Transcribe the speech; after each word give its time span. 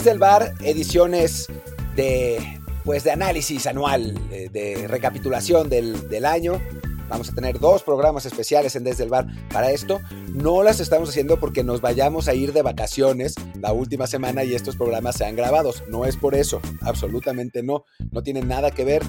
Desde 0.00 0.12
el 0.12 0.18
bar, 0.18 0.54
ediciones 0.64 1.46
de, 1.94 2.58
pues, 2.86 3.04
de 3.04 3.10
análisis 3.10 3.66
anual, 3.66 4.14
de, 4.30 4.86
recapitulación 4.88 5.68
del, 5.68 6.08
del 6.08 6.24
año. 6.24 6.58
Vamos 7.10 7.28
a 7.28 7.34
tener 7.34 7.60
dos 7.60 7.82
programas 7.82 8.24
especiales 8.24 8.74
en 8.76 8.84
Desde 8.84 9.04
el 9.04 9.10
Bar 9.10 9.26
para 9.52 9.72
esto. 9.72 10.00
No 10.32 10.62
las 10.62 10.80
estamos 10.80 11.10
haciendo 11.10 11.38
porque 11.38 11.62
nos 11.62 11.82
vayamos 11.82 12.28
a 12.28 12.34
ir 12.34 12.54
de 12.54 12.62
vacaciones 12.62 13.34
la 13.60 13.74
última 13.74 14.06
semana 14.06 14.42
y 14.42 14.54
estos 14.54 14.74
programas 14.74 15.16
sean 15.16 15.36
grabados. 15.36 15.84
No 15.90 16.06
es 16.06 16.16
por 16.16 16.34
eso, 16.34 16.62
absolutamente 16.80 17.62
no. 17.62 17.84
No 18.10 18.22
tiene 18.22 18.40
nada 18.40 18.70
que 18.70 18.86
ver, 18.86 19.02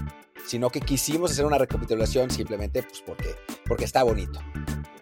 sino 0.46 0.72
que 0.72 0.82
quisimos 0.82 1.32
hacer 1.32 1.46
una 1.46 1.58
recapitulación 1.58 2.32
simplemente 2.32 2.84
pues 2.84 3.02
porque, 3.02 3.30
porque 3.66 3.86
está 3.86 4.04
bonito. 4.04 4.42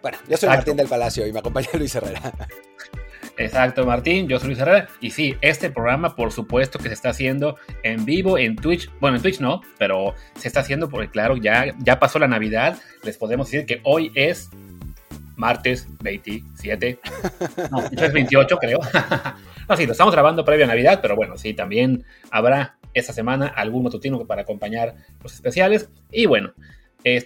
Bueno, 0.02 0.18
yo 0.28 0.36
soy 0.36 0.50
Martín 0.50 0.76
del 0.76 0.86
Palacio 0.86 1.26
y 1.26 1.32
me 1.32 1.40
acompaña 1.40 1.70
Luis 1.74 1.92
Herrera. 1.96 2.32
Exacto, 3.40 3.86
Martín, 3.86 4.28
yo 4.28 4.38
soy 4.38 4.48
Luis 4.48 4.58
Herrera. 4.58 4.86
Y 5.00 5.12
sí, 5.12 5.34
este 5.40 5.70
programa, 5.70 6.14
por 6.14 6.30
supuesto, 6.30 6.78
que 6.78 6.88
se 6.88 6.94
está 6.94 7.08
haciendo 7.08 7.56
en 7.82 8.04
vivo 8.04 8.36
en 8.36 8.54
Twitch. 8.54 8.90
Bueno, 9.00 9.16
en 9.16 9.22
Twitch 9.22 9.40
no, 9.40 9.62
pero 9.78 10.14
se 10.34 10.46
está 10.46 10.60
haciendo 10.60 10.90
porque, 10.90 11.08
claro, 11.08 11.38
ya, 11.38 11.74
ya 11.78 11.98
pasó 11.98 12.18
la 12.18 12.28
Navidad. 12.28 12.76
Les 13.02 13.16
podemos 13.16 13.50
decir 13.50 13.64
que 13.64 13.80
hoy 13.82 14.12
es 14.14 14.50
martes 15.36 15.88
27. 16.02 17.00
No, 17.70 17.80
es 17.90 18.12
28, 18.12 18.58
creo. 18.58 18.78
no, 19.68 19.76
sí, 19.76 19.86
lo 19.86 19.92
estamos 19.92 20.12
grabando 20.12 20.44
previo 20.44 20.66
a 20.66 20.68
Navidad, 20.68 20.98
pero 21.00 21.16
bueno, 21.16 21.38
sí, 21.38 21.54
también 21.54 22.04
habrá 22.30 22.76
esta 22.92 23.14
semana 23.14 23.46
algún 23.46 23.84
matutino 23.84 24.26
para 24.26 24.42
acompañar 24.42 24.96
los 25.22 25.32
especiales. 25.32 25.88
Y 26.12 26.26
bueno, 26.26 26.52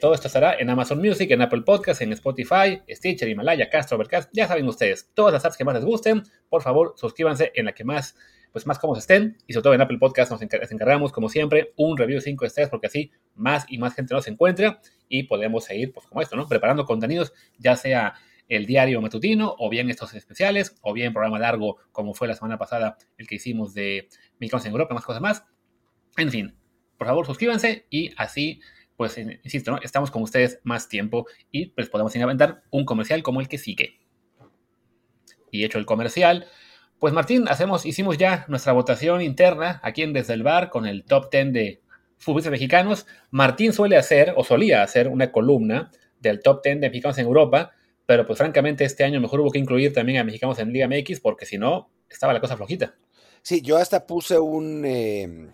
todo 0.00 0.14
esto 0.14 0.28
estará 0.28 0.54
en 0.58 0.70
Amazon 0.70 0.98
Music, 1.00 1.30
en 1.30 1.42
Apple 1.42 1.62
Podcasts, 1.62 2.00
en 2.00 2.12
Spotify, 2.12 2.80
Stitcher, 2.88 3.28
Himalaya, 3.28 3.68
Castro, 3.68 3.96
Overcast. 3.96 4.30
Ya 4.32 4.46
saben 4.46 4.66
ustedes, 4.68 5.10
todas 5.14 5.32
las 5.32 5.44
apps 5.44 5.56
que 5.56 5.64
más 5.64 5.74
les 5.74 5.84
gusten, 5.84 6.22
por 6.48 6.62
favor, 6.62 6.94
suscríbanse 6.96 7.50
en 7.54 7.64
la 7.64 7.72
que 7.72 7.82
más, 7.82 8.16
pues 8.52 8.66
más 8.66 8.78
cómodos 8.78 9.02
estén. 9.02 9.36
Y 9.46 9.52
sobre 9.52 9.64
todo 9.64 9.74
en 9.74 9.80
Apple 9.80 9.98
Podcasts 9.98 10.30
nos 10.30 10.42
encargamos, 10.42 11.10
como 11.10 11.28
siempre, 11.28 11.72
un 11.76 11.96
review 11.96 12.18
de 12.18 12.22
5 12.22 12.44
estrellas, 12.44 12.70
porque 12.70 12.86
así 12.86 13.10
más 13.34 13.64
y 13.68 13.78
más 13.78 13.94
gente 13.94 14.14
nos 14.14 14.28
encuentra 14.28 14.80
y 15.08 15.24
podemos 15.24 15.64
seguir, 15.64 15.92
pues 15.92 16.06
como 16.06 16.22
esto, 16.22 16.36
¿no? 16.36 16.46
Preparando 16.46 16.84
contenidos, 16.84 17.32
ya 17.58 17.74
sea 17.74 18.14
el 18.46 18.66
diario 18.66 19.00
matutino, 19.00 19.56
o 19.58 19.70
bien 19.70 19.90
estos 19.90 20.14
especiales, 20.14 20.76
o 20.82 20.92
bien 20.92 21.12
programa 21.12 21.38
largo, 21.38 21.78
como 21.90 22.14
fue 22.14 22.28
la 22.28 22.34
semana 22.34 22.58
pasada 22.58 22.96
el 23.16 23.26
que 23.26 23.36
hicimos 23.36 23.74
de 23.74 24.08
Mexicanos 24.38 24.66
en 24.66 24.72
Europa, 24.72 24.94
más 24.94 25.04
cosas 25.04 25.22
más. 25.22 25.44
En 26.16 26.30
fin, 26.30 26.54
por 26.96 27.08
favor, 27.08 27.26
suscríbanse 27.26 27.86
y 27.90 28.12
así 28.16 28.60
pues 28.96 29.18
insisto, 29.18 29.72
¿no? 29.72 29.78
estamos 29.82 30.10
con 30.10 30.22
ustedes 30.22 30.60
más 30.62 30.88
tiempo 30.88 31.26
y 31.50 31.66
pues 31.66 31.88
podemos 31.88 32.14
inventar 32.14 32.62
un 32.70 32.84
comercial 32.84 33.22
como 33.22 33.40
el 33.40 33.48
que 33.48 33.58
sigue. 33.58 34.00
Y 35.50 35.64
hecho 35.64 35.78
el 35.78 35.86
comercial, 35.86 36.46
pues 36.98 37.12
Martín, 37.12 37.46
hacemos, 37.48 37.86
hicimos 37.86 38.18
ya 38.18 38.44
nuestra 38.48 38.72
votación 38.72 39.20
interna 39.20 39.80
aquí 39.82 40.02
en 40.02 40.12
Desde 40.12 40.34
el 40.34 40.42
Bar 40.42 40.70
con 40.70 40.86
el 40.86 41.04
top 41.04 41.30
10 41.30 41.52
de 41.52 41.82
futbolistas 42.18 42.50
mexicanos. 42.50 43.06
Martín 43.30 43.72
suele 43.72 43.96
hacer, 43.96 44.32
o 44.36 44.44
solía 44.44 44.82
hacer, 44.82 45.08
una 45.08 45.30
columna 45.30 45.90
del 46.20 46.40
top 46.40 46.62
10 46.64 46.80
de 46.80 46.88
mexicanos 46.88 47.18
en 47.18 47.26
Europa, 47.26 47.72
pero 48.06 48.26
pues 48.26 48.38
francamente 48.38 48.84
este 48.84 49.04
año 49.04 49.20
mejor 49.20 49.40
hubo 49.40 49.50
que 49.50 49.58
incluir 49.58 49.92
también 49.92 50.18
a 50.18 50.24
mexicanos 50.24 50.58
en 50.58 50.72
Liga 50.72 50.88
MX 50.88 51.20
porque 51.20 51.46
si 51.46 51.58
no, 51.58 51.90
estaba 52.08 52.32
la 52.32 52.40
cosa 52.40 52.56
flojita. 52.56 52.94
Sí, 53.42 53.60
yo 53.60 53.76
hasta 53.76 54.06
puse 54.06 54.38
un... 54.38 54.84
Eh, 54.86 55.50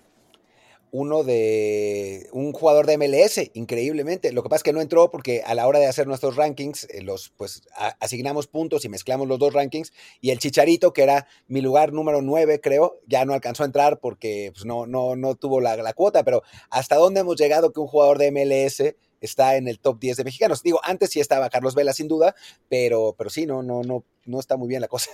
uno 0.92 1.22
de 1.22 2.28
un 2.32 2.52
jugador 2.52 2.86
de 2.86 2.98
MLS, 2.98 3.50
increíblemente. 3.54 4.32
Lo 4.32 4.42
que 4.42 4.48
pasa 4.48 4.58
es 4.58 4.62
que 4.64 4.72
no 4.72 4.80
entró 4.80 5.10
porque 5.10 5.42
a 5.44 5.54
la 5.54 5.66
hora 5.66 5.78
de 5.78 5.86
hacer 5.86 6.06
nuestros 6.06 6.36
rankings, 6.36 6.84
eh, 6.90 7.02
los 7.02 7.30
pues 7.36 7.62
asignamos 8.00 8.46
puntos 8.46 8.84
y 8.84 8.88
mezclamos 8.88 9.28
los 9.28 9.38
dos 9.38 9.52
rankings. 9.52 9.92
Y 10.20 10.30
el 10.30 10.38
Chicharito, 10.38 10.92
que 10.92 11.02
era 11.02 11.26
mi 11.46 11.60
lugar 11.60 11.92
número 11.92 12.22
9, 12.22 12.60
creo, 12.60 13.00
ya 13.06 13.24
no 13.24 13.34
alcanzó 13.34 13.62
a 13.62 13.66
entrar 13.66 14.00
porque 14.00 14.50
pues, 14.52 14.64
no, 14.64 14.86
no, 14.86 15.16
no 15.16 15.34
tuvo 15.34 15.60
la, 15.60 15.76
la, 15.76 15.92
cuota. 15.92 16.24
Pero 16.24 16.42
¿hasta 16.70 16.96
dónde 16.96 17.20
hemos 17.20 17.36
llegado 17.36 17.72
que 17.72 17.80
un 17.80 17.86
jugador 17.86 18.18
de 18.18 18.30
MLS 18.32 18.94
está 19.20 19.56
en 19.56 19.68
el 19.68 19.78
top 19.78 20.00
10 20.00 20.18
de 20.18 20.24
mexicanos? 20.24 20.62
Digo, 20.62 20.80
antes 20.82 21.10
sí 21.10 21.20
estaba 21.20 21.50
Carlos 21.50 21.74
Vela, 21.74 21.92
sin 21.92 22.08
duda, 22.08 22.34
pero, 22.68 23.14
pero 23.16 23.30
sí, 23.30 23.46
no, 23.46 23.62
no, 23.62 23.82
no, 23.82 24.04
no 24.24 24.40
está 24.40 24.56
muy 24.56 24.68
bien 24.68 24.80
la 24.80 24.88
cosa. 24.88 25.10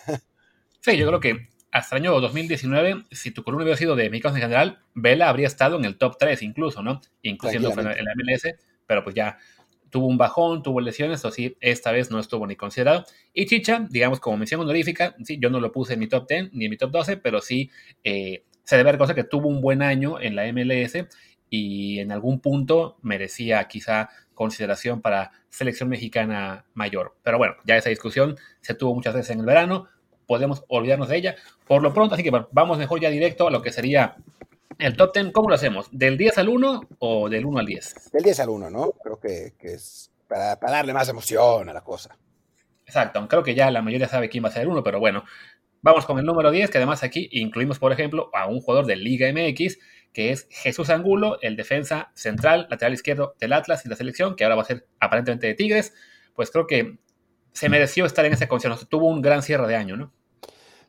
Sí, 0.80 0.96
yo 0.96 1.08
creo 1.08 1.18
que 1.18 1.48
hasta 1.70 1.96
el 1.96 2.02
año 2.02 2.20
2019, 2.20 3.04
si 3.10 3.30
tu 3.30 3.42
columna 3.42 3.64
hubiera 3.64 3.76
sido 3.76 3.96
de 3.96 4.08
mexicanos 4.08 4.36
en 4.36 4.42
general, 4.42 4.78
Vela 4.94 5.28
habría 5.28 5.46
estado 5.46 5.76
en 5.76 5.84
el 5.84 5.98
top 5.98 6.16
3 6.18 6.42
incluso, 6.42 6.82
¿no? 6.82 7.00
Inclusive 7.22 7.66
en 7.66 8.04
la 8.04 8.14
MLS, 8.14 8.54
pero 8.86 9.04
pues 9.04 9.14
ya 9.14 9.38
tuvo 9.90 10.06
un 10.06 10.18
bajón, 10.18 10.62
tuvo 10.62 10.80
lesiones, 10.80 11.24
o 11.24 11.30
sí, 11.30 11.56
esta 11.60 11.92
vez 11.92 12.10
no 12.10 12.18
estuvo 12.18 12.46
ni 12.46 12.56
considerado. 12.56 13.04
Y 13.32 13.46
Chicha, 13.46 13.86
digamos 13.88 14.20
como 14.20 14.36
mención 14.36 14.60
honorífica, 14.60 15.14
sí, 15.24 15.38
yo 15.40 15.50
no 15.50 15.60
lo 15.60 15.72
puse 15.72 15.94
en 15.94 16.00
mi 16.00 16.06
top 16.08 16.28
10 16.28 16.52
ni 16.52 16.64
en 16.64 16.70
mi 16.70 16.76
top 16.76 16.90
12, 16.90 17.16
pero 17.18 17.40
sí 17.40 17.70
eh, 18.04 18.44
se 18.62 18.76
debe 18.76 18.98
cosa 18.98 19.14
que 19.14 19.24
tuvo 19.24 19.48
un 19.48 19.60
buen 19.60 19.82
año 19.82 20.20
en 20.20 20.36
la 20.36 20.50
MLS 20.52 21.06
y 21.48 22.00
en 22.00 22.12
algún 22.12 22.40
punto 22.40 22.98
merecía 23.02 23.62
quizá 23.68 24.10
consideración 24.34 25.00
para 25.00 25.32
selección 25.48 25.88
mexicana 25.88 26.66
mayor. 26.74 27.16
Pero 27.22 27.38
bueno, 27.38 27.54
ya 27.64 27.76
esa 27.76 27.88
discusión 27.88 28.36
se 28.60 28.74
tuvo 28.74 28.94
muchas 28.94 29.14
veces 29.14 29.30
en 29.30 29.40
el 29.40 29.46
verano, 29.46 29.88
podemos 30.26 30.64
olvidarnos 30.68 31.08
de 31.08 31.16
ella 31.16 31.36
por 31.66 31.82
lo 31.82 31.92
pronto. 31.92 32.14
Así 32.14 32.24
que 32.24 32.32
vamos 32.50 32.78
mejor 32.78 33.00
ya 33.00 33.10
directo 33.10 33.48
a 33.48 33.50
lo 33.50 33.62
que 33.62 33.72
sería 33.72 34.16
el 34.78 34.96
top 34.96 35.14
10. 35.14 35.32
¿Cómo 35.32 35.48
lo 35.48 35.54
hacemos? 35.54 35.88
¿Del 35.90 36.18
10 36.18 36.38
al 36.38 36.48
1 36.48 36.88
o 36.98 37.28
del 37.28 37.46
1 37.46 37.58
al 37.58 37.66
10? 37.66 38.10
Del 38.12 38.24
10 38.24 38.40
al 38.40 38.48
1, 38.50 38.70
¿no? 38.70 38.92
Creo 39.02 39.18
que, 39.18 39.54
es 39.60 40.10
para, 40.28 40.56
darle 40.56 40.92
más 40.92 41.08
emoción 41.08 41.68
a 41.68 41.72
la 41.72 41.82
cosa. 41.82 42.16
Exacto, 42.84 43.26
creo 43.28 43.42
que 43.42 43.54
ya 43.54 43.70
la 43.70 43.82
mayoría 43.82 44.08
sabe 44.08 44.28
quién 44.28 44.44
va 44.44 44.48
a 44.48 44.52
ser 44.52 44.62
el 44.62 44.68
1, 44.68 44.82
pero 44.82 45.00
bueno. 45.00 45.24
Vamos 45.82 46.04
con 46.04 46.18
el 46.18 46.24
número 46.24 46.50
10, 46.50 46.70
que 46.70 46.78
además 46.78 47.04
aquí 47.04 47.28
incluimos, 47.30 47.78
por 47.78 47.92
ejemplo, 47.92 48.30
a 48.34 48.48
un 48.48 48.60
jugador 48.60 48.86
de 48.86 48.96
Liga 48.96 49.30
MX, 49.30 49.78
que 50.12 50.32
es 50.32 50.48
Jesús 50.50 50.90
Angulo, 50.90 51.38
el 51.42 51.54
defensa 51.54 52.10
central, 52.14 52.66
lateral 52.70 52.94
izquierdo 52.94 53.36
del 53.38 53.52
Atlas 53.52 53.84
y 53.84 53.88
la 53.88 53.94
selección, 53.94 54.34
que 54.34 54.44
ahora 54.44 54.56
va 54.56 54.62
a 54.62 54.64
ser 54.64 54.88
aparentemente 54.98 55.46
de 55.46 55.54
Tigres. 55.54 55.94
Pues 56.34 56.50
creo 56.50 56.66
que 56.66 56.98
se 57.52 57.68
mereció 57.68 58.04
estar 58.04 58.24
en 58.24 58.32
esa 58.32 58.48
condición. 58.48 58.76
tuvo 58.88 59.08
un 59.08 59.22
gran 59.22 59.42
cierre 59.42 59.68
de 59.68 59.76
año, 59.76 59.96
¿no? 59.96 60.12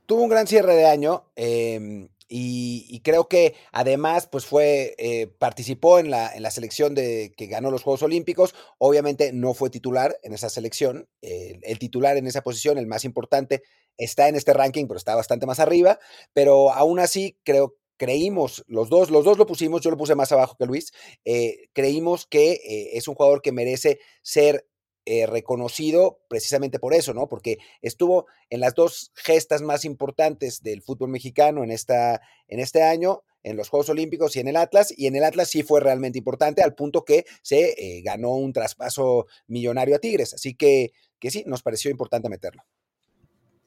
Tuvo 0.07 0.23
un 0.23 0.29
gran 0.29 0.47
cierre 0.47 0.75
de 0.75 0.87
año. 0.87 1.25
Em, 1.35 2.09
y, 2.29 2.99
creo 3.03 3.27
que 3.29 3.53
además, 3.71 4.27
pues 4.27 4.45
fue, 4.45 4.95
eh, 4.97 5.27
participó 5.27 5.99
en 5.99 6.09
la, 6.09 6.35
en 6.35 6.41
la 6.41 6.51
selección 6.51 6.95
de 6.95 7.31
que 7.37 7.45
ganó 7.45 7.69
los 7.69 7.83
Juegos 7.83 8.01
Olímpicos. 8.01 8.55
Obviamente 8.79 9.31
no 9.31 9.53
fue 9.53 9.69
titular 9.69 10.17
en 10.23 10.33
esa 10.33 10.49
selección. 10.49 11.07
el 11.21 11.79
titular 11.79 12.17
en 12.17 12.25
esa 12.27 12.41
posición, 12.41 12.79
el 12.79 12.87
más 12.87 13.05
importante, 13.05 13.61
está 13.97 14.27
en 14.27 14.35
este 14.35 14.53
ranking, 14.53 14.87
pero 14.87 14.97
está 14.97 15.15
bastante 15.15 15.45
más 15.45 15.59
arriba. 15.59 15.99
Pero 16.33 16.71
aún 16.73 16.99
así, 16.99 17.37
creo 17.43 17.75
creímos, 17.97 18.63
los 18.67 18.89
dos, 18.89 19.09
los 19.09 19.25
dos 19.25 19.37
lo 19.37 19.45
pusimos, 19.45 19.81
yo 19.81 19.91
lo 19.91 19.97
puse 19.97 20.15
más 20.15 20.31
abajo 20.31 20.55
que 20.57 20.65
Luis, 20.65 20.93
eh, 21.25 21.67
creímos 21.73 22.25
que 22.25 22.53
eh, 22.53 22.91
es 22.93 23.07
un 23.07 23.15
jugador 23.15 23.41
que 23.41 23.51
merece 23.51 23.99
ser 24.21 24.67
eh, 25.09 25.25
reconocido 25.25 26.19
precisamente 26.27 26.79
por 26.79 26.93
eso, 26.93 27.13
¿no? 27.13 27.29
Porque 27.29 27.59
estuvo 27.81 28.25
en 28.49 28.59
las 28.59 28.75
dos 28.75 29.13
gestas 29.15 29.61
más 29.61 29.85
importantes 29.85 30.61
del 30.63 30.81
fútbol 30.81 31.07
mexicano 31.07 31.63
en, 31.63 31.71
esta, 31.71 32.19
en 32.49 32.59
este 32.59 32.83
año, 32.83 33.23
en 33.41 33.55
los 33.55 33.69
Juegos 33.69 33.87
Olímpicos 33.87 34.35
y 34.35 34.41
en 34.41 34.49
el 34.49 34.57
Atlas, 34.57 34.93
y 34.97 35.07
en 35.07 35.15
el 35.15 35.23
Atlas 35.23 35.47
sí 35.47 35.63
fue 35.63 35.79
realmente 35.79 36.17
importante 36.17 36.61
al 36.61 36.75
punto 36.75 37.05
que 37.05 37.23
se 37.41 37.69
eh, 37.77 38.01
ganó 38.01 38.31
un 38.31 38.51
traspaso 38.51 39.27
millonario 39.47 39.95
a 39.95 39.99
Tigres, 39.99 40.33
así 40.33 40.55
que, 40.55 40.91
que 41.19 41.31
sí, 41.31 41.45
nos 41.47 41.63
pareció 41.63 41.89
importante 41.89 42.27
meterlo. 42.27 42.63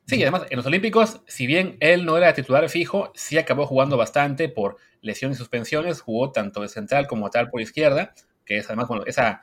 Sí, 0.07 0.17
y 0.17 0.23
además 0.23 0.43
en 0.51 0.59
los 0.59 0.67
Olímpicos, 0.67 1.23
si 1.27 1.47
bien 1.47 1.79
él 1.81 2.05
no 2.05 2.19
era 2.19 2.35
titular 2.35 2.69
fijo, 2.69 3.13
sí 3.15 3.39
acabó 3.39 3.67
jugando 3.67 3.97
bastante 3.97 4.51
por 4.51 4.77
lesiones 5.01 5.39
y 5.39 5.39
suspensiones, 5.39 6.03
jugó 6.03 6.33
tanto 6.33 6.61
de 6.61 6.69
central 6.69 7.07
como 7.07 7.31
tal 7.31 7.49
por 7.49 7.63
izquierda, 7.63 8.13
que 8.45 8.59
es 8.59 8.67
además, 8.67 8.89
bueno, 8.89 9.05
esa 9.07 9.43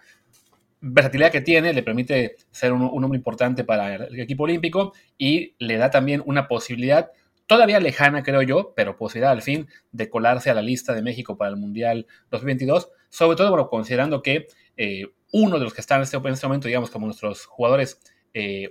versatilidad 0.82 1.32
que 1.32 1.42
tiene 1.42 1.74
le 1.74 1.84
permite 1.84 2.36
ser 2.52 2.74
un, 2.74 2.84
hombre 2.84 3.18
importante 3.18 3.64
para 3.64 3.96
el 3.96 4.20
equipo 4.20 4.44
olímpico 4.44 4.94
y 5.18 5.56
le 5.60 5.78
da 5.78 5.90
también 5.90 6.22
una 6.26 6.48
posibilidad 6.48 7.12
todavía 7.48 7.80
lejana, 7.80 8.24
creo 8.24 8.42
yo, 8.42 8.74
pero 8.76 8.98
posibilidad 8.98 9.32
al 9.32 9.42
fin 9.42 9.68
de 9.92 10.10
colarse 10.10 10.50
a 10.50 10.54
la 10.54 10.62
lista 10.62 10.94
de 10.94 11.02
México 11.02 11.38
para 11.38 11.50
el 11.50 11.58
Mundial 11.58 12.06
2022, 12.30 12.90
sobre 13.10 13.38
todo 13.38 13.50
bueno, 13.50 13.70
considerando 13.70 14.22
que 14.22 14.48
eh, 14.76 15.06
uno 15.32 15.58
de 15.58 15.64
los 15.64 15.74
que 15.74 15.82
están 15.82 16.00
en 16.00 16.04
este, 16.04 16.18
en 16.18 16.28
este, 16.28 16.48
momento, 16.48 16.68
digamos, 16.68 16.92
como 16.92 17.06
nuestros 17.06 17.46
jugadores 17.46 18.00
eh, 18.34 18.70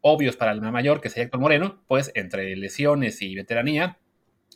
obvios 0.00 0.36
para 0.36 0.52
el 0.52 0.60
mayor, 0.60 1.00
que 1.00 1.08
sería 1.08 1.24
Héctor 1.24 1.40
Moreno, 1.40 1.82
pues 1.86 2.12
entre 2.14 2.54
lesiones 2.56 3.22
y 3.22 3.34
veteranía, 3.34 3.98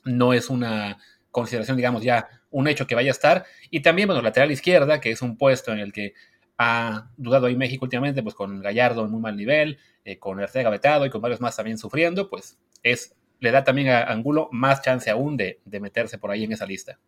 no 0.04 0.32
es 0.32 0.50
una 0.50 0.98
consideración, 1.30 1.76
digamos, 1.76 2.02
ya 2.02 2.28
un 2.50 2.68
hecho 2.68 2.86
que 2.86 2.94
vaya 2.94 3.10
a 3.10 3.12
estar. 3.12 3.44
Y 3.70 3.80
también, 3.80 4.08
bueno, 4.08 4.22
lateral 4.22 4.50
izquierda, 4.50 5.00
que 5.00 5.10
es 5.10 5.22
un 5.22 5.36
puesto 5.36 5.72
en 5.72 5.78
el 5.78 5.92
que 5.92 6.14
ha 6.62 7.10
dudado 7.16 7.46
ahí 7.46 7.56
México 7.56 7.86
últimamente, 7.86 8.22
pues 8.22 8.34
con 8.34 8.60
Gallardo 8.60 9.06
en 9.06 9.10
muy 9.10 9.20
mal 9.22 9.34
nivel, 9.34 9.78
eh, 10.04 10.18
con 10.18 10.38
Arcega 10.38 10.68
vetado 10.68 11.06
y 11.06 11.10
con 11.10 11.22
varios 11.22 11.40
más 11.40 11.56
también 11.56 11.78
sufriendo, 11.78 12.28
pues 12.28 12.58
es, 12.82 13.16
le 13.38 13.50
da 13.50 13.64
también 13.64 13.88
a 13.88 14.02
Angulo 14.02 14.50
más 14.52 14.82
chance 14.82 15.08
aún 15.08 15.38
de, 15.38 15.58
meterse 15.64 16.18
por 16.18 16.30
ahí 16.30 16.44
en 16.44 16.52
esa 16.52 16.66
lista. 16.66 16.98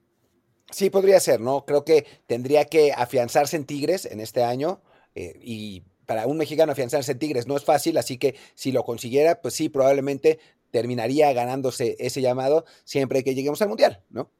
Sí, 0.70 0.88
podría 0.88 1.20
ser, 1.20 1.40
¿no? 1.40 1.66
Creo 1.66 1.84
que 1.84 2.06
tendría 2.26 2.64
que 2.64 2.94
afianzarse 2.96 3.56
en 3.56 3.66
Tigres 3.66 4.06
en 4.06 4.20
este 4.20 4.42
año 4.42 4.80
eh, 5.14 5.38
y 5.42 5.82
para 6.06 6.26
un 6.26 6.38
mexicano 6.38 6.72
afianzarse 6.72 7.12
en 7.12 7.18
Tigres 7.18 7.46
no 7.46 7.54
es 7.54 7.64
fácil, 7.66 7.98
así 7.98 8.16
que 8.16 8.36
si 8.54 8.72
lo 8.72 8.84
consiguiera, 8.84 9.42
pues 9.42 9.52
sí, 9.52 9.68
probablemente 9.68 10.38
terminaría 10.70 11.30
ganándose 11.34 11.96
ese 11.98 12.22
llamado 12.22 12.64
siempre 12.84 13.22
que 13.22 13.34
lleguemos 13.34 13.60
al 13.60 13.68
Mundial, 13.68 14.00
¿no? 14.08 14.30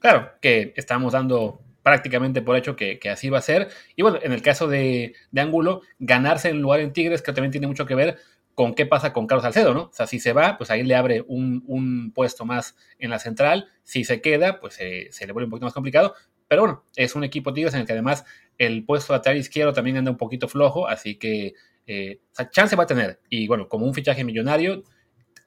Claro, 0.00 0.32
que 0.42 0.74
estamos 0.76 1.14
dando 1.14 1.62
prácticamente 1.82 2.42
por 2.42 2.56
hecho 2.56 2.76
que, 2.76 2.98
así 3.10 3.30
va 3.30 3.38
a 3.38 3.42
ser. 3.42 3.68
Y 3.96 4.02
bueno, 4.02 4.18
en 4.22 4.32
el 4.32 4.42
caso 4.42 4.68
de, 4.68 5.14
Angulo, 5.36 5.82
ganarse 5.98 6.50
el 6.50 6.60
lugar 6.60 6.80
en 6.80 6.92
Tigres, 6.92 7.22
que 7.22 7.32
también 7.32 7.52
tiene 7.52 7.66
mucho 7.66 7.86
que 7.86 7.94
ver 7.94 8.18
con 8.54 8.74
qué 8.74 8.84
pasa 8.84 9.12
con 9.12 9.26
Carlos 9.26 9.44
Salcedo, 9.44 9.72
¿no? 9.72 9.84
O 9.84 9.92
sea, 9.92 10.06
si 10.06 10.20
se 10.20 10.32
va, 10.32 10.58
pues 10.58 10.70
ahí 10.70 10.82
le 10.82 10.94
abre 10.94 11.24
un, 11.26 12.12
puesto 12.14 12.44
más 12.44 12.76
en 12.98 13.10
la 13.10 13.18
central. 13.18 13.68
Si 13.82 14.04
se 14.04 14.20
queda, 14.20 14.60
pues 14.60 14.74
se 14.74 15.26
le 15.26 15.32
vuelve 15.32 15.46
un 15.46 15.50
poquito 15.50 15.66
más 15.66 15.74
complicado. 15.74 16.14
Pero 16.48 16.62
bueno, 16.62 16.84
es 16.96 17.14
un 17.14 17.24
equipo 17.24 17.52
Tigres 17.54 17.74
en 17.74 17.80
el 17.80 17.86
que 17.86 17.92
además 17.92 18.24
el 18.58 18.84
puesto 18.84 19.12
lateral 19.14 19.38
izquierdo 19.38 19.72
también 19.72 19.96
anda 19.96 20.10
un 20.10 20.18
poquito 20.18 20.48
flojo, 20.48 20.86
así 20.86 21.16
que 21.16 21.54
eh, 21.86 22.20
o 22.32 22.34
sea, 22.34 22.50
chance 22.50 22.76
va 22.76 22.84
a 22.84 22.86
tener. 22.86 23.20
Y 23.28 23.46
bueno, 23.48 23.68
como 23.68 23.86
un 23.86 23.94
fichaje 23.94 24.24
millonario, 24.24 24.82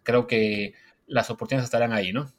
creo 0.03 0.27
que 0.27 0.73
las 1.07 1.29
oportunidades 1.29 1.65
estarán 1.65 1.93
ahí, 1.93 2.11
¿no? 2.13 2.31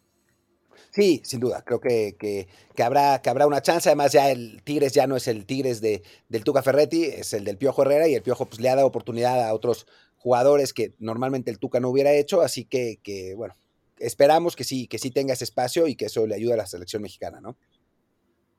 Sí, 0.96 1.20
sin 1.25 1.40
duda. 1.40 1.62
Creo 1.62 1.78
que, 1.78 2.16
que, 2.19 2.82
habrá, 2.82 3.20
que 3.20 3.28
habrá 3.28 3.46
una 3.46 3.60
chance. 3.60 3.87
Además, 3.87 4.12
ya 4.12 4.31
el 4.31 4.62
Tigres 4.62 4.94
ya 4.94 5.06
no 5.06 5.14
es 5.14 5.28
el 5.28 5.44
Tigres 5.44 5.82
de, 5.82 6.02
del 6.31 6.43
Tuca 6.43 6.62
Ferretti, 6.62 7.04
es 7.04 7.34
el 7.34 7.44
del 7.44 7.58
Piojo 7.58 7.82
Herrera 7.82 8.08
y 8.08 8.14
el 8.14 8.22
Piojo 8.22 8.46
pues, 8.46 8.62
le 8.62 8.70
ha 8.70 8.76
dado 8.76 8.87
oportunidad 8.87 9.46
a 9.46 9.52
otros 9.52 9.87
jugadores 10.16 10.72
que 10.72 10.94
normalmente 10.98 11.50
el 11.50 11.58
Tuca 11.58 11.81
no 11.81 11.90
hubiera 11.90 12.12
hecho. 12.12 12.40
Así 12.40 12.64
que, 12.64 12.98
que 13.02 13.34
bueno, 13.34 13.52
esperamos 13.98 14.56
que 14.56 14.64
sí, 14.64 14.87
que 14.87 14.96
sí 14.96 15.10
tenga 15.10 15.34
ese 15.34 15.44
espacio 15.44 15.87
y 15.87 15.96
que 15.96 16.06
eso 16.06 16.26
le 16.26 16.34
ayude 16.34 16.54
a 16.54 16.56
la 16.56 16.66
selección 16.66 17.02
mexicana, 17.02 17.43
¿no? 17.43 17.58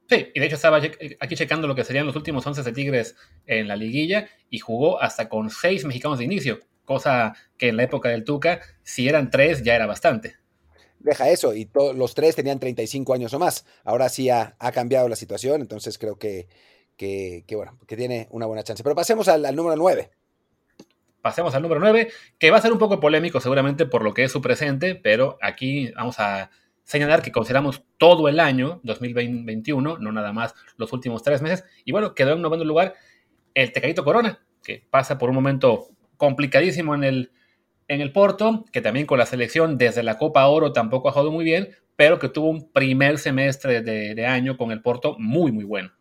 Sí, 0.07 0.27
y 0.35 0.39
de 0.39 0.45
hecho 0.45 0.57
estaba 0.57 0.77
aquí 0.77 1.35
checando 1.35 1.67
lo 1.67 1.73
que 1.73 1.85
serían 1.85 2.05
los 2.05 2.15
últimos 2.15 2.45
11 2.45 2.61
de 2.61 2.71
Tigres 2.71 3.15
en 3.47 3.67
la 3.67 3.75
liguilla 3.75 4.29
y 4.51 4.59
jugó 4.59 5.01
hasta 5.01 5.27
con 5.27 5.49
seis 5.49 5.85
mexicanos 5.85 6.19
de 6.19 6.25
inicio, 6.25 6.59
cosa 6.85 7.33
que 7.57 7.69
en 7.69 7.77
la 7.77 7.83
época 7.83 8.09
del 8.09 8.23
Tuca, 8.23 8.61
si 8.83 9.09
eran 9.09 9.31
tres, 9.31 9.63
ya 9.63 9.73
era 9.73 9.87
bastante. 9.87 10.35
Deja 10.99 11.29
eso, 11.29 11.53
y 11.53 11.69
los 11.95 12.15
tres 12.15 12.35
tenían 12.35 12.59
35 12.59 13.13
años 13.13 13.33
o 13.33 13.39
más. 13.39 13.65
Ahora 13.83 14.09
sí 14.09 14.29
ha, 14.29 14.55
cambiado 14.73 15.07
la 15.07 15.15
situación, 15.15 15.61
entonces 15.61 15.97
creo 15.97 16.17
que, 16.17 16.47
que, 16.97 17.43
bueno, 17.51 17.77
que 17.87 17.95
tiene 17.95 18.27
una 18.31 18.45
buena 18.45 18.63
chance. 18.63 18.83
Pero 18.83 18.95
pasemos 18.95 19.27
al, 19.27 19.55
número 19.55 19.75
9 19.75 20.11
pasemos 21.21 21.53
al 21.55 21.61
número 21.61 21.81
9, 21.81 22.07
que 22.39 22.51
va 22.51 22.57
a 22.57 22.61
ser 22.61 22.71
un 22.71 22.77
poco 22.77 23.01
polémico 23.01 23.41
seguramente 23.41 23.85
por 23.85 24.01
lo 24.01 24.13
que 24.13 24.23
es 24.23 24.31
su 24.31 24.41
presente, 24.41 24.95
pero 24.95 25.37
aquí 25.41 25.91
vamos 25.91 26.19
a 26.19 26.49
señalar 26.83 27.21
que 27.21 27.33
consideramos 27.33 27.83
todo 27.97 28.29
el 28.29 28.39
año 28.39 28.79
2021, 28.83 29.97
no 29.97 30.11
nada 30.13 30.31
más 30.31 30.55
los 30.77 30.93
últimos 30.93 31.23
tres 31.23 31.41
meses, 31.41 31.65
y 31.83 31.91
bueno, 31.91 32.15
quedó 32.15 32.31
en 32.31 32.41
noveno 32.41 32.63
lugar 32.63 32.93
el 33.55 33.73
Tecadito 33.73 34.05
Corona, 34.05 34.39
que 34.63 34.85
pasa 34.89 35.17
por 35.17 35.27
un 35.27 35.35
momento 35.35 35.89
complicadísimo 36.15 36.95
en 36.95 37.03
el, 37.03 37.31
en 37.87 38.01
el 38.01 38.11
Porto, 38.11 38.65
que 38.71 38.81
también 38.81 39.05
con 39.05 39.17
la 39.17 39.25
selección 39.25 39.77
desde 39.77 40.03
la 40.03 40.17
Copa 40.17 40.47
Oro 40.47 40.73
tampoco 40.73 41.09
ha 41.09 41.11
jugado 41.11 41.31
muy 41.31 41.45
bien, 41.45 41.69
pero 41.95 42.19
que 42.19 42.29
tuvo 42.29 42.49
un 42.49 42.71
primer 42.71 43.17
semestre 43.17 43.81
de, 43.81 44.25
año 44.25 44.57
con 44.57 44.71
el 44.71 44.81
Porto 44.81 45.15
muy, 45.17 45.51
muy 45.51 45.63
bueno. 45.63 45.91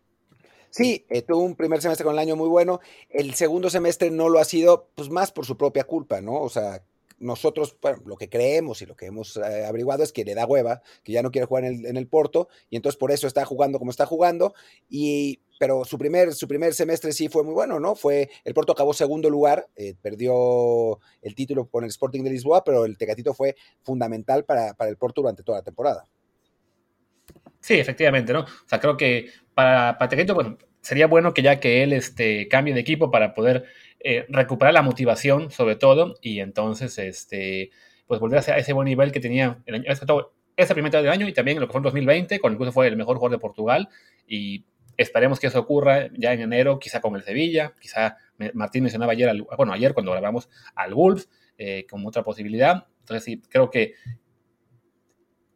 Sí, 0.69 1.05
eh, 1.09 1.21
tuvo 1.21 1.39
un 1.39 1.55
primer 1.55 1.81
semestre 1.81 2.03
con 2.03 2.13
el 2.13 2.19
año 2.19 2.35
muy 2.35 2.49
bueno. 2.49 2.81
El 3.09 3.33
segundo 3.33 3.69
semestre 3.69 4.11
no 4.11 4.29
lo 4.29 4.39
ha 4.39 4.45
sido, 4.45 4.89
pues 4.95 5.09
más 5.09 5.31
por 5.31 5.45
su 5.45 5.57
propia 5.57 5.85
culpa, 5.85 6.21
¿no? 6.21 6.33
O 6.33 6.49
sea, 6.49 6.83
nosotros, 7.19 7.77
bueno, 7.81 8.01
lo 8.05 8.15
que 8.15 8.29
creemos 8.29 8.81
y 8.81 8.85
lo 8.85 8.95
que 8.95 9.07
hemos 9.07 9.37
eh, 9.37 9.65
averiguado 9.65 10.03
es 10.03 10.11
que 10.11 10.23
le 10.23 10.35
da 10.35 10.45
hueva, 10.45 10.81
que 11.03 11.11
ya 11.11 11.23
no 11.23 11.31
quiere 11.31 11.47
jugar 11.47 11.65
en 11.65 11.97
el, 11.97 12.07
Porto, 12.07 12.47
y 12.69 12.75
entonces 12.75 12.97
por 12.97 13.11
eso 13.11 13.27
está 13.27 13.45
jugando 13.45 13.79
como 13.79 13.91
está 13.91 14.05
jugando, 14.05 14.53
y, 14.89 15.41
pero 15.59 15.83
su 15.85 15.97
primer, 15.97 16.33
su 16.33 16.47
primer 16.47 16.73
semestre 16.73 17.11
sí 17.11 17.27
fue 17.27 17.43
muy 17.43 17.53
bueno, 17.53 17.79
¿no? 17.79 17.95
Fue, 17.95 18.29
el 18.43 18.53
Porto 18.53 18.73
acabó 18.73 18.93
segundo 18.93 19.29
lugar, 19.29 19.67
eh, 19.75 19.95
perdió 20.01 20.99
el 21.21 21.35
título 21.35 21.67
con 21.67 21.83
el 21.83 21.89
Sporting 21.89 22.23
de 22.23 22.29
Lisboa, 22.29 22.63
pero 22.63 22.85
el 22.85 22.97
Tecatito 22.97 23.33
fue 23.33 23.55
fundamental 23.81 24.45
para, 24.45 24.75
el 24.79 24.97
Porto 24.97 25.21
durante 25.21 25.43
toda 25.43 25.59
la 25.59 25.63
temporada. 25.63 26.07
Sí, 27.59 27.73
efectivamente, 27.73 28.31
¿no? 28.31 28.41
O 28.41 28.67
sea, 28.67 28.79
creo 28.79 28.95
que 28.95 29.29
para, 29.53 29.97
para 29.97 30.09
Tecatito, 30.09 30.57
sería 30.81 31.07
bueno 31.07 31.33
que 31.33 31.41
ya 31.41 31.59
que 31.59 31.83
él 31.83 31.91
este, 31.91 32.47
cambie 32.47 32.73
de 32.73 32.79
equipo 32.79 33.11
para 33.11 33.33
poder 33.33 33.65
eh, 33.99 34.25
recuperar 34.29 34.73
la 34.73 34.81
motivación, 34.81 35.49
sobre 35.51 35.75
todo, 35.75 36.15
y 36.21 36.39
entonces, 36.39 36.97
este, 36.99 37.71
pues 38.05 38.19
volver 38.19 38.39
a 38.39 38.57
ese 38.57 38.73
buen 38.73 38.85
nivel 38.85 39.11
que 39.11 39.19
tenía 39.19 39.61
el 39.65 39.75
año, 39.75 39.85
esa 39.87 40.73
primera 40.73 40.89
mitad 40.89 41.01
del 41.03 41.11
año 41.11 41.27
y 41.27 41.33
también 41.33 41.59
lo 41.59 41.67
que 41.67 41.71
fue 41.73 41.79
en 41.79 41.83
2020, 41.83 42.39
cuando 42.39 42.55
incluso 42.55 42.71
fue 42.71 42.87
el 42.87 42.95
mejor 42.95 43.17
jugador 43.17 43.37
de 43.37 43.41
Portugal, 43.41 43.89
y 44.27 44.65
esperemos 44.97 45.39
que 45.39 45.47
eso 45.47 45.59
ocurra 45.59 46.09
ya 46.17 46.33
en 46.33 46.41
enero, 46.41 46.79
quizá 46.79 47.01
con 47.01 47.15
el 47.15 47.23
Sevilla, 47.23 47.73
quizá 47.79 48.17
Martín 48.53 48.83
mencionaba 48.83 49.13
ayer, 49.13 49.43
bueno, 49.55 49.73
ayer 49.73 49.93
cuando 49.93 50.11
grabamos 50.11 50.49
al 50.75 50.93
Wolves, 50.93 51.29
eh, 51.57 51.85
como 51.89 52.07
otra 52.07 52.23
posibilidad. 52.23 52.85
Entonces, 52.99 53.23
sí, 53.23 53.41
creo 53.49 53.69
que 53.69 53.93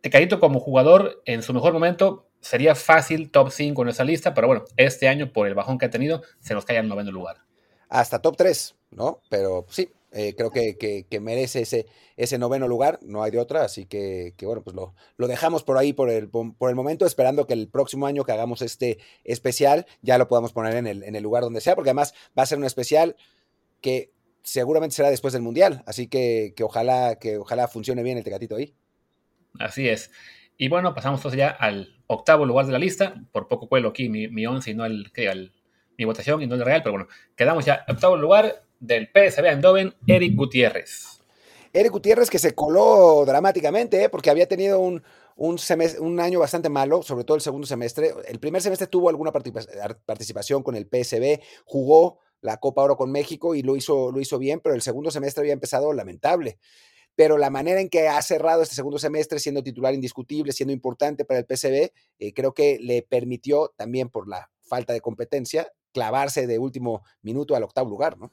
Tecadito 0.02 0.40
como 0.40 0.60
jugador 0.60 1.22
en 1.26 1.44
su 1.44 1.54
mejor 1.54 1.74
momento 1.74 2.28
sería 2.40 2.74
fácil 2.74 3.30
top 3.30 3.52
5 3.52 3.84
en 3.84 3.90
esa 3.90 4.04
lista, 4.04 4.34
pero 4.34 4.48
bueno, 4.48 4.64
este 4.78 5.08
año 5.08 5.32
por 5.32 5.48
el 5.48 5.54
bajón 5.54 5.78
que 5.78 5.86
ha 5.86 5.90
tenido 5.92 6.24
se 6.40 6.56
nos 6.56 6.66
cae 6.66 6.80
al 6.80 6.88
noveno 6.88 7.12
lugar 7.12 7.51
hasta 7.92 8.22
top 8.22 8.38
3, 8.38 8.76
¿no? 8.92 9.22
Pero 9.30 9.66
sí, 9.70 9.90
eh, 10.14 10.34
creo 10.36 10.50
que, 10.50 11.06
merece 11.22 11.62
ese, 11.62 11.86
ese 12.16 12.38
noveno 12.38 12.68
lugar, 12.68 13.00
no 13.04 13.22
hay 13.22 13.32
de 13.32 13.40
otra, 13.40 13.64
así 13.64 13.86
que, 13.86 14.34
bueno, 14.42 14.64
pues 14.64 14.76
lo, 14.76 14.96
lo, 15.18 15.28
dejamos 15.28 15.64
por 15.64 15.78
ahí 15.78 15.92
por 15.92 16.10
el, 16.10 16.30
por 16.30 16.70
el 16.70 16.76
momento, 16.76 17.06
esperando 17.06 17.46
que 17.46 17.54
el 17.54 17.68
próximo 17.68 18.08
año 18.08 18.24
que 18.24 18.32
hagamos 18.32 18.62
este 18.62 18.98
especial 19.26 19.86
ya 20.02 20.18
lo 20.18 20.30
podamos 20.30 20.54
poner 20.54 20.76
en 20.76 20.88
el, 20.88 21.04
en 21.04 21.16
el 21.16 21.24
lugar 21.24 21.44
donde 21.44 21.60
sea, 21.60 21.76
porque 21.76 21.90
además 21.90 22.14
va 22.38 22.44
a 22.44 22.46
ser 22.46 22.58
un 22.58 22.64
especial 22.64 23.18
que 23.82 24.12
seguramente 24.42 24.96
será 24.96 25.10
después 25.10 25.34
del 25.34 25.42
Mundial, 25.42 25.84
así 25.86 26.08
que, 26.08 26.56
ojalá, 26.64 27.18
que 27.20 27.38
ojalá 27.38 27.68
funcione 27.68 28.04
bien 28.04 28.18
el 28.18 28.24
tecatito 28.24 28.56
ahí. 28.56 28.74
Así 29.60 29.90
es. 29.90 30.12
Y 30.58 30.70
bueno, 30.70 30.94
pasamos 30.94 31.20
entonces 31.20 31.40
ya 31.40 31.50
al 31.50 32.02
octavo 32.08 32.46
lugar 32.46 32.66
de 32.68 32.72
la 32.72 32.80
lista, 32.80 33.16
por 33.34 33.50
poco 33.50 33.68
cuelo 33.68 33.90
aquí 33.90 34.08
mi, 34.08 34.30
mi 34.30 34.46
once 34.46 34.72
y 34.72 34.76
no 34.76 34.86
el, 34.86 35.12
que 35.12 35.28
al 35.28 35.52
mi 36.02 36.06
votación 36.06 36.42
y 36.42 36.48
no 36.48 36.56
el 36.56 36.66
real, 36.66 36.82
pero 36.82 36.94
bueno, 36.94 37.08
quedamos 37.36 37.64
ya 37.64 37.86
octavo 37.88 38.18
lugar 38.18 38.64
del 38.80 39.08
PSV 39.08 39.46
Eindhoven, 39.46 39.94
Eric 40.08 40.36
Gutiérrez. 40.36 41.22
Eric 41.74 41.92
Gutiérrez 41.92 42.30
que 42.30 42.40
se 42.40 42.56
coló 42.56 43.24
dramáticamente, 43.26 44.04
¿eh? 44.04 44.10
porque 44.10 44.32
había 44.32 44.48
tenido 44.48 44.80
un, 44.80 45.04
un, 45.36 45.60
un, 46.00 46.20
año 46.20 46.40
bastante 46.40 46.70
malo, 46.70 47.04
sobre 47.04 47.24
todo 47.24 47.36
el 47.36 47.42
segundo 47.42 47.68
semestre. 47.68 48.14
El 48.28 48.40
primer 48.40 48.64
semestre 48.64 48.88
tuvo 48.88 49.10
alguna 49.10 49.32
participación 49.32 50.64
con 50.64 50.76
el 50.76 50.88
PSB, 50.88 51.40
jugó 51.66 52.18
la 52.42 52.58
Copa 52.58 52.82
Oro 52.82 52.98
con 52.98 53.12
México 53.12 53.54
y 53.54 53.62
lo 53.62 53.76
hizo, 53.76 54.12
lo 54.12 54.20
hizo 54.20 54.40
bien, 54.40 54.60
pero 54.60 54.74
el 54.74 54.82
segundo 54.82 55.12
semestre 55.12 55.42
había 55.42 55.54
empezado 55.54 55.94
lamentable. 55.94 56.58
Pero 57.16 57.38
la 57.38 57.52
manera 57.52 57.80
en 57.80 57.90
que 57.90 58.08
ha 58.08 58.22
cerrado 58.24 58.64
este 58.64 58.74
segundo 58.74 58.98
semestre, 58.98 59.38
siendo 59.38 59.62
titular 59.62 59.94
indiscutible, 59.94 60.52
siendo 60.52 60.74
importante 60.74 61.26
para 61.26 61.42
el 61.42 61.46
PSB, 61.46 61.92
eh, 62.18 62.34
creo 62.34 62.54
que 62.54 62.80
le 62.82 63.04
permitió 63.04 63.72
también 63.78 64.10
por 64.10 64.28
la 64.28 64.50
falta 64.72 64.94
de 64.94 65.02
competencia 65.02 65.72
clavarse 65.92 66.48
de 66.48 66.60
último 66.60 67.04
minuto 67.22 67.56
al 67.56 67.64
octavo 67.64 67.90
lugar, 67.90 68.18
¿no? 68.18 68.32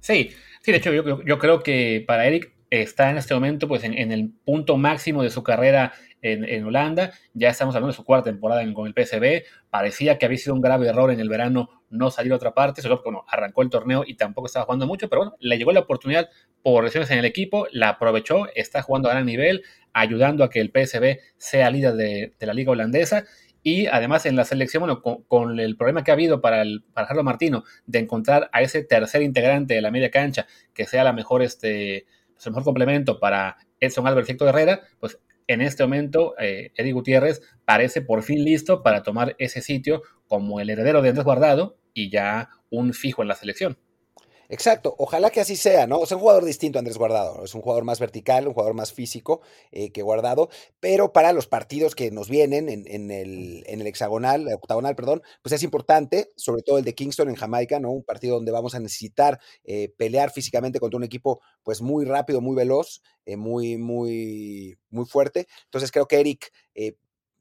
Sí, 0.00 0.30
sí, 0.62 0.72
de 0.72 0.78
hecho 0.78 0.92
yo, 0.92 1.38
creo 1.38 1.62
que 1.62 2.02
para 2.04 2.26
Eric 2.26 2.52
está 2.70 3.10
en 3.10 3.18
este 3.18 3.34
momento 3.34 3.68
pues 3.68 3.84
en, 3.84 3.94
el 4.10 4.32
punto 4.44 4.76
máximo 4.76 5.22
de 5.22 5.30
su 5.30 5.44
carrera 5.44 5.92
en, 6.22 6.64
Holanda, 6.64 7.12
ya 7.34 7.50
estamos 7.50 7.74
hablando 7.74 7.92
de 7.92 7.96
su 7.96 8.04
cuarta 8.04 8.30
temporada 8.30 8.62
con 8.74 8.86
el 8.86 8.94
PSV, 8.94 9.44
parecía 9.70 10.18
que 10.18 10.26
había 10.26 10.38
sido 10.38 10.54
un 10.54 10.60
grave 10.60 10.88
error 10.88 11.12
en 11.12 11.20
el 11.20 11.28
verano 11.28 11.68
no 11.88 12.10
salir 12.10 12.32
a 12.32 12.36
otra 12.36 12.52
parte, 12.52 12.82
solo 12.82 13.00
bueno, 13.04 13.24
arrancó 13.28 13.62
el 13.62 13.70
torneo 13.70 14.02
y 14.06 14.14
tampoco 14.14 14.46
estaba 14.46 14.64
jugando 14.64 14.86
mucho, 14.86 15.08
pero 15.08 15.20
bueno, 15.22 15.36
le 15.38 15.58
llegó 15.58 15.72
la 15.72 15.80
oportunidad 15.80 16.30
por 16.62 16.82
lesiones 16.82 17.10
en 17.10 17.18
el 17.18 17.24
equipo, 17.24 17.66
la 17.70 17.90
aprovechó, 17.90 18.46
está 18.54 18.82
jugando 18.82 19.08
a 19.08 19.12
gran 19.12 19.26
nivel, 19.26 19.62
ayudando 19.92 20.42
a 20.42 20.50
que 20.50 20.60
el 20.60 20.70
PSV 20.70 21.18
sea 21.36 21.70
líder 21.70 21.94
de, 21.94 22.34
de 22.38 22.46
la 22.46 22.54
liga 22.54 22.72
holandesa 22.72 23.24
y 23.62 23.86
además 23.86 24.26
en 24.26 24.36
la 24.36 24.44
selección, 24.44 24.80
bueno, 24.80 25.02
con, 25.02 25.60
el 25.60 25.76
problema 25.76 26.02
que 26.02 26.10
ha 26.10 26.14
habido 26.14 26.40
para, 26.40 26.62
el, 26.62 26.82
para 26.92 27.06
Carlos 27.06 27.24
Martino 27.24 27.64
de 27.86 28.00
encontrar 28.00 28.50
a 28.52 28.62
ese 28.62 28.82
tercer 28.82 29.22
integrante 29.22 29.74
de 29.74 29.82
la 29.82 29.90
media 29.90 30.10
cancha 30.10 30.46
que 30.74 30.86
sea 30.86 31.04
la 31.04 31.12
mejor, 31.12 31.42
este, 31.42 32.06
pues, 32.34 32.46
el 32.46 32.52
mejor 32.52 32.64
complemento 32.64 33.20
para 33.20 33.56
Edson 33.80 34.06
Álvarez 34.06 34.28
y 34.30 34.44
Herrera, 34.44 34.80
pues 34.98 35.18
en 35.46 35.60
este 35.60 35.82
momento 35.84 36.34
eh, 36.38 36.72
Eddie 36.76 36.92
Gutiérrez 36.92 37.42
parece 37.64 38.02
por 38.02 38.22
fin 38.22 38.44
listo 38.44 38.82
para 38.82 39.02
tomar 39.02 39.34
ese 39.38 39.60
sitio 39.60 40.02
como 40.26 40.60
el 40.60 40.70
heredero 40.70 41.02
de 41.02 41.10
Andrés 41.10 41.24
Guardado 41.24 41.76
y 41.94 42.10
ya 42.10 42.50
un 42.70 42.94
fijo 42.94 43.22
en 43.22 43.28
la 43.28 43.34
selección. 43.34 43.78
Exacto, 44.52 44.94
ojalá 44.98 45.30
que 45.30 45.40
así 45.40 45.56
sea, 45.56 45.86
¿no? 45.86 46.04
Es 46.04 46.12
un 46.12 46.18
jugador 46.18 46.44
distinto 46.44 46.78
Andrés 46.78 46.98
Guardado, 46.98 47.42
es 47.42 47.54
un 47.54 47.62
jugador 47.62 47.84
más 47.84 47.98
vertical, 47.98 48.46
un 48.46 48.52
jugador 48.52 48.74
más 48.74 48.92
físico 48.92 49.40
eh, 49.70 49.90
que 49.92 50.02
Guardado, 50.02 50.50
pero 50.78 51.10
para 51.14 51.32
los 51.32 51.46
partidos 51.46 51.94
que 51.94 52.10
nos 52.10 52.28
vienen 52.28 52.68
en, 52.68 53.10
el, 53.10 53.64
en 53.66 53.80
el 53.80 53.86
hexagonal, 53.86 54.46
octagonal, 54.52 54.94
perdón, 54.94 55.22
pues 55.40 55.54
es 55.54 55.62
importante, 55.62 56.32
sobre 56.36 56.60
todo 56.60 56.76
el 56.76 56.84
de 56.84 56.94
Kingston 56.94 57.30
en 57.30 57.34
Jamaica, 57.36 57.80
¿no? 57.80 57.92
Un 57.92 58.04
partido 58.04 58.34
donde 58.34 58.52
vamos 58.52 58.74
a 58.74 58.80
necesitar 58.80 59.40
eh, 59.64 59.88
pelear 59.96 60.30
físicamente 60.30 60.80
contra 60.80 60.98
un 60.98 61.04
equipo 61.04 61.40
pues 61.62 61.80
muy 61.80 62.04
rápido, 62.04 62.42
muy 62.42 62.54
veloz, 62.54 63.00
eh, 63.24 63.38
muy, 63.38 63.78
muy, 63.78 64.76
muy 64.90 65.06
fuerte. 65.06 65.46
Entonces 65.64 65.90
creo 65.90 66.06
que 66.06 66.20
Eric 66.20 66.52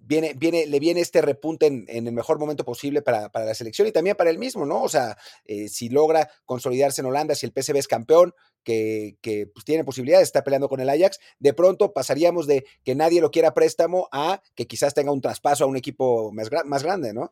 viene, 0.01 0.33
viene, 0.35 0.65
le 0.65 0.79
viene 0.79 1.01
este 1.01 1.21
repunte 1.21 1.67
en, 1.67 1.85
el 1.87 2.11
mejor 2.11 2.39
momento 2.39 2.65
posible 2.65 3.01
para, 3.01 3.29
la 3.33 3.53
selección 3.53 3.87
y 3.87 3.91
también 3.91 4.15
para 4.15 4.29
él 4.29 4.37
mismo, 4.37 4.65
¿no? 4.65 4.81
O 4.81 4.89
sea, 4.89 5.17
eh, 5.45 5.69
si 5.69 5.89
logra 5.89 6.29
consolidarse 6.45 7.01
en 7.01 7.07
Holanda, 7.07 7.35
si 7.35 7.45
el 7.45 7.53
PSV 7.53 7.77
es 7.77 7.87
campeón, 7.87 8.33
que, 8.63 9.17
pues, 9.53 9.65
tiene 9.65 9.83
posibilidades, 9.83 10.27
está 10.27 10.43
peleando 10.43 10.69
con 10.69 10.79
el 10.81 10.89
Ajax, 10.89 11.19
de 11.39 11.53
pronto 11.53 11.93
pasaríamos 11.93 12.47
de 12.47 12.65
que 12.83 12.95
nadie 12.95 13.21
lo 13.21 13.31
quiera 13.31 13.53
préstamo 13.53 14.07
a 14.11 14.41
que 14.55 14.67
quizás 14.67 14.93
tenga 14.93 15.11
un 15.11 15.21
traspaso 15.21 15.63
a 15.63 15.67
un 15.67 15.77
equipo 15.77 16.31
más, 16.31 16.49
más 16.65 16.83
grande, 16.83 17.13
¿no? 17.13 17.31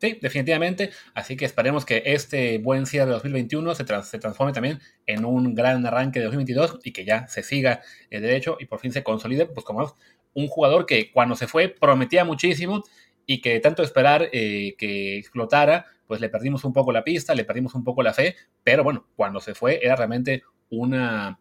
Sí, 0.00 0.18
definitivamente. 0.22 0.90
Así 1.12 1.36
que 1.36 1.44
esperemos 1.44 1.84
que 1.84 2.02
este 2.06 2.56
buen 2.56 2.86
cierre 2.86 3.08
de 3.08 3.12
2021 3.12 3.74
se, 3.74 3.84
se 3.84 4.18
transforme 4.18 4.54
también 4.54 4.80
en 5.06 5.26
un 5.26 5.54
gran 5.54 5.84
arranque 5.84 6.20
de 6.20 6.24
2022 6.24 6.78
y 6.84 6.92
que 6.92 7.04
ya 7.04 7.28
se 7.28 7.42
siga 7.42 7.82
el 8.08 8.22
derecho 8.22 8.56
y 8.58 8.64
por 8.64 8.80
fin 8.80 8.92
se 8.92 9.02
consolide, 9.02 9.44
pues 9.44 9.66
como 9.66 9.94
un 10.34 10.48
jugador 10.48 10.86
que 10.86 11.10
cuando 11.10 11.36
se 11.36 11.46
fue 11.46 11.68
prometía 11.68 12.24
muchísimo 12.24 12.82
y 13.26 13.40
que 13.40 13.60
tanto 13.60 13.82
esperar 13.82 14.28
eh, 14.32 14.74
que 14.76 15.18
explotara, 15.18 15.86
pues 16.06 16.20
le 16.20 16.28
perdimos 16.28 16.64
un 16.64 16.72
poco 16.72 16.92
la 16.92 17.04
pista, 17.04 17.34
le 17.34 17.44
perdimos 17.44 17.74
un 17.74 17.84
poco 17.84 18.02
la 18.02 18.12
fe, 18.12 18.36
pero 18.64 18.82
bueno, 18.82 19.06
cuando 19.14 19.40
se 19.40 19.54
fue 19.54 19.80
era 19.82 19.96
realmente 19.96 20.42
una, 20.70 21.38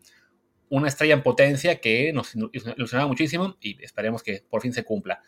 una 0.69 0.87
estrella 0.87 1.13
en 1.13 1.23
potencia 1.23 1.79
que 1.79 2.13
nos 2.13 2.35
ilusionaba 2.35 3.07
muchísimo 3.07 3.57
y 3.59 3.83
esperemos 3.83 4.23
que 4.23 4.43
por 4.49 4.61
fin 4.61 4.73
se 4.73 4.83
cumpla. 4.83 5.21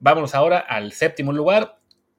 Vámonos 0.00 0.34
ahora 0.34 0.58
al 0.58 0.92
séptimo 0.92 1.32
lugar, 1.32 1.78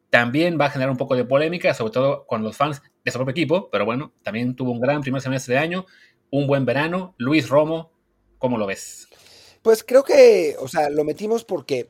también 0.09 0.57
va 0.61 0.65
a 0.65 0.69
generar 0.69 0.91
un 0.91 0.97
poco 0.97 1.15
de 1.15 1.25
polémica, 1.25 1.73
sobre 1.73 1.91
todo 1.91 2.27
con 2.27 2.43
los 2.43 2.55
fans 2.55 2.81
de 3.03 3.11
su 3.11 3.17
propio 3.17 3.31
equipo, 3.31 3.69
pero 3.71 3.83
bueno, 3.83 4.13
también 4.21 4.55
tuvo 4.55 4.71
un 4.71 4.79
gran 4.79 5.01
primer 5.01 5.21
semestre 5.21 5.55
de 5.55 5.59
año, 5.59 5.85
un 6.29 6.45
buen 6.47 6.65
verano. 6.65 7.15
Luis 7.17 7.49
Romo, 7.49 7.91
¿cómo 8.37 8.57
lo 8.57 8.67
ves? 8.67 9.09
Pues 9.63 9.86
creo 9.86 10.03
que, 10.03 10.58
o 10.60 10.67
sea, 10.67 10.89
lo 10.89 11.05
metimos 11.05 11.46
porque, 11.46 11.89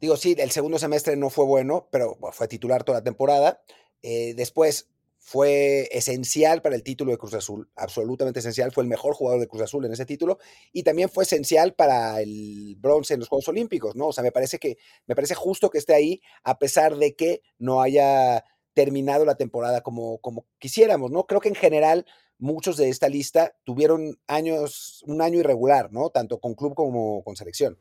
digo, 0.00 0.16
sí, 0.16 0.34
el 0.38 0.50
segundo 0.50 0.78
semestre 0.78 1.14
no 1.14 1.28
fue 1.28 1.44
bueno, 1.44 1.86
pero 1.92 2.16
fue 2.32 2.48
titular 2.48 2.84
toda 2.84 3.00
la 3.00 3.04
temporada. 3.04 3.60
Eh, 4.02 4.32
después 4.34 4.88
fue 5.18 5.88
esencial 5.92 6.62
para 6.62 6.74
el 6.74 6.82
título 6.82 7.12
de 7.12 7.18
Cruz 7.18 7.34
Azul, 7.34 7.70
absolutamente 7.76 8.40
esencial, 8.40 8.72
fue 8.72 8.82
el 8.84 8.88
mejor 8.88 9.12
jugador 9.14 9.40
de 9.40 9.46
Cruz 9.46 9.62
Azul 9.62 9.84
en 9.84 9.92
ese 9.92 10.06
título 10.06 10.38
y 10.72 10.84
también 10.84 11.10
fue 11.10 11.24
esencial 11.24 11.74
para 11.74 12.20
el 12.22 12.76
bronce 12.80 13.12
en 13.14 13.20
los 13.20 13.28
Juegos 13.28 13.46
Olímpicos, 13.48 13.94
¿no? 13.94 14.08
O 14.08 14.12
sea, 14.14 14.24
me 14.24 14.32
parece 14.32 14.58
que 14.58 14.78
me 15.06 15.14
parece 15.14 15.34
justo 15.34 15.68
que 15.70 15.78
esté 15.78 15.94
ahí 15.94 16.22
a 16.44 16.58
pesar 16.58 16.96
de 16.96 17.14
que 17.14 17.42
no 17.58 17.82
haya 17.82 18.42
terminado 18.74 19.26
la 19.26 19.36
temporada 19.36 19.82
como, 19.82 20.18
como 20.18 20.46
quisiéramos, 20.58 21.10
¿no? 21.10 21.26
Creo 21.26 21.40
que 21.42 21.50
en 21.50 21.54
general 21.56 22.06
muchos 22.42 22.76
de 22.76 22.88
esta 22.88 23.08
lista 23.08 23.54
tuvieron 23.64 24.18
años, 24.26 25.02
un 25.06 25.22
año 25.22 25.38
irregular, 25.38 25.92
¿no? 25.92 26.10
Tanto 26.10 26.38
con 26.38 26.54
club 26.54 26.74
como 26.74 27.22
con 27.22 27.36
selección. 27.36 27.78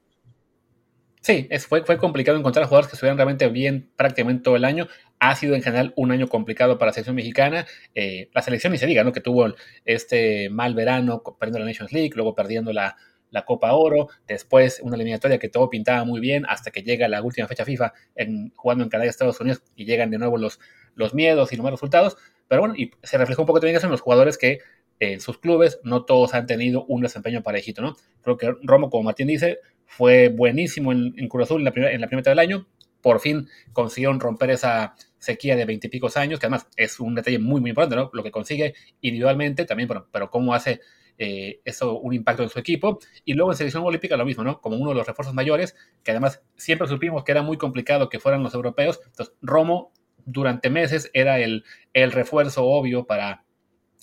Sí, 1.22 1.48
fue, 1.68 1.84
fue 1.84 1.98
complicado 1.98 2.38
encontrar 2.38 2.65
jugadores 2.65 2.89
que 2.89 2.96
estuvieran 2.96 3.18
realmente 3.18 3.48
bien 3.50 3.91
prácticamente 3.96 4.44
todo 4.44 4.56
el 4.56 4.65
año. 4.65 4.88
Ha 5.20 5.36
sido 5.36 5.56
en 5.56 5.62
general 5.62 5.94
un 5.96 6.12
año 6.12 6.27
complicado 6.27 6.77
para 6.77 6.89
la 6.89 6.94
selección 6.94 7.15
mexicana. 7.15 7.68
Eh, 7.94 8.30
la 8.34 8.41
selección 8.41 8.72
ni 8.72 8.80
se 8.80 8.88
diga, 8.88 9.03
¿no? 9.03 9.12
Que 9.12 9.22
tuvo 9.22 9.53
este 9.86 10.50
mal 10.50 10.74
verano 10.74 11.22
perdiendo 11.39 11.60
la 11.60 11.65
Nations 11.65 11.91
League, 11.91 12.12
luego 12.15 12.34
perdiendo 12.34 12.74
la, 12.74 12.98
la 13.32 13.46
Copa 13.46 13.74
Oro, 13.74 14.10
después 14.27 14.80
una 14.84 14.96
eliminatoria 14.96 15.39
que 15.39 15.50
todo 15.50 15.70
pintaba 15.70 16.03
muy 16.03 16.20
bien 16.20 16.46
hasta 16.48 16.70
que 16.70 16.84
llega 16.84 17.08
la 17.08 17.24
última 17.24 17.48
fecha 17.48 17.65
FIFA 17.65 17.94
en, 18.15 18.51
jugando 18.56 18.84
en 18.84 18.89
Canadá 18.89 19.08
y 19.08 19.10
Estados 19.10 19.39
Unidos 19.39 19.63
y 19.75 19.86
llegan 19.86 20.12
de 20.12 20.18
nuevo 20.20 20.38
los, 20.38 20.60
los 20.96 21.13
miedos 21.13 21.51
y 21.51 21.56
los 21.56 21.63
malos 21.63 21.80
resultados. 21.80 22.18
Pero 22.51 22.63
bueno, 22.63 22.75
y 22.75 22.91
se 23.01 23.17
reflejó 23.17 23.43
un 23.43 23.46
poco 23.46 23.62
también 23.62 23.77
eso 23.77 23.86
en 23.88 23.93
los 23.93 24.01
jugadores 24.01 24.38
que 24.38 24.60
en 25.00 25.22
sus 25.22 25.38
clubes 25.38 25.79
no 25.86 26.03
todos 26.03 26.34
han 26.34 26.48
tenido 26.48 26.84
un 26.84 27.01
desempeño 27.01 27.43
parejito, 27.43 27.81
¿no? 27.81 27.96
Creo 28.22 28.36
que 28.36 28.53
Romo, 28.63 28.89
como 28.89 29.03
Martín 29.03 29.27
dice, 29.27 29.60
fue 29.86 30.27
buenísimo 30.27 30.91
en, 30.91 31.13
en 31.15 31.29
Cruz 31.29 31.46
Azul 31.46 31.62
en 31.62 31.63
la, 31.63 31.72
primera, 31.72 31.93
en 31.93 32.01
la 32.01 32.08
primera 32.08 32.20
mitad 32.20 32.31
del 32.31 32.39
año. 32.39 32.67
Por 33.01 33.22
fin 33.22 33.48
consiguieron 33.72 34.20
romper 34.20 34.50
esa 34.50 34.96
sequía 35.17 35.55
de 35.55 35.63
veintipicos 35.63 36.17
años, 36.17 36.41
que 36.41 36.48
además 36.48 36.67
es 36.75 37.00
un 37.00 37.15
detalle 37.15 37.39
muy, 37.39 37.62
muy 37.62 37.70
importante, 37.70 37.96
¿no? 37.96 38.10
Lo 38.12 38.22
que 38.22 38.31
consigue 38.31 38.74
individualmente 39.00 39.63
también, 39.63 39.88
bueno, 39.88 40.08
pero 40.12 40.29
cómo 40.29 40.53
hace 40.53 40.81
eh, 41.17 41.62
eso 41.63 42.00
un 42.00 42.13
impacto 42.13 42.43
en 42.43 42.50
su 42.50 42.60
equipo. 42.60 43.00
Y 43.24 43.34
luego 43.34 43.53
en 43.53 43.58
selección 43.58 43.86
olímpica 43.86 44.17
lo 44.17 44.25
mismo, 44.25 44.43
¿no? 44.43 44.60
Como 44.60 44.75
uno 44.75 44.89
de 44.89 44.98
los 44.98 45.08
refuerzos 45.08 45.34
mayores, 45.34 45.74
que 46.03 46.12
además 46.12 46.43
siempre 46.58 46.89
supimos 46.89 47.24
que 47.24 47.31
era 47.31 47.43
muy 47.43 47.55
complicado 47.55 48.10
que 48.10 48.20
fueran 48.20 48.43
los 48.43 48.53
europeos. 48.53 49.00
Entonces, 49.05 49.34
Romo 49.41 49.93
durante 50.25 50.70
meses 50.70 51.10
era 51.13 51.40
el, 51.40 51.63
el 51.94 52.12
refuerzo 52.12 52.66
obvio 52.66 53.06
para, 53.06 53.46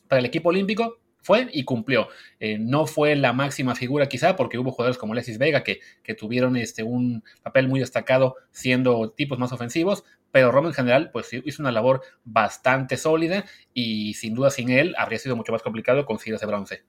para 0.09 0.21
el 0.21 0.27
equipo 0.27 0.51
olímpico 0.51 0.99
fue 1.21 1.49
y 1.53 1.65
cumplió. 1.65 2.09
Eh, 2.41 2.59
no 2.59 2.87
fue 2.87 3.15
la 3.15 3.33
máxima 3.33 3.75
figura 3.75 4.09
quizá 4.09 4.37
porque 4.37 4.59
hubo 4.59 4.73
jugadores 4.73 4.97
como 4.97 5.13
Alexis 5.13 5.39
Vega 5.39 5.63
que, 5.63 5.81
que, 6.03 6.15
tuvieron 6.15 6.57
este, 6.57 6.83
un 6.83 7.23
papel 7.43 7.69
muy 7.69 7.81
destacado 7.81 8.37
siendo 8.51 9.11
tipos 9.11 9.39
más 9.39 9.53
ofensivos, 9.53 10.05
pero 10.31 10.51
Romo 10.51 10.69
en 10.69 10.75
general 10.75 11.11
pues 11.13 11.29
hizo 11.33 11.63
una 11.63 11.73
labor 11.73 12.03
bastante 12.25 12.97
sólida 12.97 13.45
y 13.75 14.15
sin 14.15 14.35
duda 14.35 14.51
sin 14.51 14.71
él 14.71 14.95
habría 14.97 15.19
sido 15.19 15.37
mucho 15.37 15.53
más 15.53 15.63
complicado 15.63 16.07
conseguir 16.07 16.35
ese 16.35 16.47
bronce. 16.47 16.85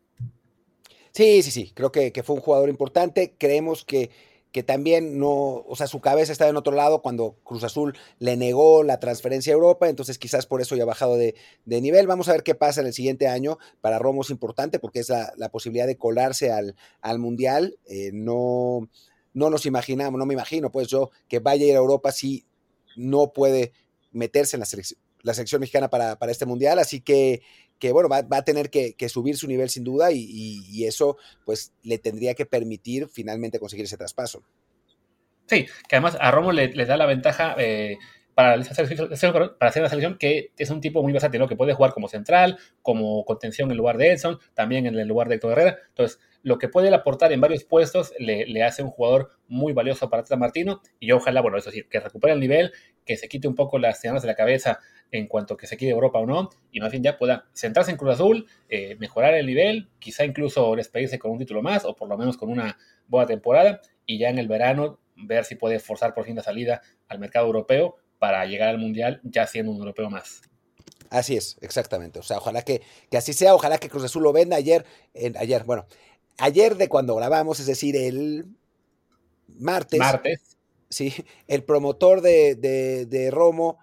Sí, 1.12 1.42
sí, 1.42 1.52
sí, 1.52 1.72
creo 1.74 1.92
que, 1.92 2.14
que 2.14 2.24
fue 2.24 2.36
un 2.36 2.42
jugador 2.42 2.70
importante. 2.70 3.36
Creemos 3.38 3.84
que 3.84 4.10
que 4.52 4.64
también 4.64 5.20
no, 5.20 5.30
o 5.68 5.76
sea, 5.76 5.88
su 5.88 6.02
cabeza 6.02 6.32
estaba 6.32 6.50
en 6.50 6.58
otro 6.58 6.74
lado 6.74 7.02
cuando 7.02 7.36
Cruz 7.44 7.64
Azul 7.64 7.96
le 8.18 8.36
negó 8.36 8.84
la 8.84 9.00
transferencia 9.00 9.54
a 9.54 9.56
Europa, 9.56 9.90
entonces 9.90 10.18
quizás 10.18 10.48
por 10.48 10.62
eso 10.62 10.76
ya 10.76 10.84
ha 10.84 10.88
bajado 10.88 11.18
de, 11.18 11.36
nivel. 11.66 12.08
Vamos 12.08 12.30
a 12.30 12.32
ver 12.32 12.44
qué 12.44 12.56
pasa 12.56 12.82
en 12.82 12.88
el 12.88 12.94
siguiente 12.94 13.28
año. 13.28 13.60
Para 13.82 14.00
Romo 14.00 14.22
es 14.22 14.32
importante 14.32 14.80
porque 14.80 15.00
es 15.00 15.10
la, 15.10 15.50
posibilidad 15.50 15.86
de 15.86 15.98
colarse 15.98 16.52
al, 16.52 16.76
al 17.02 17.20
Mundial. 17.20 17.78
Eh, 17.86 18.10
no, 18.12 18.90
no 19.34 19.50
nos 19.50 19.66
imaginamos, 19.66 20.18
no 20.18 20.26
me 20.26 20.34
imagino, 20.34 20.72
pues 20.72 20.88
yo 20.88 21.12
que 21.28 21.40
vaya 21.40 21.66
a 21.66 21.70
ir 21.70 21.76
a 21.76 21.80
Europa 21.80 22.12
si 22.12 22.46
no 22.96 23.34
puede 23.34 23.74
meterse 24.12 24.56
en 24.56 24.62
la 24.62 24.66
selección, 24.66 25.00
la 25.22 25.34
selección 25.36 25.62
mexicana 25.62 25.90
para, 25.90 26.18
para 26.18 26.32
este 26.32 26.48
Mundial, 26.48 26.80
así 26.80 27.02
que 27.02 27.42
que 27.80 27.92
bueno, 27.92 28.10
va, 28.10 28.26
a 28.30 28.44
tener 28.44 28.70
que, 28.70 28.96
subir 29.10 29.38
su 29.38 29.48
nivel 29.48 29.70
sin 29.70 29.84
duda 29.84 30.12
y, 30.12 30.86
eso 30.86 31.18
pues 31.46 31.74
le 31.84 31.98
tendría 31.98 32.34
que 32.34 32.46
permitir 32.46 33.08
finalmente 33.08 33.60
conseguir 33.60 33.86
ese 33.86 33.98
traspaso. 33.98 34.44
Sí, 35.46 35.66
que 35.88 35.96
además 35.96 36.18
a 36.20 36.32
Romo 36.32 36.52
le, 36.52 36.70
da 36.86 36.98
la 36.98 37.06
ventaja 37.06 37.56
eh, 37.58 37.98
para, 38.36 38.56
para 38.56 39.70
hacer 39.70 39.82
una 39.82 39.90
selección 39.90 40.18
que 40.18 40.52
es 40.58 40.70
un 40.70 40.80
tipo 40.80 41.04
muy 41.04 41.12
versátil, 41.12 41.46
que 41.48 41.56
puede 41.56 41.74
jugar 41.74 41.92
como 41.92 42.08
central, 42.08 42.58
como 42.82 43.26
contención 43.26 43.70
en 43.72 43.78
lugar 43.78 43.98
de 43.98 44.12
Edson, 44.12 44.40
también 44.54 44.86
en 44.86 44.98
el 44.98 45.08
lugar 45.08 45.28
de 45.28 45.36
Héctor 45.36 45.54
Herrera. 45.54 45.78
Entonces, 45.90 46.20
lo 46.42 46.58
que 46.58 46.70
puede 46.70 46.94
aportar 46.94 47.34
en 47.34 47.42
varios 47.42 47.64
puestos 47.64 48.14
le, 48.18 48.64
hace 48.64 48.84
un 48.84 48.92
jugador 48.92 49.32
muy 49.48 49.74
valioso 49.74 50.10
para 50.10 50.24
Tata 50.24 50.38
Martino 50.38 50.82
y 51.00 51.12
ojalá, 51.12 51.42
bueno, 51.42 51.58
eso 51.58 51.72
sí, 51.72 51.84
que 51.90 52.00
recupere 52.00 52.34
el 52.34 52.40
nivel, 52.40 52.72
que 53.06 53.18
se 53.18 53.28
quite 53.28 53.48
un 53.48 53.56
poco 53.56 53.78
las 53.78 54.00
señales 54.00 54.22
de 54.22 54.28
la 54.28 54.36
cabeza 54.36 54.80
en 55.12 55.28
cuanto 55.28 55.58
que 55.58 55.68
se 55.68 55.78
quede 55.78 55.92
Europa 55.92 56.20
o 56.20 56.26
no, 56.26 56.50
y 56.72 56.80
más 56.80 56.92
bien 56.92 57.04
ya 57.04 57.18
pueda 57.18 57.46
centrarse 57.54 57.92
en 57.92 57.98
Cruz 57.98 58.14
Azul, 58.14 58.48
eh, 58.70 58.96
mejorar 59.00 59.34
el 59.34 59.46
nivel, 59.46 59.90
quizá 60.00 60.26
incluso 60.26 60.76
despedirse 60.76 61.20
con 61.20 61.32
un 61.32 61.40
título 61.40 61.62
más 61.62 61.86
o 61.86 61.96
por 61.96 62.08
lo 62.08 62.18
menos 62.18 62.38
con 62.38 62.50
una 62.50 62.78
buena 63.08 63.28
temporada 63.28 63.82
y 64.06 64.20
ya 64.20 64.30
en 64.30 64.38
el 64.38 64.48
verano 64.48 65.00
ver 65.16 65.46
si 65.46 65.56
puede 65.56 65.80
forzar 65.80 66.14
por 66.14 66.26
fin 66.26 66.36
la 66.36 66.44
salida 66.44 66.82
al 67.08 67.20
mercado 67.20 67.48
europeo 67.48 67.96
para 68.20 68.46
llegar 68.46 68.70
al 68.70 68.78
Mundial 68.78 69.22
ya 69.24 69.48
siendo 69.48 69.72
un 69.72 69.80
europeo 69.80 70.10
más. 70.10 70.42
Así 71.10 71.36
es, 71.36 71.58
exactamente. 71.62 72.20
O 72.20 72.24
sea, 72.24 72.38
ojalá 72.38 72.62
que, 72.62 72.82
que 73.10 73.18
así 73.18 73.34
sea, 73.34 73.56
ojalá 73.56 73.80
que 73.80 73.90
Cruz 73.90 74.04
Azul 74.04 74.24
lo 74.24 74.32
venda 74.32 74.58
ayer, 74.58 74.86
en, 75.14 75.36
ayer, 75.38 75.64
bueno, 75.64 75.88
ayer 76.38 76.76
de 76.76 76.88
cuando 76.88 77.16
grabamos, 77.16 77.60
es 77.60 77.66
decir, 77.66 77.96
el 77.96 78.46
martes. 79.48 80.00
Martes. 80.00 80.58
Sí, 80.90 81.14
el 81.48 81.64
promotor 81.64 82.22
de, 82.22 82.56
de, 82.56 83.06
de 83.06 83.32
Romo 83.32 83.80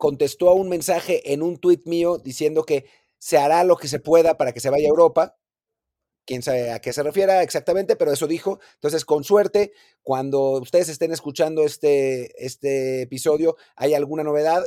contestó 0.00 0.48
a 0.48 0.54
un 0.54 0.70
mensaje 0.70 1.34
en 1.34 1.42
un 1.42 1.58
tuit 1.58 1.86
mío 1.86 2.16
diciendo 2.16 2.64
que 2.64 2.86
se 3.18 3.36
hará 3.36 3.64
lo 3.64 3.76
que 3.76 3.86
se 3.86 4.00
pueda 4.00 4.38
para 4.38 4.52
que 4.52 4.60
se 4.60 4.70
vaya 4.70 4.86
a 4.86 4.88
Europa. 4.88 5.36
Quién 6.24 6.42
sabe 6.42 6.72
a 6.72 6.80
qué 6.80 6.94
se 6.94 7.02
refiera 7.02 7.42
exactamente, 7.42 7.96
pero 7.96 8.10
eso 8.10 8.26
dijo. 8.26 8.60
Entonces, 8.76 9.04
con 9.04 9.24
suerte, 9.24 9.72
cuando 10.02 10.52
ustedes 10.52 10.88
estén 10.88 11.12
escuchando 11.12 11.64
este, 11.64 12.32
este 12.42 13.02
episodio, 13.02 13.56
¿hay 13.76 13.92
alguna 13.92 14.24
novedad? 14.24 14.64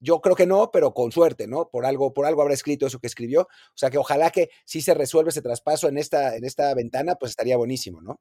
Yo 0.00 0.20
creo 0.20 0.36
que 0.36 0.46
no, 0.46 0.70
pero 0.70 0.92
con 0.92 1.12
suerte, 1.12 1.46
¿no? 1.46 1.70
Por 1.70 1.86
algo, 1.86 2.12
por 2.12 2.26
algo 2.26 2.42
habrá 2.42 2.52
escrito 2.52 2.86
eso 2.86 2.98
que 2.98 3.06
escribió. 3.06 3.42
O 3.42 3.76
sea 3.76 3.88
que 3.88 3.96
ojalá 3.96 4.30
que 4.30 4.50
si 4.66 4.82
se 4.82 4.92
resuelve 4.92 5.30
ese 5.30 5.40
traspaso 5.40 5.88
en 5.88 5.96
esta, 5.96 6.36
en 6.36 6.44
esta 6.44 6.74
ventana, 6.74 7.14
pues 7.14 7.30
estaría 7.30 7.56
buenísimo, 7.56 8.02
¿no? 8.02 8.20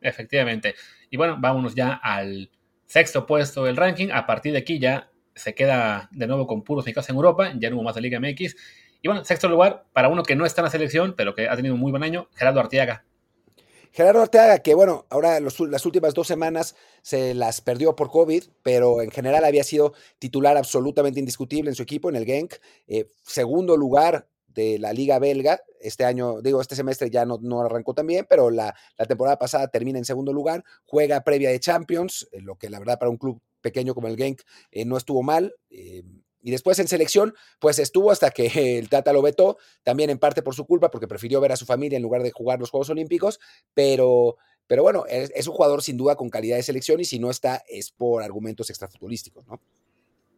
Efectivamente. 0.00 0.74
Y 1.10 1.16
bueno, 1.16 1.36
vámonos 1.38 1.76
ya 1.76 2.00
al 2.02 2.50
sexto 2.86 3.24
puesto 3.24 3.64
del 3.64 3.76
ranking. 3.76 4.08
A 4.12 4.26
partir 4.26 4.52
de 4.52 4.58
aquí 4.58 4.80
ya 4.80 5.10
se 5.40 5.54
queda 5.54 6.08
de 6.12 6.26
nuevo 6.26 6.46
con 6.46 6.62
puros 6.62 6.84
mexicanos 6.84 7.08
en 7.08 7.16
Europa, 7.16 7.52
ya 7.58 7.70
no 7.70 7.76
hubo 7.76 7.82
más 7.82 7.94
de 7.94 8.02
Liga 8.02 8.20
MX. 8.20 8.56
Y 9.02 9.08
bueno, 9.08 9.24
sexto 9.24 9.48
lugar, 9.48 9.86
para 9.92 10.08
uno 10.08 10.22
que 10.22 10.36
no 10.36 10.44
está 10.44 10.60
en 10.60 10.66
la 10.66 10.70
selección, 10.70 11.14
pero 11.16 11.34
que 11.34 11.48
ha 11.48 11.56
tenido 11.56 11.74
un 11.74 11.80
muy 11.80 11.90
buen 11.90 12.02
año, 12.02 12.28
Gerardo 12.34 12.60
Arteaga. 12.60 13.04
Gerardo 13.92 14.22
Arteaga, 14.22 14.58
que 14.60 14.74
bueno, 14.74 15.06
ahora 15.10 15.40
las 15.40 15.86
últimas 15.86 16.14
dos 16.14 16.28
semanas 16.28 16.76
se 17.02 17.34
las 17.34 17.60
perdió 17.60 17.96
por 17.96 18.10
COVID, 18.10 18.44
pero 18.62 19.02
en 19.02 19.10
general 19.10 19.44
había 19.44 19.64
sido 19.64 19.94
titular 20.18 20.56
absolutamente 20.56 21.18
indiscutible 21.18 21.70
en 21.70 21.74
su 21.74 21.82
equipo, 21.82 22.08
en 22.08 22.16
el 22.16 22.24
Genk. 22.24 22.54
Eh, 22.86 23.08
segundo 23.24 23.76
lugar 23.76 24.28
de 24.54 24.78
la 24.78 24.92
liga 24.92 25.18
belga. 25.18 25.60
Este 25.80 26.04
año, 26.04 26.40
digo, 26.42 26.60
este 26.60 26.76
semestre 26.76 27.10
ya 27.10 27.24
no, 27.24 27.38
no 27.40 27.60
arrancó 27.60 27.94
también, 27.94 28.26
pero 28.28 28.50
la, 28.50 28.74
la, 28.96 29.06
temporada 29.06 29.38
pasada 29.38 29.68
termina 29.68 29.98
en 29.98 30.04
segundo 30.04 30.32
lugar, 30.32 30.64
juega 30.84 31.22
previa 31.22 31.50
de 31.50 31.60
Champions, 31.60 32.28
lo 32.32 32.56
que 32.56 32.68
la 32.68 32.78
verdad 32.78 32.98
para 32.98 33.10
un 33.10 33.16
club 33.16 33.40
pequeño 33.60 33.94
como 33.94 34.08
el 34.08 34.16
Genk 34.16 34.42
eh, 34.70 34.84
no 34.84 34.96
estuvo 34.96 35.22
mal. 35.22 35.54
Eh, 35.70 36.02
y 36.42 36.50
después 36.50 36.78
en 36.78 36.88
selección, 36.88 37.34
pues 37.58 37.78
estuvo 37.78 38.10
hasta 38.10 38.30
que 38.30 38.46
el 38.78 38.88
Tata 38.88 39.12
lo 39.12 39.22
vetó, 39.22 39.58
también 39.82 40.10
en 40.10 40.18
parte 40.18 40.42
por 40.42 40.54
su 40.54 40.66
culpa, 40.66 40.90
porque 40.90 41.08
prefirió 41.08 41.40
ver 41.40 41.52
a 41.52 41.56
su 41.56 41.66
familia 41.66 41.96
en 41.96 42.02
lugar 42.02 42.22
de 42.22 42.30
jugar 42.30 42.58
los 42.58 42.70
Juegos 42.70 42.90
Olímpicos, 42.90 43.40
pero, 43.74 44.36
pero 44.66 44.82
bueno, 44.82 45.04
es 45.06 45.46
un 45.46 45.54
jugador 45.54 45.82
sin 45.82 45.96
duda 45.96 46.16
con 46.16 46.30
calidad 46.30 46.56
de 46.56 46.62
selección 46.62 47.00
y 47.00 47.04
si 47.04 47.18
no 47.18 47.30
está 47.30 47.62
es 47.68 47.90
por 47.90 48.22
argumentos 48.22 48.70
extrafutbolísticos, 48.70 49.46
¿no? 49.46 49.60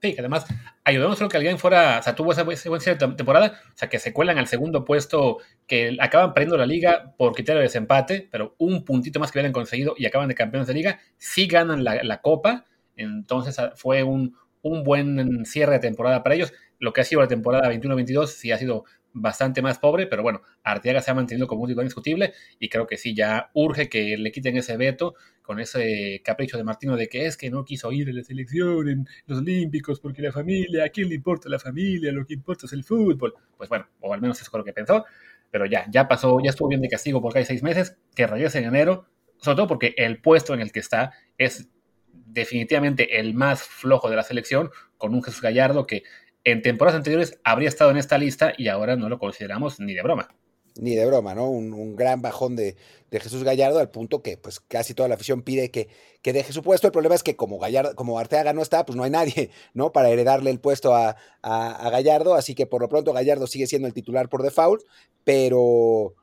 Sí, 0.03 0.15
que 0.15 0.21
además 0.21 0.47
ayudó 0.83 1.15
solo 1.15 1.31
que 1.31 1.37
alguien 1.37 1.61
fuera, 1.61 2.01
o 2.01 2.03
sea, 2.03 2.17
tuvo 2.17 2.33
esa, 2.33 2.43
buena 2.43 3.17
temporada, 3.17 3.61
o 3.69 3.79
sea, 3.79 3.89
que 3.89 4.01
se 4.01 4.13
cuelan 4.13 4.37
al 4.37 4.49
segundo 4.49 4.85
puesto, 4.85 5.39
que 5.69 5.97
acaban 6.01 6.35
perdiendo 6.35 6.57
la 6.57 6.67
liga 6.67 7.15
por 7.17 7.35
criterio 7.35 7.61
de 7.61 7.67
desempate, 7.67 8.29
pero 8.29 8.57
un 8.59 8.85
puntito 8.85 9.21
más 9.21 9.31
que 9.31 9.39
hubieran 9.39 9.53
conseguido 9.53 9.95
y 9.97 10.07
acaban 10.07 10.27
de 10.27 10.35
campeones 10.35 10.67
de 10.67 10.75
liga, 10.75 10.99
sí 11.19 11.47
ganan 11.47 11.85
la, 11.85 12.03
la 12.03 12.21
copa, 12.21 12.65
entonces 12.97 13.57
fue 13.77 14.03
un, 14.03 14.37
un 14.63 14.83
buen 14.83 15.45
cierre 15.45 15.75
de 15.75 15.79
temporada 15.79 16.25
para 16.25 16.35
ellos. 16.35 16.53
Lo 16.81 16.93
que 16.93 17.03
ha 17.03 17.05
sido 17.05 17.21
la 17.21 17.29
temporada 17.29 17.73
21-22 17.73 18.27
sí 18.27 18.51
ha 18.51 18.59
sido 18.59 18.85
bastante 19.13 19.63
más 19.63 19.79
pobre, 19.79 20.07
pero 20.07 20.23
bueno, 20.23 20.43
Arteaga 20.63 21.01
se 21.01 21.11
ha 21.11 21.15
mantenido 21.15 21.47
como 21.47 21.63
un 21.63 21.69
titular 21.69 21.85
indiscutible 21.85 22.33
y 22.59 22.69
creo 22.69 22.87
que 22.87 22.97
sí, 22.97 23.15
ya 23.15 23.51
urge 23.53 23.89
que 23.89 24.17
le 24.17 24.33
quiten 24.33 24.57
ese 24.57 24.77
veto 24.77 25.15
con 25.43 25.61
ese 25.61 26.21
capricho 26.25 26.57
de 26.57 26.65
Martino 26.65 26.97
de 26.97 27.09
que 27.09 27.27
es 27.27 27.37
que 27.37 27.51
no 27.51 27.65
quiso 27.65 27.93
ir 27.93 28.09
a 28.09 28.13
la 28.13 28.23
selección 28.23 28.89
en 28.89 29.09
los 29.27 29.41
Olímpicos 29.41 30.01
porque 30.01 30.23
la 30.23 30.33
familia, 30.33 30.85
¿a 30.85 30.89
quién 30.89 31.09
le 31.09 31.17
importa 31.17 31.49
la 31.49 31.59
familia? 31.59 32.13
Lo 32.13 32.25
que 32.25 32.35
importa 32.35 32.67
es 32.67 32.73
el 32.73 32.85
fútbol. 32.85 33.35
Pues 33.57 33.69
bueno, 33.69 33.89
o 34.01 34.15
al 34.15 34.21
menos 34.21 34.41
eso 34.41 34.51
es 34.53 34.59
lo 34.59 34.65
que 34.65 34.73
pensó, 34.73 35.05
pero 35.51 35.67
ya, 35.67 35.87
ya 35.91 36.09
pasó, 36.09 36.39
ya 36.43 36.51
estuvo 36.51 36.69
bien 36.69 36.81
de 36.81 36.89
castigo 36.89 37.21
porque 37.21 37.41
hay 37.41 37.45
seis 37.45 37.63
meses, 37.63 37.97
que 38.15 38.27
regrese 38.27 38.59
en 38.59 38.67
enero, 38.67 39.07
sobre 39.39 39.57
todo 39.57 39.67
porque 39.67 39.95
el 39.97 40.21
puesto 40.21 40.55
en 40.55 40.61
el 40.61 40.73
que 40.73 40.81
está 40.81 41.13
es 41.37 41.69
definitivamente 42.09 43.19
el 43.21 43.35
más 43.35 43.63
flojo 43.63 44.09
de 44.09 44.17
la 44.17 44.23
selección, 44.23 44.71
con 44.97 45.15
un 45.15 45.23
Jesús 45.23 45.43
Gallardo 45.43 45.87
que 45.87 46.05
en 46.45 46.63
temporadas 46.63 46.97
anteriores 46.97 47.41
habría 47.45 47.69
estado 47.69 47.91
en 47.91 47.97
esta 47.97 48.19
lista 48.19 48.53
y 48.57 48.69
ahora 48.69 48.97
no 48.97 49.09
lo 49.09 49.19
consideramos 49.19 49.81
ni 49.81 49.95
de 49.95 50.03
broma. 50.03 50.29
Ni 50.77 50.95
de 50.95 51.05
broma, 51.05 51.35
¿no? 51.35 51.51
Un, 51.51 51.97
gran 51.97 52.23
bajón 52.23 52.57
de, 52.57 52.77
Jesús 53.11 53.45
Gallardo 53.45 53.79
al 53.79 53.91
punto 53.91 54.23
que 54.23 54.39
pues 54.39 54.59
casi 54.61 54.95
toda 54.95 55.09
la 55.09 55.17
afición 55.17 55.43
pide 55.43 55.71
que, 55.71 55.89
que, 56.23 56.33
deje 56.33 56.53
su 56.53 56.63
puesto. 56.63 56.87
El 56.87 56.93
problema 56.93 57.15
es 57.15 57.23
que 57.23 57.37
como 57.37 57.59
Gallardo, 57.59 57.95
como 57.95 58.19
Arteaga 58.19 58.55
no 58.55 58.63
está, 58.63 58.87
pues 58.87 58.97
no 58.97 59.05
hay 59.05 59.11
nadie, 59.11 59.51
¿no? 59.75 59.93
Para 59.93 60.09
heredarle 60.09 60.51
el 60.51 60.61
puesto 60.61 60.95
a, 60.95 61.17
a, 61.43 61.91
Gallardo. 61.91 62.35
Así 62.35 62.55
que 62.55 62.67
por 62.67 62.81
lo 62.81 62.89
pronto 62.89 63.13
Gallardo 63.13 63.47
sigue 63.47 63.67
siendo 63.67 63.87
el 63.87 63.95
titular 63.95 64.29
por 64.29 64.43
default, 64.43 64.83
pero, 65.25 66.15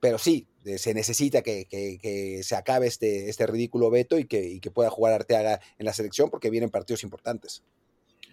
pero 0.00 0.18
sí, 0.18 0.46
se 0.76 0.92
necesita 0.92 1.42
que, 1.42 2.40
se 2.42 2.56
acabe 2.56 2.86
este, 2.86 3.28
este 3.30 3.46
ridículo 3.46 3.90
veto 3.90 4.18
y 4.18 4.26
que, 4.26 4.60
pueda 4.72 4.90
jugar 4.90 5.14
Arteaga 5.14 5.60
en 5.78 5.86
la 5.86 5.92
selección 5.92 6.30
porque 6.30 6.50
vienen 6.50 6.70
partidos 6.70 7.02
importantes. 7.02 7.62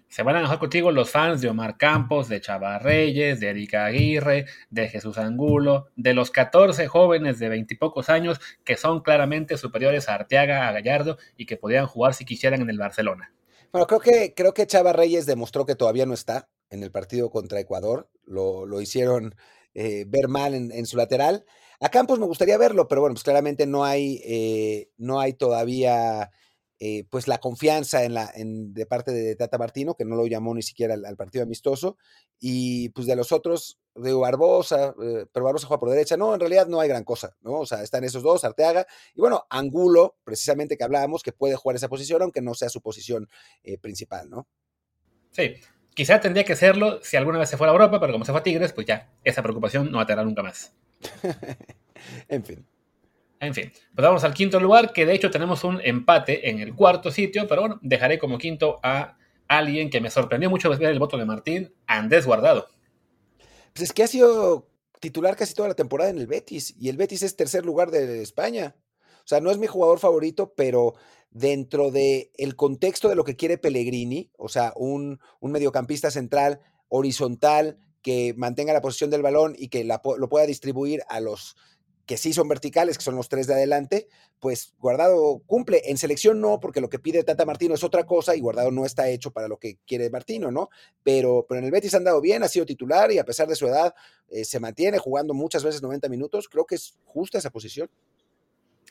Se 0.08 0.22
van 0.22 0.36
a 0.36 0.38
enojar 0.40 0.58
contigo 0.58 0.92
los 0.92 1.10
fans 1.10 1.40
de 1.40 1.48
Omar 1.48 1.76
Campos, 1.76 2.28
de 2.28 2.40
Chava 2.40 2.78
Reyes, 2.78 3.40
de 3.40 3.48
Erika 3.48 3.86
Aguirre, 3.86 4.46
de 4.70 4.88
Jesús 4.88 5.18
Angulo, 5.18 5.88
de 5.96 6.14
los 6.14 6.30
14 6.30 6.86
jóvenes 6.86 7.38
de 7.38 7.48
veintipocos 7.48 8.08
años 8.08 8.40
que 8.64 8.76
son 8.76 9.00
claramente 9.00 9.58
superiores 9.58 10.08
a 10.08 10.14
Arteaga, 10.14 10.68
a 10.68 10.72
Gallardo 10.72 11.18
y 11.36 11.46
que 11.46 11.56
podrían 11.56 11.86
jugar 11.86 12.14
si 12.14 12.24
quisieran 12.24 12.62
en 12.62 12.70
el 12.70 12.78
Barcelona. 12.78 13.32
Bueno, 13.72 13.86
creo 13.86 14.00
que, 14.00 14.34
creo 14.34 14.54
que 14.54 14.66
Chava 14.66 14.92
Reyes 14.92 15.26
demostró 15.26 15.66
que 15.66 15.74
todavía 15.74 16.06
no 16.06 16.14
está 16.14 16.48
en 16.70 16.82
el 16.82 16.90
partido 16.90 17.30
contra 17.30 17.60
Ecuador. 17.60 18.08
Lo, 18.24 18.80
hicieron 18.80 19.34
eh, 19.74 20.04
ver 20.06 20.28
mal 20.28 20.54
en 20.54 20.86
su 20.86 20.96
lateral. 20.96 21.44
A 21.80 21.90
Campos 21.90 22.18
me 22.18 22.26
gustaría 22.26 22.56
verlo, 22.56 22.88
pero 22.88 23.02
bueno, 23.02 23.14
pues 23.14 23.24
claramente 23.24 23.66
no 23.66 23.84
hay, 23.84 24.22
eh, 24.24 24.90
no 24.96 25.20
hay 25.20 25.34
todavía 25.34 26.30
eh, 26.78 27.04
pues 27.08 27.26
la 27.26 27.38
confianza 27.38 28.04
en 28.04 28.14
la, 28.14 28.30
en, 28.34 28.74
de 28.74 28.84
parte 28.86 29.10
de 29.10 29.34
Tata 29.36 29.56
Martino, 29.56 29.94
que 29.94 30.04
no 30.04 30.14
lo 30.14 30.26
llamó 30.26 30.54
ni 30.54 30.62
siquiera 30.62 30.94
al, 30.94 31.16
partido 31.16 31.44
amistoso. 31.44 31.96
Y 32.38 32.90
pues 32.90 33.06
de 33.06 33.16
los 33.16 33.32
otros, 33.32 33.78
de 33.94 34.12
Barbosa, 34.12 34.94
eh, 35.02 35.26
pero 35.32 35.44
Barbosa 35.44 35.66
juega 35.66 35.80
por 35.80 35.90
derecha. 35.90 36.16
No, 36.16 36.34
en 36.34 36.40
realidad 36.40 36.66
no 36.66 36.80
hay 36.80 36.88
gran 36.88 37.04
cosa, 37.04 37.36
¿no? 37.40 37.60
O 37.60 37.66
sea, 37.66 37.82
están 37.82 38.04
esos 38.04 38.22
dos, 38.22 38.44
Arteaga. 38.44 38.86
Y 39.14 39.20
bueno, 39.20 39.46
Angulo, 39.48 40.16
precisamente 40.24 40.76
que 40.76 40.84
hablábamos, 40.84 41.22
que 41.22 41.32
puede 41.32 41.56
jugar 41.56 41.76
esa 41.76 41.88
posición, 41.88 42.22
aunque 42.22 42.42
no 42.42 42.54
sea 42.54 42.68
su 42.68 42.80
posición 42.80 43.28
principal, 43.80 44.28
¿no? 44.28 44.46
Sí, 45.30 45.54
quizá 45.94 46.20
tendría 46.20 46.44
que 46.44 46.56
serlo 46.56 47.02
si 47.02 47.16
alguna 47.16 47.38
vez 47.38 47.48
se 47.48 47.56
fuera 47.56 47.72
a 47.72 47.74
Europa, 47.74 48.00
pero 48.00 48.12
como 48.12 48.24
se 48.24 48.32
fue 48.32 48.40
a 48.40 48.42
Tigres, 48.42 48.72
pues 48.72 48.86
ya, 48.86 49.12
esa 49.24 49.42
preocupación 49.42 49.90
no 49.90 49.96
va 49.96 50.04
a 50.04 50.06
tener 50.06 50.24
nunca 50.24 50.42
más. 50.42 50.74
en 52.28 52.44
fin. 52.44 52.66
En 53.40 53.54
fin, 53.54 53.70
pues 53.94 54.06
vamos 54.06 54.24
al 54.24 54.34
quinto 54.34 54.58
lugar, 54.60 54.92
que 54.92 55.04
de 55.04 55.14
hecho 55.14 55.30
tenemos 55.30 55.62
un 55.64 55.80
empate 55.82 56.48
en 56.48 56.60
el 56.60 56.74
cuarto 56.74 57.10
sitio, 57.10 57.46
pero 57.46 57.62
bueno, 57.62 57.78
dejaré 57.82 58.18
como 58.18 58.38
quinto 58.38 58.78
a 58.82 59.18
alguien 59.46 59.90
que 59.90 60.00
me 60.00 60.10
sorprendió 60.10 60.48
mucho 60.50 60.70
ver 60.70 60.82
el 60.90 60.98
voto 60.98 61.18
de 61.18 61.26
Martín, 61.26 61.74
Andrés 61.86 62.26
Guardado. 62.26 62.68
Pues 63.72 63.82
es 63.82 63.92
que 63.92 64.02
ha 64.02 64.06
sido 64.06 64.70
titular 65.00 65.36
casi 65.36 65.54
toda 65.54 65.68
la 65.68 65.74
temporada 65.74 66.10
en 66.10 66.18
el 66.18 66.26
Betis, 66.26 66.74
y 66.78 66.88
el 66.88 66.96
Betis 66.96 67.22
es 67.22 67.36
tercer 67.36 67.66
lugar 67.66 67.90
de 67.90 68.22
España. 68.22 68.74
O 69.24 69.28
sea, 69.28 69.40
no 69.40 69.50
es 69.50 69.58
mi 69.58 69.66
jugador 69.66 69.98
favorito, 69.98 70.54
pero 70.56 70.94
dentro 71.30 71.90
del 71.90 72.30
el 72.38 72.56
contexto 72.56 73.08
de 73.08 73.16
lo 73.16 73.24
que 73.24 73.36
quiere 73.36 73.58
Pellegrini, 73.58 74.30
o 74.38 74.48
sea, 74.48 74.72
un, 74.76 75.20
un 75.40 75.52
mediocampista 75.52 76.10
central 76.10 76.60
horizontal 76.88 77.78
que 78.02 78.34
mantenga 78.36 78.72
la 78.72 78.80
posición 78.80 79.10
del 79.10 79.22
balón 79.22 79.54
y 79.58 79.68
que 79.68 79.84
lo 79.84 80.28
pueda 80.28 80.46
distribuir 80.46 81.02
a 81.08 81.20
los 81.20 81.56
que 82.06 82.16
sí 82.16 82.32
son 82.32 82.48
verticales, 82.48 82.96
que 82.96 83.04
son 83.04 83.16
los 83.16 83.28
tres 83.28 83.46
de 83.46 83.54
adelante, 83.54 84.08
pues 84.40 84.74
Guardado 84.78 85.42
cumple. 85.46 85.82
En 85.86 85.98
selección 85.98 86.40
no, 86.40 86.60
porque 86.60 86.80
lo 86.80 86.88
que 86.88 86.98
pide 86.98 87.24
Tata 87.24 87.44
Martino 87.44 87.74
es 87.74 87.84
otra 87.84 88.04
cosa 88.04 88.36
y 88.36 88.40
Guardado 88.40 88.70
no 88.70 88.86
está 88.86 89.08
hecho 89.08 89.32
para 89.32 89.48
lo 89.48 89.58
que 89.58 89.78
quiere 89.86 90.08
Martino, 90.08 90.50
¿no? 90.50 90.70
Pero, 91.02 91.44
pero 91.48 91.58
en 91.58 91.64
el 91.64 91.72
Betis 91.72 91.94
ha 91.94 91.98
andado 91.98 92.20
bien, 92.20 92.42
ha 92.44 92.48
sido 92.48 92.64
titular 92.64 93.10
y 93.10 93.18
a 93.18 93.24
pesar 93.24 93.48
de 93.48 93.56
su 93.56 93.66
edad 93.66 93.94
eh, 94.28 94.44
se 94.44 94.60
mantiene 94.60 94.98
jugando 94.98 95.34
muchas 95.34 95.64
veces 95.64 95.82
90 95.82 96.08
minutos. 96.08 96.48
Creo 96.48 96.64
que 96.64 96.76
es 96.76 96.96
justa 97.04 97.38
esa 97.38 97.50
posición. 97.50 97.90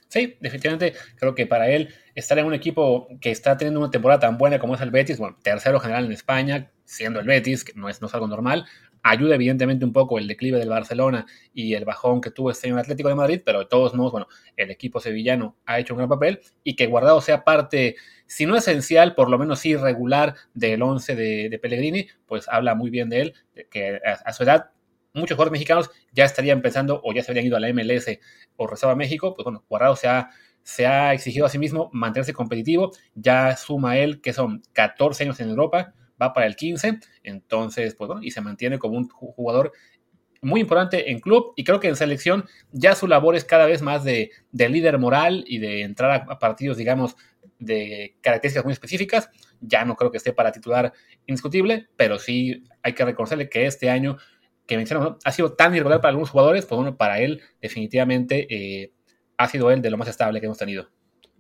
Sí, 0.08 0.38
definitivamente 0.39 0.93
creo 1.15 1.34
que 1.34 1.47
para 1.47 1.69
él 1.69 1.93
estar 2.13 2.38
en 2.38 2.45
un 2.45 2.54
equipo 2.54 3.08
que 3.19 3.32
está 3.32 3.58
teniendo 3.58 3.80
una 3.80 3.91
temporada 3.91 4.19
tan 4.19 4.38
buena 4.38 4.60
como 4.60 4.75
es 4.75 4.82
el 4.82 4.91
Betis, 4.91 5.17
bueno, 5.17 5.38
tercero 5.41 5.80
general 5.80 6.06
en 6.06 6.12
España, 6.12 6.71
siendo 6.86 7.19
el 7.19 7.25
Betis, 7.25 7.63
que 7.63 7.73
no 7.75 7.89
es, 7.89 8.01
no 8.01 8.08
es 8.08 8.13
algo 8.13 8.28
normal, 8.28 8.65
ayuda 9.06 9.36
evidentemente 9.36 9.86
un 9.86 9.94
poco 9.94 10.18
el 10.18 10.28
declive 10.28 10.58
del 10.58 10.70
Barcelona 10.70 11.28
y 11.54 11.76
el 11.76 11.86
bajón 11.86 12.22
que 12.22 12.32
tuvo 12.32 12.50
este 12.50 12.68
año 12.68 12.80
Atlético 12.80 13.08
de 13.08 13.13
Madrid, 13.13 13.41
pero 13.46 13.60
de 13.60 13.65
todos 13.68 13.94
modos, 13.94 14.12
bueno, 14.12 14.28
el 14.58 14.72
equipo 14.72 15.00
sevillano 15.00 15.56
ha 15.68 15.80
hecho 15.80 15.94
un 15.94 16.00
gran 16.00 16.10
papel 16.10 16.41
y 16.63 16.76
que 16.76 16.88
Guardado 16.88 17.22
sea 17.22 17.44
parte, 17.44 17.98
si 18.26 18.48
no 18.48 18.56
esencial, 18.56 19.13
por 19.13 19.30
lo 19.30 19.38
menos 19.38 19.60
sí 19.60 19.76
regular 19.76 20.34
del 20.56 20.82
11 20.82 21.15
de, 21.15 21.60
Pellegrini, 21.62 22.08
pues 22.26 22.48
habla 22.50 22.74
muy 22.74 22.89
bien 22.89 23.10
de 23.10 23.22
él, 23.22 23.34
que 23.70 24.02
a, 24.04 24.34
su 24.34 24.41
edad 24.41 24.72
muchos 25.13 25.36
jugadores 25.36 25.52
mexicanos 25.52 25.91
ya 26.12 26.26
estarían 26.26 26.63
pensando 26.63 27.00
o 27.04 27.13
ya 27.13 27.22
se 27.22 27.30
habrían 27.30 27.46
ido 27.46 27.58
a 27.58 27.60
la 27.60 27.72
MLS 27.72 28.08
o 28.56 28.65
rezaba 28.65 28.94
a 28.94 28.96
México, 28.96 29.36
pues 29.36 29.44
bueno, 29.44 29.63
Guardado 29.70 29.96
se 29.96 30.08
ha, 30.08 30.32
se 30.63 30.88
ha 30.88 31.13
exigido 31.13 31.46
a 31.46 31.50
sí 31.50 31.60
mismo 31.60 31.91
mantenerse 31.94 32.34
competitivo, 32.34 32.91
ya 33.13 33.56
suma 33.56 33.98
él 33.98 34.20
que 34.20 34.34
son 34.34 34.63
14 34.74 35.26
años 35.26 35.39
en 35.41 35.50
Europa, 35.50 35.94
va 36.21 36.34
para 36.34 36.45
el 36.45 36.56
15, 36.56 36.99
entonces, 37.23 37.95
pues 37.95 38.08
bueno, 38.08 38.23
y 38.23 38.32
se 38.32 38.41
mantiene 38.41 38.80
como 38.80 38.97
un 38.97 39.08
jugador 39.10 39.71
muy 40.45 40.62
importante 40.62 41.12
en 41.12 41.19
club 41.19 41.54
y 41.56 41.63
creo 41.63 41.80
que 41.80 41.88
en 41.88 41.95
selección 41.95 42.45
ya 42.71 42.93
su 42.93 43.08
labor 43.08 43.36
es 43.36 43.43
cada 43.43 43.65
vez 43.65 43.82
más 43.82 44.04
de, 44.04 44.30
líder 44.51 44.99
moral 44.99 45.43
y 45.47 45.58
de 45.58 45.82
entrar 45.82 46.25
a, 46.30 46.39
partidos, 46.39 46.78
digamos, 46.78 47.15
de 47.58 48.15
características 48.21 48.63
muy 48.63 48.73
específicas. 48.73 49.30
Ya 49.60 49.86
no 49.86 49.95
creo 49.95 50.12
que 50.12 50.17
esté 50.17 50.34
para 50.34 50.51
titular 50.51 50.93
indiscutible, 51.25 51.88
pero 51.97 52.19
sí 52.19 52.63
hay 52.84 52.93
que 52.93 53.06
reconocerle 53.06 53.49
que 53.49 53.65
este 53.65 53.89
año 53.89 54.17
que 54.67 54.78
mencionamos 54.78 55.17
ha 55.23 55.32
sido 55.32 55.54
tan 55.54 55.73
irregular 55.73 55.99
para 55.99 56.10
algunos 56.10 56.30
jugadores, 56.30 56.65
pues 56.65 56.78
bueno, 56.78 56.95
para 56.95 57.19
él 57.19 57.41
definitivamente 57.62 58.47
eh, 58.49 58.91
ha 59.38 59.47
sido 59.47 59.71
él 59.71 59.82
de 59.82 59.89
lo 59.89 59.97
más 59.97 60.08
estable 60.08 60.39
que 60.39 60.45
hemos 60.45 60.58
tenido. 60.58 60.89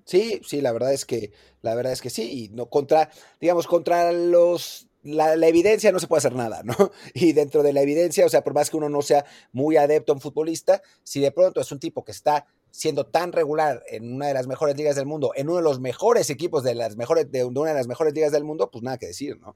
Sí, 0.05 0.39
sí, 0.45 0.61
la 0.61 0.71
verdad 0.71 0.93
es 0.93 1.05
que, 1.05 1.31
la 1.61 1.75
verdad 1.75 1.91
es 1.91 2.01
que 2.01 2.09
sí, 2.09 2.45
y 2.45 2.49
no 2.49 2.67
contra, 2.67 3.09
digamos, 3.41 3.67
contra 3.67 4.11
los 4.11 4.87
la, 5.05 5.33
evidencia 5.47 5.91
no 5.91 5.99
se 5.99 6.07
puede 6.07 6.19
hacer 6.19 6.33
nada, 6.33 6.63
¿no? 6.63 6.75
Y 7.13 7.33
dentro 7.33 7.63
de 7.63 7.73
la 7.73 7.81
evidencia, 7.81 8.25
o 8.25 8.29
sea, 8.29 8.43
por 8.43 8.53
más 8.53 8.69
que 8.69 8.77
uno 8.77 8.89
no 8.89 9.01
sea 9.01 9.25
muy 9.51 9.77
adepto 9.77 10.11
a 10.11 10.15
un 10.15 10.21
futbolista, 10.21 10.81
si 11.03 11.19
de 11.19 11.31
pronto 11.31 11.61
es 11.61 11.71
un 11.71 11.79
tipo 11.79 12.03
que 12.03 12.11
está 12.11 12.47
siendo 12.71 13.05
tan 13.05 13.31
regular 13.31 13.83
en 13.87 14.13
una 14.13 14.27
de 14.27 14.33
las 14.33 14.47
mejores 14.47 14.75
ligas 14.75 14.95
del 14.95 15.05
mundo, 15.05 15.31
en 15.35 15.47
uno 15.47 15.57
de 15.57 15.63
los 15.63 15.79
mejores 15.79 16.29
equipos 16.29 16.63
de 16.63 16.75
las 16.75 16.97
mejores, 16.97 17.31
de 17.31 17.45
una 17.45 17.69
de 17.69 17.75
las 17.75 17.87
mejores 17.87 18.13
ligas 18.13 18.31
del 18.31 18.43
mundo, 18.43 18.69
pues 18.69 18.83
nada 18.83 18.97
que 18.97 19.07
decir, 19.07 19.39
¿no? 19.39 19.55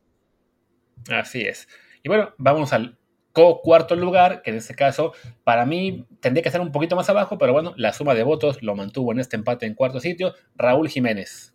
Así 1.10 1.42
es. 1.42 1.68
Y 2.04 2.10
bueno, 2.10 2.34
vamos 2.38 2.72
al 2.72 2.98
cuarto 3.34 3.96
lugar, 3.96 4.42
que 4.42 4.52
en 4.52 4.58
este 4.58 4.76
caso 4.76 5.14
para 5.44 5.66
mí 5.66 6.06
tendría 6.20 6.44
que 6.44 6.52
ser 6.52 6.62
un 6.62 6.72
poquito 6.72 6.96
más 6.96 7.10
abajo, 7.10 7.38
pero 7.38 7.54
bueno, 7.54 7.74
la 7.78 7.94
suma 7.94 8.14
de 8.14 8.24
votos 8.24 8.62
lo 8.62 8.76
mantuvo 8.76 9.12
en 9.12 9.20
este 9.20 9.36
empate 9.36 9.66
en 9.66 9.76
cuarto 9.76 10.00
sitio, 10.00 10.34
Raúl 10.56 10.90
Jiménez. 10.90 11.54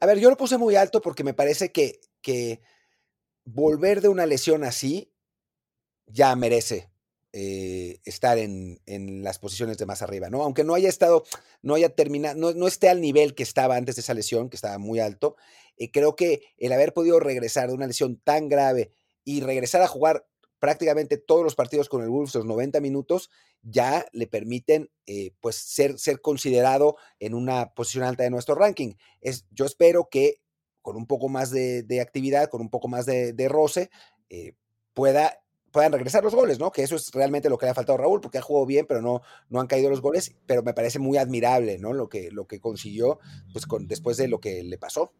A 0.00 0.06
ver, 0.06 0.18
yo 0.18 0.28
lo 0.28 0.36
puse 0.36 0.58
muy 0.58 0.76
alto 0.76 1.00
porque 1.00 1.24
me 1.24 1.34
parece 1.34 1.72
que, 1.72 2.00
que 2.20 2.60
volver 3.44 4.00
de 4.00 4.08
una 4.08 4.26
lesión 4.26 4.64
así 4.64 5.12
ya 6.06 6.34
merece 6.36 6.90
eh, 7.32 8.00
estar 8.04 8.38
en, 8.38 8.80
las 9.22 9.38
posiciones 9.38 9.76
de 9.76 9.84
más 9.84 10.00
arriba, 10.00 10.30
¿no? 10.30 10.42
Aunque 10.42 10.64
no 10.64 10.74
haya 10.74 10.88
estado, 10.88 11.24
no 11.60 11.74
haya 11.74 11.90
terminado, 11.90 12.54
no, 12.54 12.66
esté 12.66 12.88
al 12.88 13.00
nivel 13.00 13.34
que 13.34 13.42
estaba 13.42 13.76
antes 13.76 13.96
de 13.96 14.00
esa 14.00 14.14
lesión, 14.14 14.48
que 14.48 14.56
estaba 14.56 14.78
muy 14.78 15.00
alto, 15.00 15.36
eh, 15.76 15.90
creo 15.90 16.16
que 16.16 16.54
el 16.56 16.72
haber 16.72 16.94
podido 16.94 17.20
regresar 17.20 17.68
de 17.68 17.74
una 17.74 17.86
lesión 17.86 18.18
tan 18.24 18.48
grave 18.48 18.92
y 19.22 19.40
regresar 19.40 19.82
a 19.82 19.86
jugar 19.86 20.26
prácticamente 20.66 21.16
todos 21.16 21.44
los 21.44 21.54
partidos 21.54 21.88
con 21.88 22.02
el 22.02 22.08
Wolves 22.08 22.34
los 22.34 22.44
90 22.44 22.80
minutos 22.80 23.30
ya 23.62 24.04
le 24.10 24.26
permiten 24.26 24.90
eh, 25.06 25.30
pues 25.40 25.54
ser, 25.54 25.96
ser 25.96 26.20
considerado 26.20 26.96
en 27.20 27.34
una 27.34 27.72
posición 27.72 28.02
alta 28.02 28.24
de 28.24 28.30
nuestro 28.30 28.56
ranking. 28.56 28.94
Es, 29.20 29.46
yo 29.52 29.64
espero 29.64 30.08
que 30.10 30.40
con 30.82 30.96
un 30.96 31.06
poco 31.06 31.28
más 31.28 31.52
de, 31.52 32.00
actividad, 32.02 32.50
con 32.50 32.60
un 32.60 32.68
poco 32.68 32.88
más 32.88 33.06
de, 33.06 33.48
roce, 33.48 33.90
pueda 34.92 35.38
puedan 35.70 35.92
regresar 35.92 36.24
los 36.24 36.34
goles, 36.34 36.58
¿no? 36.58 36.72
Que 36.72 36.82
eso 36.82 36.96
es 36.96 37.12
realmente 37.12 37.48
lo 37.48 37.58
que 37.58 37.66
le 37.66 37.70
ha 37.70 37.74
faltado 37.74 37.98
a 37.98 38.00
Raúl, 38.00 38.20
porque 38.20 38.38
ha 38.38 38.42
jugado 38.42 38.66
bien, 38.66 38.86
pero 38.88 39.02
no, 39.02 39.22
no 39.50 39.60
han 39.60 39.68
caído 39.68 39.88
los 39.88 40.00
goles, 40.00 40.34
pero 40.46 40.64
me 40.64 40.74
parece 40.74 40.98
muy 40.98 41.16
admirable, 41.16 41.78
¿no? 41.78 41.92
Lo 41.92 42.08
que, 42.08 42.32
lo 42.32 42.48
que 42.48 42.60
consiguió 42.60 43.20
pues, 43.52 43.66
después 43.82 44.16
de 44.16 44.26
lo 44.26 44.40
que 44.40 44.64
le 44.64 44.78
pasó. 44.78 45.12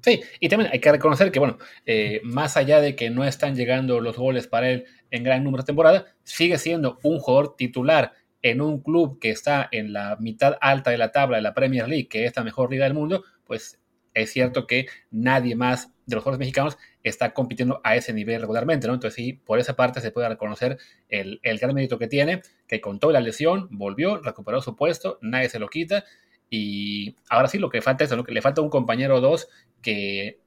Sí, 0.00 0.20
y 0.40 0.48
también 0.48 0.70
hay 0.72 0.80
que 0.80 0.92
reconocer 0.92 1.32
que, 1.32 1.38
bueno, 1.38 1.58
eh, 1.86 2.20
más 2.24 2.56
allá 2.56 2.80
de 2.80 2.94
que 2.94 3.10
no 3.10 3.24
están 3.24 3.56
llegando 3.56 4.00
los 4.00 4.16
goles 4.16 4.46
para 4.46 4.70
él 4.70 4.84
en 5.10 5.24
gran 5.24 5.44
número 5.44 5.62
de 5.62 5.66
temporada, 5.66 6.06
sigue 6.22 6.58
siendo 6.58 6.98
un 7.02 7.18
jugador 7.18 7.56
titular 7.56 8.12
en 8.42 8.60
un 8.60 8.80
club 8.80 9.18
que 9.18 9.30
está 9.30 9.68
en 9.72 9.92
la 9.92 10.16
mitad 10.20 10.56
alta 10.60 10.90
de 10.90 10.98
la 10.98 11.10
tabla 11.10 11.38
de 11.38 11.42
la 11.42 11.54
Premier 11.54 11.88
League, 11.88 12.08
que 12.08 12.24
es 12.24 12.36
la 12.36 12.44
mejor 12.44 12.70
liga 12.70 12.84
del 12.84 12.94
mundo, 12.94 13.24
pues 13.44 13.80
es 14.14 14.32
cierto 14.32 14.66
que 14.66 14.86
nadie 15.10 15.54
más 15.56 15.92
de 16.06 16.16
los 16.16 16.24
jugadores 16.24 16.40
mexicanos 16.40 16.78
está 17.02 17.34
compitiendo 17.34 17.80
a 17.84 17.96
ese 17.96 18.12
nivel 18.12 18.40
regularmente, 18.40 18.86
¿no? 18.86 18.94
Entonces 18.94 19.14
sí, 19.14 19.32
por 19.32 19.58
esa 19.58 19.76
parte 19.76 20.00
se 20.00 20.10
puede 20.10 20.28
reconocer 20.28 20.78
el, 21.08 21.40
gran 21.42 21.74
mérito 21.74 21.98
que 21.98 22.08
tiene, 22.08 22.42
que 22.66 22.80
con 22.80 22.98
toda 22.98 23.14
la 23.14 23.20
lesión 23.20 23.68
volvió, 23.70 24.18
recuperó 24.18 24.60
su 24.60 24.76
puesto, 24.76 25.18
nadie 25.22 25.48
se 25.48 25.58
lo 25.58 25.68
quita 25.68 26.04
y 26.50 27.16
ahora 27.28 27.48
sí 27.48 27.58
lo 27.58 27.68
que 27.68 27.82
falta 27.82 28.04
es 28.04 28.10
lo 28.10 28.24
que 28.24 28.32
le 28.32 28.42
falta 28.42 28.60
un 28.60 28.70
compañero 28.70 29.16
o 29.16 29.20
dos 29.20 29.48
que 29.82 30.40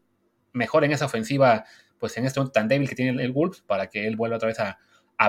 mejore 0.53 0.87
en 0.87 0.93
esa 0.93 1.05
ofensiva, 1.05 1.65
pues 1.99 2.17
en 2.17 2.25
este 2.25 2.41
tan 2.51 2.67
débil 2.67 2.89
que 2.89 2.95
tiene 2.95 3.23
el 3.23 3.31
Wolves 3.31 3.61
para 3.61 3.87
que 3.87 4.07
él 4.07 4.15
vuelva 4.15 4.37
otra 4.37 4.47
vez 4.47 4.59
a, 4.59 4.77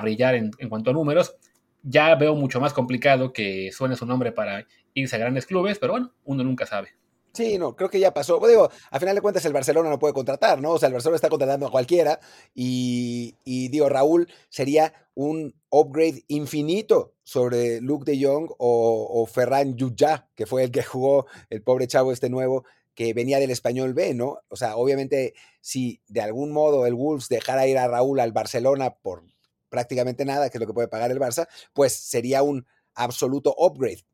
brillar 0.00 0.34
en, 0.34 0.50
en 0.58 0.68
cuanto 0.70 0.90
a 0.90 0.94
números. 0.94 1.36
Ya 1.82 2.14
veo 2.14 2.34
mucho 2.34 2.60
más 2.60 2.72
complicado 2.72 3.32
que 3.32 3.70
suene 3.72 3.96
su 3.96 4.06
nombre 4.06 4.32
para 4.32 4.66
irse 4.94 5.16
a 5.16 5.18
grandes 5.18 5.46
clubes, 5.46 5.78
pero 5.78 5.92
bueno, 5.92 6.14
uno 6.24 6.44
nunca 6.44 6.64
sabe. 6.64 6.94
Sí, 7.34 7.56
no, 7.56 7.74
creo 7.74 7.88
que 7.88 7.98
ya 7.98 8.12
pasó. 8.12 8.38
Digo, 8.46 8.68
a 8.90 9.00
final 9.00 9.14
de 9.14 9.22
cuentas 9.22 9.44
el 9.46 9.54
Barcelona 9.54 9.88
no 9.88 9.98
puede 9.98 10.12
contratar, 10.12 10.60
¿no? 10.60 10.72
O 10.72 10.78
sea, 10.78 10.88
el 10.88 10.92
Barcelona 10.92 11.16
está 11.16 11.30
contratando 11.30 11.66
a 11.66 11.70
cualquiera 11.70 12.20
y, 12.54 13.34
digo, 13.68 13.88
Raúl 13.88 14.28
sería 14.50 14.92
un 15.14 15.54
upgrade 15.70 16.24
infinito 16.28 17.14
sobre 17.22 17.80
Luke 17.80 18.10
de 18.10 18.22
Jong 18.22 18.50
o, 18.58 19.26
Ferran 19.26 19.76
Yuya, 19.76 20.28
que 20.34 20.44
fue 20.44 20.64
el 20.64 20.70
que 20.70 20.82
jugó 20.82 21.26
el 21.48 21.62
pobre 21.62 21.86
chavo 21.86 22.12
este 22.12 22.28
nuevo 22.28 22.64
que 22.94 23.14
venía 23.14 23.38
del 23.38 23.50
español 23.50 23.94
B, 23.94 24.12
¿no? 24.12 24.40
O 24.48 24.56
sea, 24.56 24.76
obviamente 24.76 25.32
si 25.62 26.02
de 26.08 26.20
algún 26.20 26.52
modo 26.52 26.84
el 26.84 26.94
Wolves 26.94 27.30
dejara 27.30 27.66
ir 27.66 27.78
a 27.78 27.88
Raúl 27.88 28.20
al 28.20 28.32
Barcelona 28.32 28.94
por 28.94 29.24
prácticamente 29.70 30.26
nada, 30.26 30.50
que 30.50 30.58
es 30.58 30.60
lo 30.60 30.66
que 30.66 30.74
puede 30.74 30.88
pagar 30.88 31.10
el 31.10 31.18
Barça, 31.18 31.48
pues 31.72 31.94
sería 31.94 32.42
un 32.42 32.66
absoluto 32.94 33.54
upgrade 33.56 34.04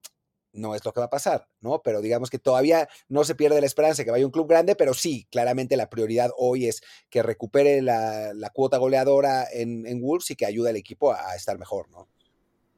no 0.58 0.74
es 0.74 0.84
lo 0.84 0.92
que 0.92 1.00
va 1.00 1.06
a 1.06 1.10
pasar, 1.10 1.48
¿no? 1.60 1.80
Pero 1.82 2.00
digamos 2.00 2.30
que 2.30 2.38
todavía 2.38 2.88
no 3.08 3.24
se 3.24 3.34
pierde 3.34 3.60
la 3.60 3.66
esperanza 3.66 4.02
de 4.02 4.04
que 4.04 4.10
vaya 4.10 4.26
un 4.26 4.32
club 4.32 4.48
grande, 4.48 4.76
pero 4.76 4.94
sí, 4.94 5.26
claramente 5.30 5.76
la 5.76 5.88
prioridad 5.88 6.30
hoy 6.36 6.66
es 6.66 6.82
que 7.10 7.22
recupere 7.22 7.80
la, 7.82 8.32
cuota 8.52 8.78
goleadora 8.78 9.46
en, 9.52 10.00
Wolves 10.00 10.30
y 10.30 10.36
que 10.36 10.46
ayude 10.46 10.70
al 10.70 10.76
equipo 10.76 11.12
a, 11.12 11.34
estar 11.34 11.58
mejor, 11.58 11.88
¿no? 11.90 12.08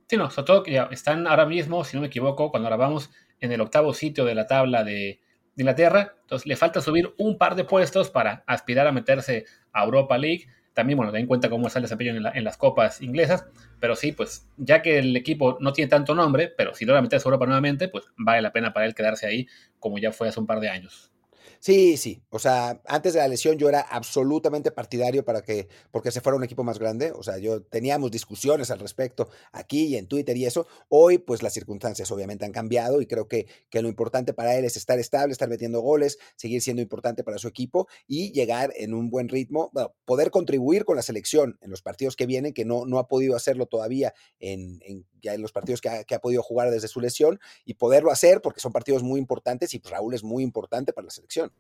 Sí, 0.09 0.17
no, 0.17 0.31
sobre 0.31 0.47
todo 0.47 0.63
que 0.63 0.73
ya 0.73 0.89
están 0.91 1.27
ahora 1.27 1.47
mismo, 1.47 1.85
si 1.85 1.97
no 1.97 2.01
me 2.01 2.09
equivoco, 2.09 2.51
cuando 2.51 2.69
ahora 2.69 2.77
vamos 2.77 3.11
en 3.41 3.53
el 3.53 3.61
octavo 3.61 3.95
sitio 3.95 4.25
de 4.25 4.35
la 4.35 4.47
tabla 4.47 4.83
de, 4.85 5.21
de 5.55 5.63
Inglaterra, 5.63 6.17
entonces 6.23 6.47
le 6.47 6.57
falta 6.57 6.81
subir 6.81 7.15
un 7.19 7.39
par 7.39 7.55
de 7.55 7.65
puestos 7.65 8.11
para 8.11 8.43
aspirar 8.47 8.87
a 8.87 8.93
meterse 8.93 9.45
a 9.73 9.85
Europa 9.85 10.19
League 10.19 10.47
también, 10.81 10.97
bueno, 10.97 11.13
ten 11.13 11.21
en 11.21 11.27
cuenta 11.27 11.51
cómo 11.51 11.67
está 11.67 11.79
el 11.79 11.83
desempeño 11.83 12.31
en, 12.33 12.45
las 12.45 12.57
copas 12.57 13.03
inglesas, 13.03 13.45
pero 13.81 13.95
sí, 13.97 14.13
pues 14.13 14.49
ya 14.57 14.81
que 14.81 14.99
el 14.99 15.15
equipo 15.15 15.59
no 15.61 15.75
tiene 15.75 15.91
tanto 15.91 16.15
nombre, 16.15 16.51
pero 16.57 16.75
si 16.75 16.87
logra 16.87 17.03
meterse 17.03 17.27
a 17.27 17.29
Europa 17.29 17.45
nuevamente, 17.45 17.89
pues 17.89 18.07
vale 18.17 18.41
la 18.41 18.51
pena 18.51 18.73
para 18.73 18.87
él 18.87 18.95
quedarse 18.95 19.27
ahí 19.27 19.47
como 19.79 19.99
ya 19.99 20.11
fue 20.11 20.29
hace 20.29 20.41
un 20.41 20.47
par 20.47 20.59
de 20.59 20.71
años. 20.71 21.11
Sí, 21.59 21.97
sí. 21.97 22.23
O 22.31 22.39
sea, 22.39 22.81
antes 22.87 23.15
de 23.15 23.21
la 23.21 23.29
lesión 23.29 23.59
yo 23.59 23.69
era 23.69 23.81
absolutamente 23.81 24.71
partidario 24.71 25.25
para 25.25 25.43
que, 25.43 25.69
porque 25.91 26.11
se 26.11 26.21
fuera 26.21 26.37
un 26.37 26.45
equipo 26.45 26.65
más 26.65 26.79
grande. 26.79 27.13
O 27.13 27.23
sea, 27.23 27.39
yo 27.39 27.63
teníamos 27.63 28.11
discusiones 28.11 28.71
al 28.71 28.79
respecto 28.79 29.29
aquí 29.53 29.87
y 29.87 29.97
en 29.97 30.07
Twitter 30.07 30.37
y 30.37 30.47
eso. 30.47 30.67
Hoy, 30.89 31.19
pues 31.19 31.43
las 31.43 31.53
circunstancias 31.53 32.11
obviamente 32.11 32.45
han 32.45 32.53
cambiado 32.53 33.01
y 33.01 33.07
creo 33.07 33.29
que, 33.29 33.47
que 33.69 33.83
lo 33.83 33.89
importante 33.89 34.33
para 34.33 34.57
él 34.57 34.65
es 34.65 34.77
estar 34.77 34.99
estable, 34.99 35.33
estar 35.33 35.49
metiendo 35.49 35.81
goles, 35.81 36.19
seguir 36.37 36.63
siendo 36.63 36.83
importante 36.83 37.25
para 37.25 37.39
su 37.39 37.49
equipo 37.49 37.89
y 38.07 38.33
llegar 38.33 38.73
en 38.77 38.95
un 38.95 39.11
buen 39.11 39.29
ritmo, 39.29 39.71
poder 40.05 40.31
contribuir 40.31 40.85
con 40.85 40.97
la 40.97 41.03
selección 41.03 41.59
en 41.61 41.71
los 41.71 41.83
partidos 41.83 42.17
que 42.17 42.27
vienen, 42.27 42.53
que 42.53 42.65
no, 42.65 42.87
no 42.87 42.99
ha 42.99 43.09
podido 43.09 43.37
hacerlo 43.37 43.67
todavía 43.67 44.15
en, 44.39 44.81
ya 45.21 45.35
en 45.35 45.43
los 45.43 45.53
partidos 45.53 45.81
que 45.81 45.89
ha, 45.89 46.19
podido 46.19 46.43
jugar 46.43 46.71
desde 46.71 46.89
su 46.89 47.01
lesión 47.01 47.41
y 47.65 47.75
poderlo 47.75 48.11
hacer 48.11 48.41
porque 48.43 48.61
son 48.61 48.73
partidos 48.73 49.03
muy 49.03 49.19
importantes 49.21 49.75
y 49.75 49.79
pues 49.79 49.93
Raúl 49.93 50.15
es 50.15 50.25
muy 50.25 50.43
importante 50.43 50.93
para 50.93 51.07
la 51.07 51.11
selección. 51.11 51.53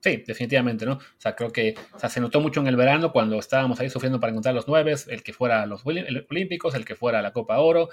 Sí, 0.00 0.22
definitivamente, 0.26 0.86
¿no? 0.86 0.94
O 0.94 1.18
sea, 1.18 1.34
creo 1.34 1.50
que 1.50 1.74
se 2.08 2.20
notó 2.20 2.40
mucho 2.40 2.60
en 2.60 2.66
el 2.68 2.76
verano 2.76 3.12
cuando 3.12 3.38
estábamos 3.38 3.80
ahí 3.80 3.90
sufriendo 3.90 4.20
para 4.20 4.30
encontrar 4.30 4.54
los 4.54 4.68
nueve, 4.68 4.94
el 5.08 5.22
que 5.22 5.32
fuera 5.32 5.66
los 5.66 5.84
Olímpicos, 5.84 6.74
el 6.74 6.84
que 6.84 6.94
fuera 6.94 7.22
la 7.22 7.32
Copa 7.32 7.58
Oro. 7.58 7.88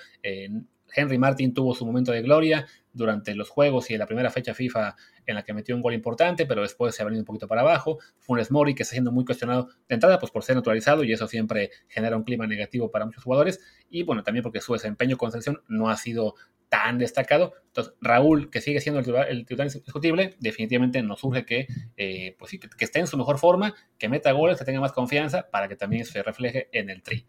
Henry 0.96 1.18
Martin 1.18 1.54
tuvo 1.54 1.74
su 1.74 1.86
momento 1.86 2.12
de 2.12 2.22
gloria 2.22 2.66
durante 2.92 3.34
los 3.36 3.50
juegos 3.50 3.90
y 3.90 3.94
en 3.94 4.00
la 4.00 4.06
primera 4.06 4.30
fecha 4.30 4.54
FIFA 4.54 4.96
en 5.26 5.36
la 5.36 5.44
que 5.44 5.54
metió 5.54 5.76
un 5.76 5.82
gol 5.82 5.94
importante, 5.94 6.46
pero 6.46 6.62
después 6.62 6.96
se 6.96 7.02
ha 7.02 7.06
venido 7.06 7.22
un 7.22 7.26
poquito 7.26 7.48
para 7.48 7.62
abajo. 7.62 8.00
Funes 8.20 8.52
Mori, 8.52 8.76
que 8.76 8.84
está 8.84 8.94
siendo 8.94 9.12
muy 9.12 9.26
cuestionado 9.26 9.70
de 9.88 9.96
entrada, 9.96 10.20
pues 10.20 10.32
por 10.32 10.44
ser 10.44 10.56
naturalizado, 10.56 11.04
y 11.04 11.12
eso 11.12 11.28
siempre 11.28 11.72
genera 11.88 12.16
un 12.16 12.24
clima 12.24 12.48
negativo 12.48 12.92
para 12.92 13.06
muchos 13.06 13.24
jugadores. 13.24 13.60
Y 13.90 14.04
bueno, 14.04 14.24
también 14.24 14.44
porque 14.44 14.62
su 14.62 14.74
desempeño 14.74 15.18
con 15.18 15.32
selección 15.32 15.62
no 15.68 15.90
ha 15.90 15.98
sido 15.98 16.36
tan 16.70 16.98
destacado. 16.98 17.54
Entonces, 17.68 17.94
Raúl, 18.02 18.50
que 18.50 18.60
sigue 18.60 18.82
siendo 18.82 19.00
el 19.00 19.46
titular, 19.46 19.68
indiscutible, 19.68 20.36
definitivamente 20.40 21.02
nos 21.04 21.20
surge 21.20 21.46
que, 21.46 21.68
eh, 21.98 22.36
pues 22.40 22.52
sí, 22.52 22.60
que, 22.60 22.68
esté 22.84 23.00
en 23.00 23.08
su 23.08 23.18
mejor 23.18 23.38
forma, 23.38 23.76
que 24.00 24.10
meta 24.10 24.32
goles, 24.32 24.58
que 24.58 24.66
tenga 24.66 24.80
más 24.80 24.92
confianza, 24.92 25.50
para 25.52 25.68
que 25.68 25.76
también 25.76 26.06
se 26.06 26.24
refleje 26.24 26.70
en 26.72 26.90
el 26.90 27.04
tri. 27.04 27.28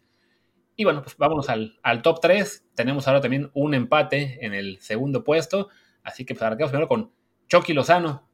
Y 0.77 0.85
bueno, 0.85 1.03
pues 1.03 1.17
vámonos 1.17 1.49
al, 1.49 2.03
top 2.03 2.21
3. 2.21 2.65
Tenemos 2.75 3.07
ahora 3.07 3.21
también 3.21 3.51
un 3.55 3.75
empate 3.75 4.45
en 4.45 4.55
el 4.55 4.81
segundo 4.81 5.25
puesto. 5.25 5.69
Así 6.03 6.25
que 6.25 6.35
pues 6.35 6.43
arrancamos 6.43 6.71
primero 6.71 6.89
con 6.89 7.13
Chucky 7.49 7.73
Lozano. 7.73 8.29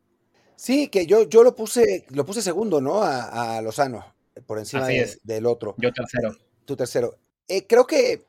Sí, 0.56 0.88
que 0.88 1.06
yo, 1.06 1.28
yo 1.28 1.42
lo 1.42 1.54
puse, 1.54 2.06
lo 2.10 2.24
puse 2.24 2.42
segundo, 2.42 2.80
¿no? 2.80 3.02
A, 3.02 3.60
Lozano, 3.62 4.04
por 4.46 4.58
encima 4.58 4.86
del 5.22 5.46
otro. 5.46 5.74
Yo 5.78 5.92
tercero. 5.92 6.36
Tu 6.64 6.76
tercero. 6.76 7.16
Eh, 7.48 7.66
creo 7.66 7.86
que 7.86 8.26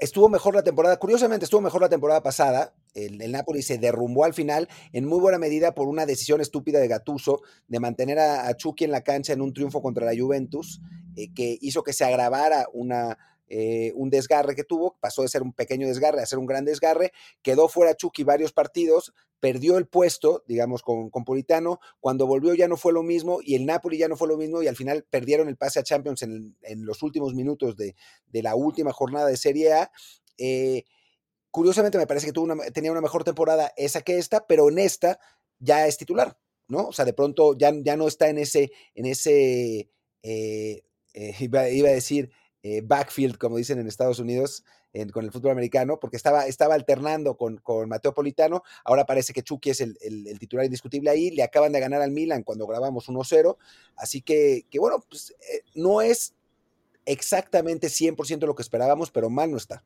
estuvo 0.00 0.28
mejor 0.28 0.54
la 0.54 0.62
temporada, 0.62 0.98
curiosamente 0.98 1.44
estuvo 1.44 1.60
mejor 1.60 1.82
la 1.82 1.88
temporada 1.88 2.22
pasada. 2.22 2.74
El, 2.94 3.20
el, 3.22 3.30
Napoli 3.30 3.62
se 3.62 3.78
derrumbó 3.78 4.24
al 4.24 4.34
final 4.34 4.68
en 4.92 5.06
muy 5.06 5.20
buena 5.20 5.38
medida 5.38 5.74
por 5.74 5.86
una 5.86 6.06
decisión 6.06 6.40
estúpida 6.40 6.80
de 6.80 6.88
Gatuso 6.88 7.42
de 7.68 7.78
mantener 7.78 8.18
a, 8.18 8.52
Chucky 8.56 8.84
en 8.84 8.90
la 8.90 9.02
cancha 9.02 9.32
en 9.32 9.42
un 9.42 9.52
triunfo 9.52 9.80
contra 9.80 10.04
la 10.04 10.18
Juventus, 10.18 10.80
eh, 11.20 11.32
que 11.34 11.58
hizo 11.60 11.82
que 11.82 11.92
se 11.92 12.04
agravara 12.04 12.66
una, 12.72 13.18
eh, 13.52 13.92
un 13.96 14.10
desgarre 14.10 14.54
que 14.54 14.62
tuvo, 14.62 14.96
pasó 15.00 15.22
de 15.22 15.28
ser 15.28 15.42
un 15.42 15.52
pequeño 15.52 15.88
desgarre 15.88 16.22
a 16.22 16.26
ser 16.26 16.38
un 16.38 16.46
gran 16.46 16.64
desgarre, 16.64 17.12
quedó 17.42 17.68
fuera 17.68 17.96
Chucky 17.96 18.22
varios 18.22 18.52
partidos, 18.52 19.12
perdió 19.40 19.76
el 19.76 19.88
puesto, 19.88 20.44
digamos, 20.46 20.82
con, 20.82 21.10
con 21.10 21.24
Politano, 21.24 21.80
cuando 21.98 22.28
volvió 22.28 22.54
ya 22.54 22.68
no 22.68 22.76
fue 22.76 22.92
lo 22.92 23.02
mismo 23.02 23.40
y 23.42 23.56
el 23.56 23.66
Napoli 23.66 23.98
ya 23.98 24.06
no 24.06 24.16
fue 24.16 24.28
lo 24.28 24.36
mismo 24.36 24.62
y 24.62 24.68
al 24.68 24.76
final 24.76 25.04
perdieron 25.10 25.48
el 25.48 25.56
pase 25.56 25.80
a 25.80 25.82
Champions 25.82 26.22
en, 26.22 26.54
los 26.86 27.02
últimos 27.02 27.34
minutos 27.34 27.76
de, 27.76 27.96
la 28.32 28.54
última 28.54 28.92
jornada 28.92 29.26
de 29.26 29.36
Serie 29.36 29.72
A. 29.72 29.90
Eh, 30.38 30.84
curiosamente 31.50 31.98
me 31.98 32.06
parece 32.06 32.26
que 32.26 32.32
tuvo 32.32 32.44
una, 32.44 32.70
tenía 32.70 32.92
una 32.92 33.00
mejor 33.00 33.24
temporada 33.24 33.72
esa 33.76 34.02
que 34.02 34.18
esta, 34.18 34.46
pero 34.46 34.68
en 34.68 34.78
esta 34.78 35.18
ya 35.58 35.88
es 35.88 35.96
titular, 35.96 36.38
¿no? 36.68 36.86
O 36.86 36.92
sea, 36.92 37.04
de 37.04 37.14
pronto 37.14 37.58
ya, 37.58 37.72
ya 37.82 37.96
no 37.96 38.06
está 38.06 38.28
en 38.28 38.38
ese, 38.38 38.70
en 38.94 39.06
ese, 39.06 39.90
iba, 41.40 41.68
iba, 41.68 41.88
a 41.88 41.92
decir, 41.92 42.30
eh, 42.62 42.82
backfield, 42.84 43.38
como 43.38 43.56
dicen 43.56 43.78
en 43.78 43.86
Estados 43.86 44.18
Unidos, 44.18 44.64
con 45.12 45.24
el 45.24 45.30
fútbol 45.30 45.52
americano, 45.52 46.00
porque 46.00 46.16
estaba, 46.16 46.46
estaba 46.46 46.74
alternando 46.74 47.36
con, 47.36 47.58
con 47.58 47.88
Mateo 47.88 48.12
Politano. 48.12 48.62
Ahora 48.84 49.06
parece 49.06 49.32
que 49.32 49.42
Chucky 49.42 49.70
es 49.70 49.80
el, 49.80 49.96
titular 50.38 50.64
indiscutible 50.64 51.10
ahí. 51.10 51.30
Le 51.30 51.44
acaban 51.44 51.72
de 51.72 51.80
ganar 51.80 52.02
al 52.02 52.10
Milan 52.10 52.42
cuando 52.42 52.66
grabamos 52.66 53.08
1-0. 53.08 53.56
Así 53.94 54.20
que, 54.20 54.66
que, 54.68 54.80
bueno, 54.80 55.04
pues, 55.08 55.30
eh, 55.30 55.62
no 55.74 56.00
es 56.00 56.34
exactamente 57.06 57.88
100% 57.88 58.46
lo 58.46 58.54
que 58.54 58.62
esperábamos, 58.62 59.10
pero 59.10 59.30
mal 59.30 59.50
no 59.50 59.56
está. 59.56 59.84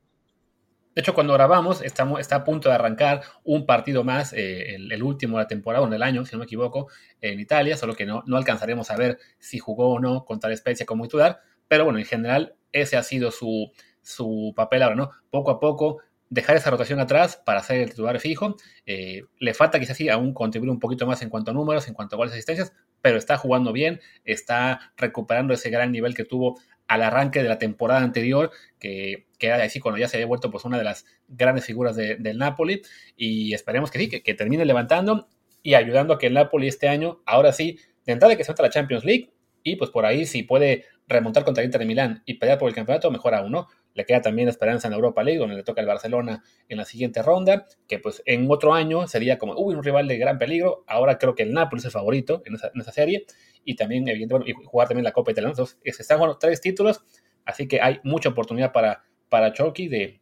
De 0.95 1.01
hecho, 1.01 1.15
cuando 1.15 1.33
grabamos, 1.33 1.83
estamos, 1.83 2.21
está 2.21 2.37
a 2.37 2.45
punto 2.45 2.69
de 2.69 2.77
arrancar 2.77 3.23
un 3.43 3.67
partido 3.67 4.05
más, 4.05 4.33
eh, 4.33 4.77
el, 4.77 5.03
último 5.03 5.39
de 5.39 5.45
la 5.45 5.49
temporada, 5.49 5.87
en 5.87 5.93
el 5.93 6.03
año, 6.03 6.25
si 6.25 6.33
no 6.33 6.39
me 6.39 6.45
equivoco, 6.45 6.89
en 7.21 7.41
Italia, 7.41 7.77
solo 7.77 7.95
que 7.95 8.07
no, 8.07 8.23
no 8.27 8.37
alcanzaremos 8.37 8.91
a 8.91 8.97
ver 8.97 9.19
si 9.39 9.59
jugó 9.59 9.95
o 9.95 10.01
no 10.01 10.25
contra 10.25 10.49
la 10.49 10.55
especie 10.55 10.87
como 10.87 11.05
titular, 11.05 11.41
pero 11.67 11.85
bueno, 11.85 11.99
en 11.99 12.05
general 12.05 12.55
ese 12.73 12.97
ha 12.97 13.03
sido 13.03 13.31
su, 13.31 13.73
su 14.03 14.53
papel 14.55 14.83
ahora, 14.83 14.97
¿no? 14.97 15.11
Poco 15.31 15.51
a 15.51 15.59
poco 15.59 15.99
dejar 16.31 16.57
esa 16.57 16.71
rotación 16.71 17.01
atrás 17.01 17.41
para 17.45 17.63
ser 17.63 17.81
el 17.81 17.91
titular 17.91 18.19
fijo. 18.19 18.57
Eh, 18.87 19.23
le 19.39 19.55
falta 19.55 19.79
quizás 19.79 19.97
sí 19.97 20.09
aún 20.09 20.35
contribuir 20.35 20.71
un 20.71 20.81
poquito 20.81 21.07
más 21.07 21.23
en 21.23 21.31
cuanto 21.31 21.51
a 21.51 21.55
números, 21.55 21.87
en 21.89 21.95
cuanto 21.95 22.17
a 22.17 22.19
goles 22.19 22.35
y 22.35 22.39
asistencias, 22.39 22.73
pero 23.01 23.19
está 23.19 23.37
jugando 23.37 23.73
bien, 23.73 24.01
está 24.25 24.93
recuperando 24.97 25.55
ese 25.55 25.71
gran 25.71 25.93
nivel 25.93 26.15
que 26.15 26.25
tuvo 26.25 26.59
al 26.87 27.03
arranque 27.03 27.43
de 27.43 27.49
la 27.49 27.59
temporada 27.59 28.03
anterior, 28.03 28.51
que, 28.79 29.27
que 29.39 29.47
era 29.47 29.63
así 29.63 29.81
cuando 29.81 29.99
ya 29.99 30.09
se 30.09 30.17
había 30.17 30.27
vuelto 30.27 30.51
pues, 30.51 30.65
una 30.65 30.79
de 30.79 30.85
las 30.85 31.07
grandes 31.29 31.65
figuras 31.65 31.97
del 31.97 32.39
Napoli, 32.39 32.83
y 33.17 33.55
esperemos 33.55 33.91
que 33.91 33.99
sí, 33.99 34.09
que, 34.09 34.35
termine 34.35 34.65
levantando 34.65 35.29
y 35.63 35.75
ayudando 35.75 36.15
a 36.15 36.19
que 36.19 36.27
el 36.27 36.35
Napoli 36.35 36.69
este 36.69 36.89
año, 36.89 37.23
ahora 37.27 37.53
sí, 37.53 37.79
de 38.05 38.13
entrada 38.13 38.37
que 38.37 38.45
se 38.45 38.53
meta 38.53 38.63
la 38.63 38.71
Champions 38.71 39.05
League, 39.05 39.31
y 39.63 39.77
pues 39.77 39.91
por 39.91 40.05
ahí 40.05 40.27
si 40.27 40.43
puede 40.43 40.85
remontar 41.09 41.45
contra 41.45 41.63
el 41.63 41.69
Inter 41.69 41.81
de 41.81 41.87
Milán 41.87 42.23
y 42.27 42.35
pelear 42.35 42.59
por 42.59 42.69
el 42.69 42.75
campeonato, 42.75 43.11
mejor 43.11 43.35
aún, 43.35 43.53
¿no? 43.53 43.69
Le 43.95 44.05
queda 44.05 44.21
también 44.21 44.49
esperanza 44.49 44.89
en 44.89 44.95
Europa 44.95 45.23
League, 45.23 45.39
donde 45.39 45.55
le 45.55 45.63
toca 45.63 45.81
el 45.81 45.87
Barcelona 45.87 46.43
en 46.69 46.79
la 46.79 46.85
siguiente 46.85 47.23
ronda, 47.23 47.67
que 47.89 48.01
pues 48.01 48.23
en 48.27 48.51
otro 48.51 48.75
año 48.75 49.07
sería 49.07 49.39
como, 49.39 49.55
un 49.55 49.83
rival 49.83 50.09
de 50.09 50.19
gran 50.19 50.37
peligro. 50.37 50.85
Ahora 50.87 51.17
creo 51.19 51.35
que 51.35 51.45
el 51.45 51.53
Napoli 51.53 51.79
es 51.79 51.87
el 51.87 51.91
favorito 51.93 52.43
en 52.45 52.55
esa, 52.55 52.93
serie. 52.93 53.25
Y 53.65 53.77
también, 53.77 54.07
evidentemente, 54.09 54.53
jugar 54.65 54.89
también 54.89 55.05
la 55.05 55.13
Copa 55.13 55.31
Italiana. 55.31 55.53
Entonces, 55.53 55.79
están 55.85 56.19
jugando 56.19 56.39
tres 56.39 56.61
títulos, 56.61 57.03
así 57.45 57.69
que 57.69 57.81
hay 57.81 58.01
mucha 58.03 58.29
oportunidad 58.29 58.73
para, 58.73 59.05
para 59.29 59.53
Chucky 59.53 59.89
de, 59.89 60.21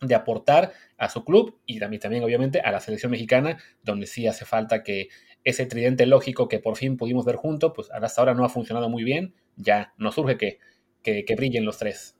de 0.00 0.14
aportar 0.14 0.72
a 0.96 1.08
su 1.10 1.24
club 1.24 1.60
y 1.66 1.78
también, 1.78 2.00
también, 2.00 2.24
obviamente, 2.24 2.60
a 2.60 2.72
la 2.72 2.80
selección 2.80 3.12
mexicana, 3.12 3.58
donde 3.82 4.06
sí 4.06 4.26
hace 4.26 4.44
falta 4.46 4.82
que 4.82 5.08
ese 5.44 5.66
tridente 5.66 6.06
lógico 6.06 6.48
que 6.48 6.58
por 6.58 6.76
fin 6.76 6.96
pudimos 6.96 7.24
ver 7.24 7.36
junto, 7.36 7.72
pues 7.72 7.90
hasta 7.90 8.20
ahora 8.20 8.34
no 8.34 8.44
ha 8.44 8.48
funcionado 8.48 8.88
muy 8.88 9.04
bien. 9.04 9.34
Ya 9.56 9.92
nos 9.98 10.14
surge 10.14 10.36
que, 10.36 10.58
que 11.02 11.34
brillen 11.36 11.64
los 11.64 11.78
tres. 11.78 12.16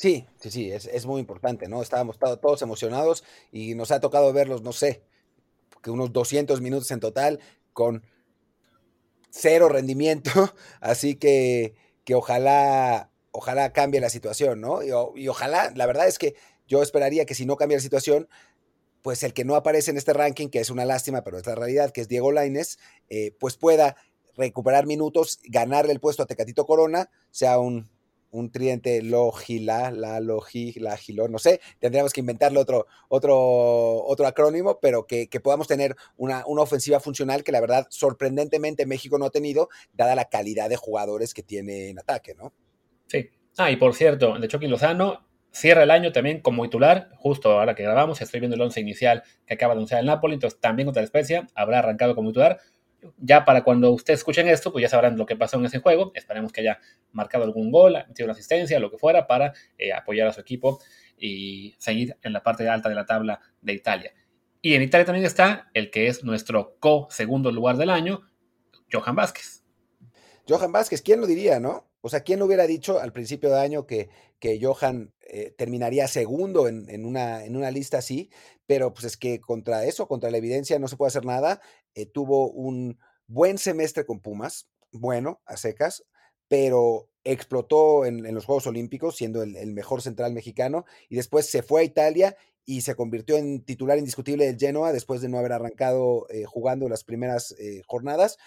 Sí, 0.00 0.26
sí, 0.38 0.50
sí, 0.50 0.72
es, 0.72 1.04
muy 1.04 1.20
importante, 1.20 1.68
¿no? 1.68 1.82
Estábamos 1.82 2.18
todos 2.18 2.62
emocionados 2.62 3.22
y 3.52 3.74
nos 3.74 3.90
ha 3.90 4.00
tocado 4.00 4.32
verlos, 4.32 4.62
no 4.62 4.72
sé, 4.72 5.02
que 5.82 5.90
unos 5.90 6.10
200 6.10 6.62
minutos 6.62 6.90
en 6.90 7.00
total 7.00 7.38
con 7.74 8.02
cero 9.28 9.68
rendimiento, 9.68 10.30
así 10.80 11.16
que, 11.16 11.74
que 12.04 12.14
ojalá, 12.14 13.10
ojalá 13.30 13.74
cambie 13.74 14.00
la 14.00 14.08
situación, 14.08 14.62
¿no? 14.62 14.82
Y, 14.82 15.28
ojalá, 15.28 15.70
la 15.76 15.84
verdad 15.84 16.08
es 16.08 16.18
que 16.18 16.34
yo 16.66 16.82
esperaría 16.82 17.26
que 17.26 17.34
si 17.34 17.44
no 17.44 17.56
cambia 17.56 17.76
la 17.76 17.82
situación, 17.82 18.26
pues 19.02 19.22
el 19.22 19.34
que 19.34 19.44
no 19.44 19.54
aparece 19.54 19.90
en 19.90 19.98
este 19.98 20.14
ranking, 20.14 20.48
que 20.48 20.60
es 20.60 20.70
una 20.70 20.86
lástima, 20.86 21.24
pero 21.24 21.36
es 21.36 21.44
la 21.44 21.56
realidad, 21.56 21.90
que 21.90 22.00
es 22.00 22.08
Diego 22.08 22.32
Laines, 22.32 22.78
eh, 23.10 23.36
pues 23.38 23.58
pueda 23.58 23.96
recuperar 24.34 24.86
minutos, 24.86 25.40
ganarle 25.44 25.92
el 25.92 26.00
puesto 26.00 26.22
a 26.22 26.26
Tecatito 26.26 26.64
Corona, 26.64 27.10
sea 27.30 27.58
un 27.58 27.99
un 28.30 28.50
tridente 28.50 29.02
logila, 29.02 29.90
la 29.90 30.20
logi, 30.20 30.72
la 30.78 30.96
gilo, 30.96 31.28
no 31.28 31.38
sé, 31.38 31.60
tendríamos 31.78 32.12
que 32.12 32.20
inventarle 32.20 32.58
otro, 32.58 32.86
otro, 33.08 34.04
otro 34.04 34.26
acrónimo, 34.26 34.78
pero 34.80 35.06
que, 35.06 35.28
podamos 35.42 35.66
tener 35.66 35.96
una, 36.16 36.44
una, 36.46 36.62
ofensiva 36.62 37.00
funcional 37.00 37.42
que 37.42 37.52
la 37.52 37.60
verdad 37.60 37.86
sorprendentemente 37.90 38.86
México 38.86 39.18
no 39.18 39.26
ha 39.26 39.30
tenido, 39.30 39.68
dada 39.92 40.14
la 40.14 40.26
calidad 40.26 40.68
de 40.68 40.76
jugadores 40.76 41.34
que 41.34 41.42
tiene 41.42 41.88
en 41.88 41.98
ataque, 41.98 42.34
¿no? 42.34 42.52
Sí. 43.06 43.30
Ah, 43.56 43.70
y 43.70 43.76
por 43.76 43.94
cierto, 43.94 44.38
de 44.38 44.48
Chucky 44.48 44.68
Lozano 44.68 45.26
cierra 45.50 45.82
el 45.82 45.90
año 45.90 46.12
también 46.12 46.40
como 46.40 46.62
titular, 46.62 47.10
justo 47.16 47.58
ahora 47.58 47.74
que 47.74 47.82
grabamos, 47.82 48.20
estoy 48.20 48.40
viendo 48.40 48.54
el 48.54 48.62
once 48.62 48.80
inicial 48.80 49.22
que 49.46 49.54
acaba 49.54 49.74
de 49.74 49.78
anunciar 49.78 50.00
el 50.00 50.06
Napoli, 50.06 50.34
entonces 50.34 50.60
también 50.60 50.86
contra 50.86 51.02
la 51.02 51.06
Especia, 51.06 51.46
habrá 51.54 51.80
arrancado 51.80 52.14
como 52.14 52.30
titular, 52.30 52.60
ya 53.18 53.44
para 53.44 53.64
cuando 53.64 53.92
ustedes 53.92 54.20
escuchen 54.20 54.48
esto, 54.48 54.72
pues 54.72 54.82
ya 54.82 54.88
sabrán 54.88 55.16
lo 55.16 55.26
que 55.26 55.36
pasó 55.36 55.58
en 55.58 55.66
ese 55.66 55.80
juego. 55.80 56.12
Esperemos 56.14 56.52
que 56.52 56.60
haya 56.60 56.78
marcado 57.12 57.44
algún 57.44 57.70
gol, 57.70 57.94
metido 58.08 58.26
una 58.26 58.32
asistencia, 58.32 58.78
lo 58.80 58.90
que 58.90 58.98
fuera, 58.98 59.26
para 59.26 59.52
eh, 59.78 59.92
apoyar 59.92 60.28
a 60.28 60.32
su 60.32 60.40
equipo 60.40 60.80
y 61.16 61.74
seguir 61.78 62.16
en 62.22 62.32
la 62.32 62.42
parte 62.42 62.68
alta 62.68 62.88
de 62.88 62.94
la 62.94 63.06
tabla 63.06 63.40
de 63.60 63.72
Italia. 63.72 64.12
Y 64.62 64.74
en 64.74 64.82
Italia 64.82 65.04
también 65.04 65.26
está 65.26 65.70
el 65.74 65.90
que 65.90 66.06
es 66.06 66.22
nuestro 66.24 66.76
co-segundo 66.80 67.50
lugar 67.50 67.76
del 67.76 67.90
año, 67.90 68.22
Johan 68.92 69.16
Vázquez. 69.16 69.64
Johan 70.48 70.72
Vázquez, 70.72 71.02
¿quién 71.02 71.20
lo 71.20 71.26
diría, 71.26 71.60
no? 71.60 71.89
O 72.02 72.08
sea, 72.08 72.20
¿quién 72.20 72.40
hubiera 72.42 72.66
dicho 72.66 72.98
al 72.98 73.12
principio 73.12 73.50
de 73.50 73.60
año 73.60 73.86
que, 73.86 74.08
que 74.38 74.58
Johan 74.62 75.12
eh, 75.20 75.54
terminaría 75.56 76.08
segundo 76.08 76.66
en, 76.66 77.04
una, 77.04 77.44
en 77.44 77.56
una 77.56 77.70
lista 77.70 77.98
así? 77.98 78.30
Pero 78.66 78.94
pues 78.94 79.04
es 79.04 79.16
que 79.16 79.40
contra 79.40 79.84
eso, 79.84 80.08
contra 80.08 80.30
la 80.30 80.38
evidencia, 80.38 80.78
no 80.78 80.88
se 80.88 80.96
puede 80.96 81.08
hacer 81.08 81.26
nada. 81.26 81.60
Eh, 81.94 82.06
tuvo 82.06 82.50
un 82.50 82.98
buen 83.26 83.58
semestre 83.58 84.06
con 84.06 84.20
Pumas, 84.20 84.68
bueno, 84.92 85.42
a 85.44 85.56
secas, 85.56 86.04
pero 86.48 87.08
explotó 87.22 88.06
en, 88.06 88.22
los 88.34 88.46
Juegos 88.46 88.66
Olímpicos, 88.66 89.16
siendo 89.16 89.42
el, 89.42 89.72
mejor 89.72 90.00
central 90.00 90.32
mexicano, 90.32 90.86
y 91.08 91.16
después 91.16 91.46
se 91.46 91.62
fue 91.62 91.82
a 91.82 91.84
Italia 91.84 92.36
y 92.64 92.80
se 92.80 92.94
convirtió 92.94 93.36
en 93.36 93.62
titular 93.62 93.98
indiscutible 93.98 94.46
del 94.46 94.58
Genoa 94.58 94.92
después 94.92 95.20
de 95.20 95.28
no 95.28 95.38
haber 95.38 95.52
arrancado 95.52 96.26
eh, 96.30 96.44
jugando 96.44 96.88
las 96.88 97.04
primeras 97.04 97.54
jornadas. 97.86 98.38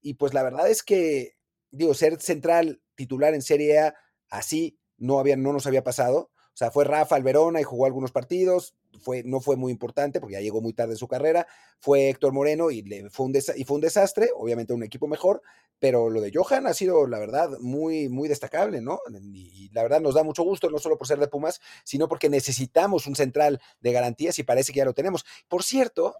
Y 0.00 0.14
pues 0.14 0.34
la 0.34 0.42
verdad 0.42 0.68
es 0.68 0.82
que, 0.82 1.36
digo, 1.70 1.94
ser 1.94 2.20
central 2.20 2.81
titular 2.94 3.34
en 3.34 3.42
Serie 3.42 3.78
A 3.80 3.94
así 4.30 4.78
no, 4.98 5.18
había, 5.18 5.36
no 5.36 5.52
nos 5.52 5.66
había 5.66 5.84
pasado. 5.84 6.30
O 6.54 6.56
sea, 6.56 6.70
fue 6.70 6.84
Rafa 6.84 7.16
Alberona 7.16 7.60
y 7.60 7.64
jugó 7.64 7.86
algunos 7.86 8.12
partidos, 8.12 8.74
fue, 9.00 9.22
no 9.24 9.40
fue 9.40 9.56
muy 9.56 9.72
importante 9.72 10.20
porque 10.20 10.34
ya 10.34 10.40
llegó 10.40 10.60
muy 10.60 10.74
tarde 10.74 10.92
en 10.92 10.98
su 10.98 11.08
carrera. 11.08 11.46
Fue 11.78 12.10
Héctor 12.10 12.32
Moreno 12.32 12.70
y, 12.70 12.82
le, 12.82 13.08
fue 13.08 13.26
un 13.26 13.34
y 13.56 13.64
fue 13.64 13.74
un 13.76 13.80
desastre, 13.80 14.28
obviamente 14.36 14.74
un 14.74 14.82
equipo 14.82 15.08
mejor, 15.08 15.42
pero 15.78 16.10
lo 16.10 16.20
de 16.20 16.30
Johan 16.32 16.66
ha 16.66 16.74
sido, 16.74 17.06
la 17.06 17.18
verdad, 17.18 17.58
muy, 17.58 18.10
muy 18.10 18.28
destacable, 18.28 18.82
¿no? 18.82 19.00
Y, 19.32 19.70
la 19.72 19.82
verdad 19.82 20.00
nos 20.02 20.14
da 20.14 20.22
mucho 20.22 20.42
gusto, 20.42 20.68
no 20.68 20.78
solo 20.78 20.98
por 20.98 21.06
ser 21.06 21.18
de 21.18 21.26
Pumas, 21.26 21.60
sino 21.84 22.06
porque 22.06 22.28
necesitamos 22.28 23.06
un 23.06 23.16
central 23.16 23.60
de 23.80 23.92
garantías 23.92 24.38
y 24.38 24.42
parece 24.42 24.72
que 24.72 24.78
ya 24.78 24.84
lo 24.84 24.92
tenemos. 24.92 25.24
Por 25.48 25.62
cierto, 25.62 26.16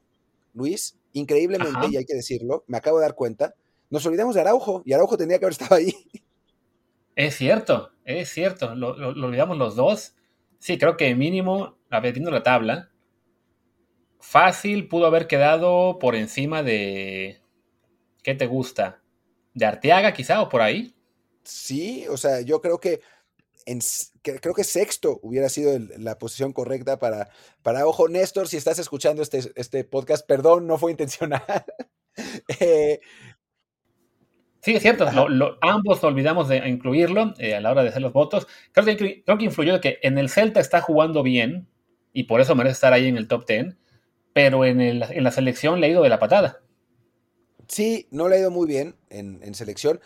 Luis, 0.55 0.97
increíblemente, 1.13 1.89
y 1.91 1.97
hay 1.99 2.07
que 2.07 2.15
decirlo, 2.15 2.65
me 2.67 2.79
acabo 2.79 2.99
de 2.99 3.03
dar 3.03 3.15
cuenta, 3.15 3.55
nos 3.91 4.07
olvidamos 4.07 4.35
de 4.35 4.41
Araujo 4.41 4.83
y 4.87 4.95
Araujo 4.95 5.19
tendría 5.19 5.39
que 5.39 5.45
haber 5.45 5.53
estado 5.53 5.75
ahí. 5.75 5.95
Es 7.15 7.37
cierto, 7.37 7.93
es 8.05 8.31
cierto, 8.31 8.75
lo, 8.75 8.91
olvidamos 8.91 9.59
los 9.59 9.77
dos. 9.77 10.15
Sí, 10.59 10.79
creo 10.79 10.97
que 10.97 11.15
mínimo, 11.15 11.79
viendo 12.03 12.31
la 12.31 12.43
tabla, 12.43 12.91
fácil 14.21 14.89
pudo 14.89 15.07
haber 15.07 15.27
quedado 15.27 15.99
por 15.99 16.15
encima 16.15 16.63
de... 16.63 17.41
¿Qué 18.23 18.35
te 18.35 18.47
gusta? 18.47 19.03
¿De 19.53 19.67
Arteaga 19.67 20.13
quizá 20.13 20.41
o 20.41 20.49
por 20.49 20.63
ahí? 20.63 20.95
Sí, 21.45 22.07
o 22.09 22.17
sea, 22.17 22.41
yo 22.41 22.61
creo 22.61 22.79
que, 22.79 23.01
creo 24.23 24.55
que 24.55 24.65
sexto 24.65 25.19
hubiera 25.23 25.49
sido 25.49 25.77
la 25.99 26.19
posición 26.19 26.53
correcta 26.53 26.99
para, 26.99 27.31
para 27.63 27.87
Ojo. 27.87 28.09
Néstor, 28.09 28.49
si 28.49 28.57
estás 28.57 28.79
escuchando 28.79 29.23
este, 29.23 29.41
este 29.57 29.85
podcast, 29.85 30.27
perdón, 30.27 30.67
no 30.67 30.79
fue 30.79 30.93
intencional. 30.93 31.43
eh, 32.61 33.01
Sí, 34.63 34.77
es 34.77 34.83
cierto, 34.83 35.09
ambos 35.61 36.05
olvidamos 36.05 36.49
de 36.49 36.59
incluirlo 36.69 37.35
eh, 37.39 37.57
a 37.57 37.61
la 37.61 37.73
hora 37.73 37.83
de 37.83 37.89
hacer 37.89 38.01
los 38.01 38.13
votos. 38.13 38.47
Creo 38.71 38.87
que, 38.87 39.25
creo 39.25 39.37
que 39.37 39.45
influyó 39.45 39.81
que 39.81 39.99
en 40.03 40.19
el 40.19 40.29
Celta 40.29 40.61
está 40.61 40.81
jugando 40.81 41.25
bien 41.25 41.67
y 42.13 42.25
por 42.25 42.41
eso 42.41 42.55
merece 42.55 42.75
estar 42.75 42.93
ahí 42.93 43.09
en 43.09 43.17
el 43.17 43.27
top 43.27 43.45
10, 43.45 43.77
pero 44.33 44.65
en, 44.65 45.01
la 45.01 45.31
selección 45.33 45.81
le 45.81 45.89
ha 45.89 45.91
ido 45.91 46.03
de 46.05 46.09
la 46.09 46.21
patada. 46.21 46.61
Sí, 47.67 48.07
no 48.13 48.29
le 48.29 48.37
ha 48.37 48.39
ido 48.39 48.53
muy 48.53 48.69
bien 48.69 48.95
en, 49.11 49.41
en, 49.43 49.55
selección 49.55 50.01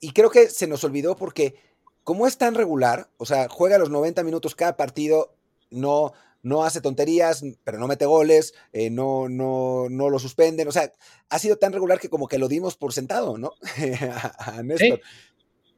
y 0.00 0.10
creo 0.10 0.30
que 0.30 0.48
se 0.48 0.66
nos 0.66 0.82
olvidó 0.82 1.14
porque 1.14 1.54
como 2.02 2.26
es 2.26 2.36
tan 2.36 2.56
regular, 2.56 3.10
o 3.16 3.26
sea, 3.26 3.48
juega 3.48 3.78
los 3.78 3.90
90 3.90 4.24
minutos 4.24 4.56
cada 4.56 4.76
partido, 4.76 5.36
no, 5.70 6.14
no 6.42 6.64
hace 6.64 6.80
tonterías, 6.80 7.42
pero 7.64 7.78
no 7.78 7.88
mete 7.88 8.06
goles, 8.06 8.54
eh, 8.72 8.90
no, 8.90 9.28
no, 9.28 9.88
no 9.90 10.10
lo 10.10 10.18
suspenden. 10.18 10.68
O 10.68 10.72
sea, 10.72 10.92
ha 11.28 11.38
sido 11.38 11.56
tan 11.56 11.72
regular 11.72 12.00
que 12.00 12.08
como 12.08 12.28
que 12.28 12.38
lo 12.38 12.48
dimos 12.48 12.76
por 12.76 12.92
sentado, 12.92 13.38
¿no? 13.38 13.52
a, 14.38 14.62
Néstor. 14.62 15.00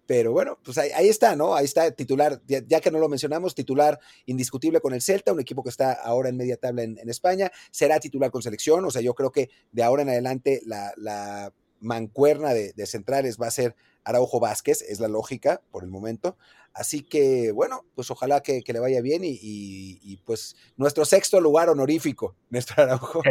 Pero 0.07 0.33
bueno, 0.33 0.59
pues 0.62 0.79
ahí, 0.79 1.09
está, 1.09 1.37
¿no? 1.37 1.55
Ahí 1.55 1.64
está 1.64 1.90
titular, 1.92 2.42
ya, 2.46 2.81
que 2.81 2.90
no 2.90 2.98
lo 2.98 3.09
mencionamos, 3.09 3.55
titular 3.55 4.01
indiscutible 4.27 4.81
con 4.81 4.94
el 4.94 5.01
Celta, 5.01 5.33
un 5.33 5.40
equipo 5.40 5.62
que 5.62 5.70
está 5.70 5.92
ahora 5.92 6.29
en 6.29 6.37
media 6.37 6.57
tabla 6.57 6.83
en, 6.83 7.09
España, 7.09 7.53
será 7.70 8.01
titular 8.01 8.31
con 8.31 8.42
selección, 8.42 8.85
o 8.85 8.90
sea, 8.90 9.01
yo 9.01 9.14
creo 9.14 9.31
que 9.31 9.48
de 9.70 9.83
ahora 9.83 10.03
en 10.03 10.09
adelante 10.09 10.61
la, 10.66 11.53
mancuerna 11.83 12.55
de, 12.55 12.73
de, 12.73 12.87
centrales 12.87 13.38
va 13.38 13.49
a 13.49 13.51
ser 13.51 13.77
Araujo 14.05 14.40
Vázquez, 14.40 14.83
es 14.83 15.01
la 15.01 15.09
lógica 15.09 15.61
por 15.71 15.85
el 15.85 15.90
momento. 15.90 16.37
Así 16.75 17.03
que, 17.03 17.53
bueno, 17.53 17.85
pues 17.95 18.11
ojalá 18.11 18.40
que, 18.40 18.62
le 18.66 18.81
vaya 18.81 19.01
bien 19.01 19.23
y, 19.25 20.16
pues 20.25 20.57
nuestro 20.77 21.05
sexto 21.05 21.40
lugar 21.40 21.68
honorífico, 21.68 22.35
Néstor 22.51 22.81
Araujo. 22.81 23.23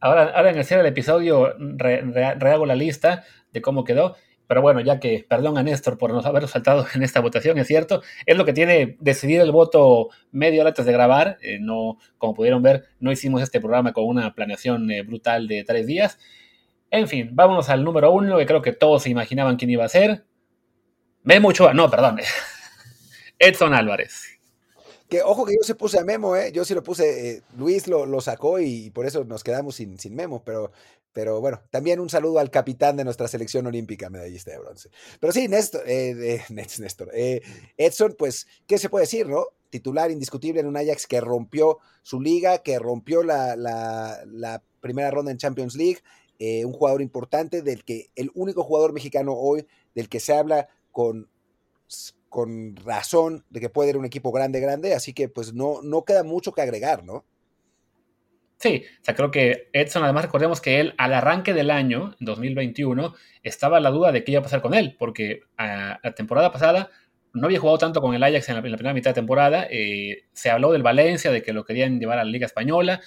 Ahora, 0.00 0.32
ahora 0.34 0.50
en 0.50 0.58
el 0.58 0.64
cierre 0.64 0.82
del 0.82 0.92
episodio 0.92 1.54
rehago 1.58 2.66
la 2.66 2.74
lista 2.74 3.24
de 3.52 3.62
cómo 3.62 3.84
quedó. 3.84 4.16
Pero 4.48 4.60
bueno, 4.60 4.80
ya 4.80 5.00
que, 5.00 5.24
perdón 5.26 5.56
a 5.56 5.62
Néstor 5.62 5.96
por 5.96 6.12
no 6.12 6.20
haber 6.20 6.46
saltado 6.48 6.84
en 6.94 7.02
esta 7.02 7.20
votación, 7.20 7.56
es 7.58 7.68
cierto, 7.68 8.02
es 8.26 8.36
lo 8.36 8.44
que 8.44 8.52
tiene 8.52 8.96
decidir 9.00 9.40
el 9.40 9.52
voto 9.52 10.08
medio 10.30 10.60
hora 10.60 10.70
antes 10.70 10.84
de 10.84 10.92
grabar. 10.92 11.38
Eh, 11.40 11.58
no, 11.60 11.98
como 12.18 12.34
pudieron 12.34 12.62
ver, 12.62 12.84
no 13.00 13.12
hicimos 13.12 13.42
este 13.42 13.60
programa 13.60 13.92
con 13.92 14.04
una 14.04 14.34
planeación 14.34 14.90
eh, 14.90 15.02
brutal 15.02 15.46
de 15.46 15.64
tres 15.64 15.86
días. 15.86 16.18
En 16.92 17.08
fin, 17.08 17.30
vámonos 17.32 17.70
al 17.70 17.82
número 17.84 18.12
uno, 18.12 18.36
que 18.36 18.44
creo 18.44 18.60
que 18.60 18.72
todos 18.72 19.02
se 19.04 19.08
imaginaban 19.08 19.56
quién 19.56 19.70
iba 19.70 19.82
a 19.82 19.88
ser. 19.88 20.26
Memo 21.22 21.48
Ochoa, 21.48 21.72
no, 21.72 21.90
perdón. 21.90 22.18
Edson 23.38 23.72
Álvarez. 23.72 24.24
Que 25.08 25.22
ojo 25.22 25.46
que 25.46 25.54
yo 25.54 25.64
se 25.64 25.74
puse 25.74 25.98
a 25.98 26.04
Memo, 26.04 26.36
¿eh? 26.36 26.52
Yo 26.52 26.66
sí 26.66 26.74
lo 26.74 26.82
puse, 26.82 27.30
eh, 27.30 27.42
Luis 27.56 27.88
lo, 27.88 28.04
lo, 28.04 28.20
sacó 28.20 28.60
y, 28.60 28.90
por 28.90 29.06
eso 29.06 29.24
nos 29.24 29.42
quedamos 29.42 29.76
sin, 29.76 29.98
sin 29.98 30.14
Memo, 30.14 30.44
pero, 30.44 30.70
pero 31.14 31.40
bueno, 31.40 31.62
también 31.70 31.98
un 31.98 32.10
saludo 32.10 32.38
al 32.38 32.50
capitán 32.50 32.98
de 32.98 33.04
nuestra 33.04 33.26
selección 33.26 33.66
olímpica 33.66 34.10
medallista 34.10 34.50
de 34.50 34.58
bronce. 34.58 34.90
Pero 35.18 35.32
sí, 35.32 35.48
Néstor, 35.48 35.84
eh, 35.86 36.42
Néstor 36.50 37.10
eh, 37.14 37.40
Edson, 37.78 38.16
pues, 38.18 38.46
¿qué 38.66 38.76
se 38.76 38.90
puede 38.90 39.04
decir, 39.04 39.26
no? 39.28 39.46
Titular 39.70 40.10
indiscutible 40.10 40.60
en 40.60 40.66
un 40.66 40.76
Ajax 40.76 41.06
que 41.06 41.22
rompió 41.22 41.78
su 42.02 42.20
liga, 42.20 42.58
que 42.58 42.78
rompió 42.78 43.22
la, 43.22 43.56
la, 43.56 44.22
la 44.26 44.62
primera 44.82 45.10
ronda 45.10 45.30
en 45.30 45.38
Champions 45.38 45.74
League, 45.74 46.00
eh, 46.44 46.64
un 46.64 46.72
jugador 46.72 47.02
importante 47.02 47.62
del 47.62 47.84
que 47.84 48.10
el 48.16 48.32
único 48.34 48.64
jugador 48.64 48.92
mexicano 48.92 49.32
hoy 49.32 49.64
del 49.94 50.08
que 50.08 50.18
se 50.18 50.34
habla 50.34 50.66
con 50.90 51.28
con 52.28 52.74
razón 52.76 53.44
de 53.50 53.60
que 53.60 53.68
puede 53.68 53.90
ir 53.90 53.96
un 53.96 54.06
equipo 54.06 54.32
grande, 54.32 54.58
grande, 54.58 54.94
así 54.94 55.12
que 55.12 55.28
pues 55.28 55.52
no, 55.52 55.82
no 55.82 56.04
queda 56.04 56.24
mucho 56.24 56.52
que 56.52 56.62
agregar, 56.62 57.04
¿no? 57.04 57.24
Sí, 58.56 58.82
o 59.00 59.04
sea, 59.04 59.14
creo 59.14 59.30
que 59.30 59.68
Edson, 59.72 60.02
además 60.02 60.24
recordemos 60.24 60.60
que 60.60 60.80
él 60.80 60.94
al 60.98 61.12
arranque 61.12 61.52
del 61.52 61.70
año, 61.70 62.16
2021, 62.18 63.14
estaba 63.44 63.78
la 63.78 63.90
duda 63.90 64.10
de 64.10 64.24
qué 64.24 64.32
iba 64.32 64.40
a 64.40 64.42
pasar 64.42 64.62
con 64.62 64.74
él, 64.74 64.96
porque 64.98 65.42
a, 65.56 65.92
ah, 65.92 66.00
la 66.02 66.14
temporada 66.14 66.50
pasada 66.50 66.90
no 67.34 67.46
había 67.46 67.60
jugado 67.60 67.78
tanto 67.78 68.00
con 68.00 68.14
el 68.14 68.22
Ajax 68.22 68.48
en 68.48 68.56
la, 68.56 68.62
primera 68.62 68.94
mitad 68.94 69.10
de 69.10 69.14
temporada, 69.14 69.66
eh, 69.70 70.24
se 70.32 70.50
habló 70.50 70.72
del 70.72 70.82
Valencia, 70.82 71.30
de 71.30 71.42
que 71.42 71.52
lo 71.52 71.64
querían 71.64 72.00
llevar 72.00 72.18
a 72.18 72.24
la 72.24 72.30
Liga 72.30 72.46
Española, 72.46 73.00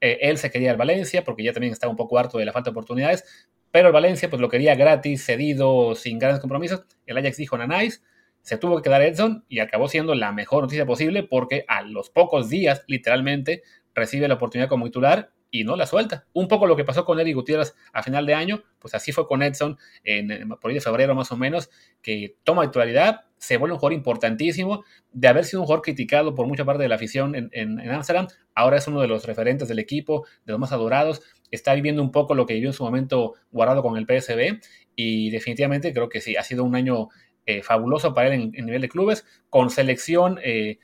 eh, 0.00 0.18
él 0.22 0.38
se 0.38 0.50
quería 0.50 0.70
al 0.70 0.76
Valencia, 0.76 1.24
porque 1.24 1.42
ya 1.42 1.52
también 1.52 1.72
estaba 1.72 1.90
un 1.90 1.96
poco 1.96 2.18
harto 2.18 2.38
de 2.38 2.44
la 2.44 2.52
falta 2.52 2.70
de 2.70 2.72
oportunidades, 2.72 3.48
pero 3.70 3.88
el 3.88 3.92
Valencia 3.92 4.28
pues 4.28 4.40
lo 4.40 4.48
quería 4.48 4.74
gratis, 4.74 5.24
cedido, 5.24 5.94
sin 5.94 6.18
grandes 6.18 6.40
compromisos, 6.40 6.84
el 7.06 7.16
Ajax 7.16 7.36
dijo, 7.36 7.56
nanáis, 7.56 8.02
se 8.42 8.56
tuvo 8.56 8.76
que 8.76 8.82
quedar 8.84 9.02
Edson 9.02 9.44
y 9.48 9.60
acabó 9.60 9.88
siendo 9.88 10.14
la 10.14 10.32
mejor 10.32 10.62
noticia 10.62 10.86
posible 10.86 11.22
porque 11.22 11.64
a 11.68 11.82
los 11.82 12.10
pocos 12.10 12.48
días, 12.48 12.84
literalmente, 12.86 13.62
recibe 13.94 14.28
la 14.28 14.34
oportunidad 14.34 14.68
como 14.68 14.86
titular 14.86 15.30
y 15.50 15.64
no 15.64 15.76
la 15.76 15.86
suelta. 15.86 16.26
Un 16.32 16.48
poco 16.48 16.66
lo 16.66 16.76
que 16.76 16.84
pasó 16.84 17.04
con 17.04 17.18
Eric 17.18 17.34
Gutiérrez 17.34 17.74
a 17.92 18.02
final 18.02 18.26
de 18.26 18.34
año, 18.34 18.62
pues 18.78 18.94
así 18.94 19.12
fue 19.12 19.26
con 19.26 19.42
Edson 19.42 19.78
en, 20.04 20.48
por 20.60 20.70
ahí 20.70 20.74
de 20.74 20.80
febrero 20.80 21.14
más 21.14 21.32
o 21.32 21.36
menos, 21.36 21.70
que 22.02 22.36
toma 22.44 22.62
titularidad, 22.62 23.22
se 23.38 23.56
vuelve 23.56 23.74
un 23.74 23.80
jugador 23.80 23.94
importantísimo, 23.94 24.84
de 25.12 25.28
haber 25.28 25.44
sido 25.44 25.60
un 25.60 25.66
jugador 25.66 25.82
criticado 25.82 26.34
por 26.34 26.46
mucha 26.46 26.64
parte 26.64 26.82
de 26.82 26.88
la 26.88 26.96
afición 26.96 27.34
en 27.34 27.90
Amsterdam, 27.90 28.28
ahora 28.54 28.76
es 28.76 28.86
uno 28.86 29.00
de 29.00 29.08
los 29.08 29.24
referentes 29.24 29.66
del 29.68 29.78
equipo, 29.78 30.26
de 30.44 30.52
los 30.52 30.60
más 30.60 30.72
adorados, 30.72 31.22
está 31.50 31.74
viviendo 31.74 32.02
un 32.02 32.12
poco 32.12 32.34
lo 32.34 32.46
que 32.46 32.54
vivió 32.54 32.68
en 32.68 32.74
su 32.74 32.84
momento 32.84 33.34
guardado 33.50 33.82
con 33.82 33.96
el 33.96 34.06
PSB 34.06 34.60
y 34.94 35.30
definitivamente 35.30 35.92
creo 35.92 36.08
que 36.08 36.20
sí, 36.20 36.36
ha 36.36 36.42
sido 36.42 36.64
un 36.64 36.74
año 36.74 37.08
eh, 37.46 37.62
fabuloso 37.62 38.14
para 38.14 38.32
él 38.32 38.52
en, 38.54 38.66
nivel 38.66 38.82
de 38.82 38.88
clubes, 38.88 39.24
con 39.48 39.70
selección, 39.70 40.38
eh, 40.42 40.78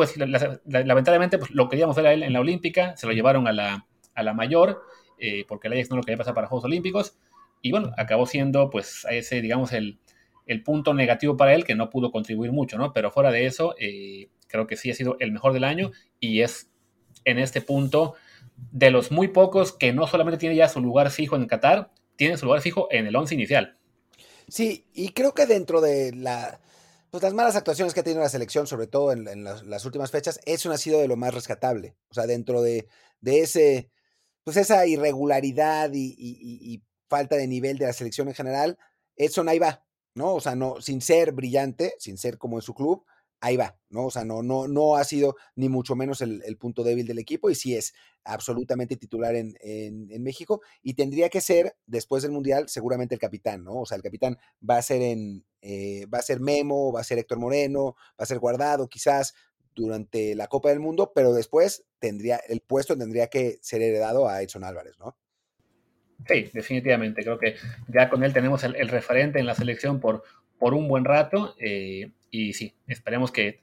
pues 0.00 0.16
lamentablemente 0.16 1.36
pues, 1.36 1.50
lo 1.50 1.68
queríamos 1.68 1.94
ver 1.94 2.06
a 2.06 2.14
él 2.14 2.22
en 2.22 2.32
la 2.32 2.40
Olímpica, 2.40 2.96
se 2.96 3.06
lo 3.06 3.12
llevaron 3.12 3.46
a 3.46 3.52
la, 3.52 3.86
a 4.14 4.22
la 4.22 4.32
mayor, 4.32 4.80
eh, 5.18 5.44
porque 5.46 5.68
el 5.68 5.74
Ajax 5.74 5.90
no 5.90 5.96
lo 5.96 6.02
quería 6.02 6.16
pasar 6.16 6.32
para 6.32 6.46
Juegos 6.46 6.64
Olímpicos, 6.64 7.18
y 7.60 7.70
bueno, 7.70 7.92
acabó 7.98 8.24
siendo 8.24 8.70
pues 8.70 9.06
ese, 9.10 9.42
digamos, 9.42 9.74
el, 9.74 9.98
el 10.46 10.62
punto 10.62 10.94
negativo 10.94 11.36
para 11.36 11.52
él, 11.52 11.66
que 11.66 11.74
no 11.74 11.90
pudo 11.90 12.10
contribuir 12.10 12.50
mucho, 12.50 12.78
¿no? 12.78 12.94
Pero 12.94 13.10
fuera 13.10 13.30
de 13.30 13.44
eso, 13.44 13.74
creo 14.46 14.66
que 14.66 14.78
sí 14.78 14.90
ha 14.90 14.94
sido 14.94 15.18
el 15.20 15.32
mejor 15.32 15.52
del 15.52 15.64
año 15.64 15.90
y 16.18 16.40
es 16.40 16.70
en 17.26 17.38
este 17.38 17.60
punto 17.60 18.14
de 18.72 18.90
los 18.90 19.10
muy 19.10 19.28
pocos 19.28 19.74
que 19.74 19.92
no 19.92 20.06
solamente 20.06 20.38
tiene 20.38 20.56
ya 20.56 20.70
su 20.70 20.80
lugar 20.80 21.10
fijo 21.10 21.36
en 21.36 21.46
Qatar, 21.46 21.90
tiene 22.16 22.38
su 22.38 22.46
lugar 22.46 22.62
fijo 22.62 22.88
en 22.90 23.06
el 23.06 23.16
once 23.16 23.34
inicial. 23.34 23.76
Sí, 24.48 24.86
y 24.94 25.10
creo 25.10 25.34
que 25.34 25.44
dentro 25.44 25.82
de 25.82 26.12
la, 26.14 26.58
pues 27.10 27.22
las 27.22 27.34
malas 27.34 27.56
actuaciones 27.56 27.92
que 27.92 28.00
ha 28.00 28.04
tenido 28.04 28.22
la 28.22 28.28
selección, 28.28 28.66
sobre 28.66 28.86
todo 28.86 29.12
en, 29.12 29.44
las, 29.44 29.84
últimas 29.84 30.10
fechas, 30.10 30.40
eso 30.44 30.68
no 30.68 30.74
ha 30.74 30.78
sido 30.78 31.00
de 31.00 31.08
lo 31.08 31.16
más 31.16 31.34
rescatable. 31.34 31.96
O 32.08 32.14
sea, 32.14 32.26
dentro 32.26 32.62
de, 32.62 32.86
ese, 33.24 33.90
pues 34.44 34.56
esa 34.56 34.86
irregularidad 34.86 35.90
y, 35.92 36.82
falta 37.08 37.34
de 37.34 37.48
nivel 37.48 37.76
de 37.76 37.86
la 37.86 37.92
selección 37.92 38.28
en 38.28 38.34
general, 38.34 38.78
eso 39.16 39.42
ahí 39.48 39.58
va, 39.58 39.84
¿no? 40.14 40.34
O 40.34 40.40
sea, 40.40 40.54
no, 40.54 40.80
sin 40.80 41.00
ser 41.00 41.32
brillante, 41.32 41.96
sin 41.98 42.16
ser 42.16 42.38
como 42.38 42.58
en 42.58 42.62
su 42.62 42.72
club, 42.72 43.04
ahí 43.40 43.56
va, 43.56 43.76
¿no? 43.88 44.06
O 44.06 44.10
sea, 44.10 44.24
no, 44.24 44.42
no, 44.42 44.68
no 44.68 44.96
ha 44.96 45.04
sido 45.04 45.36
ni 45.56 45.68
mucho 45.68 45.96
menos 45.96 46.20
el, 46.20 46.56
punto 46.58 46.84
débil 46.84 47.06
del 47.06 47.18
equipo 47.18 47.50
y 47.50 47.54
sí 47.54 47.74
es 47.74 47.94
absolutamente 48.24 48.96
titular 48.96 49.34
en, 49.34 49.56
en, 49.62 50.22
México 50.22 50.60
y 50.82 50.94
tendría 50.94 51.30
que 51.30 51.40
ser, 51.40 51.74
después 51.86 52.22
del 52.22 52.32
Mundial, 52.32 52.68
seguramente 52.68 53.14
el 53.14 53.20
capitán, 53.20 53.64
¿no? 53.64 53.80
O 53.80 53.86
sea, 53.86 53.96
el 53.96 54.02
capitán 54.02 54.36
va 54.68 54.76
a 54.76 54.82
ser 54.82 55.00
en, 55.00 55.44
eh, 55.62 56.06
va 56.06 56.18
a 56.18 56.22
ser 56.22 56.40
Memo, 56.40 56.92
va 56.92 57.00
a 57.00 57.04
ser 57.04 57.18
Héctor 57.18 57.38
Moreno, 57.38 57.96
va 58.10 58.24
a 58.24 58.26
ser 58.26 58.38
Guardado 58.38 58.88
quizás 58.88 59.34
durante 59.74 60.34
la 60.34 60.46
Copa 60.46 60.68
del 60.68 60.80
Mundo, 60.80 61.12
pero 61.14 61.32
después 61.32 61.84
tendría, 61.98 62.36
el 62.48 62.60
puesto 62.60 62.96
tendría 62.96 63.28
que 63.28 63.58
ser 63.62 63.80
heredado 63.80 64.28
a 64.28 64.42
Edson 64.42 64.64
Álvarez, 64.64 64.98
¿no? 64.98 65.16
Sí, 66.28 66.50
definitivamente. 66.52 67.22
Creo 67.22 67.38
que 67.38 67.56
ya 67.88 68.10
con 68.10 68.22
él 68.22 68.34
tenemos 68.34 68.62
el, 68.64 68.88
referente 68.88 69.38
en 69.38 69.46
la 69.46 69.54
selección 69.54 70.00
por, 70.00 70.22
por 70.58 70.74
un 70.74 70.86
buen 70.86 71.06
rato. 71.06 71.54
Eh, 71.58 72.10
y 72.30 72.52
sí, 72.52 72.74
esperemos 72.86 73.32
que, 73.32 73.60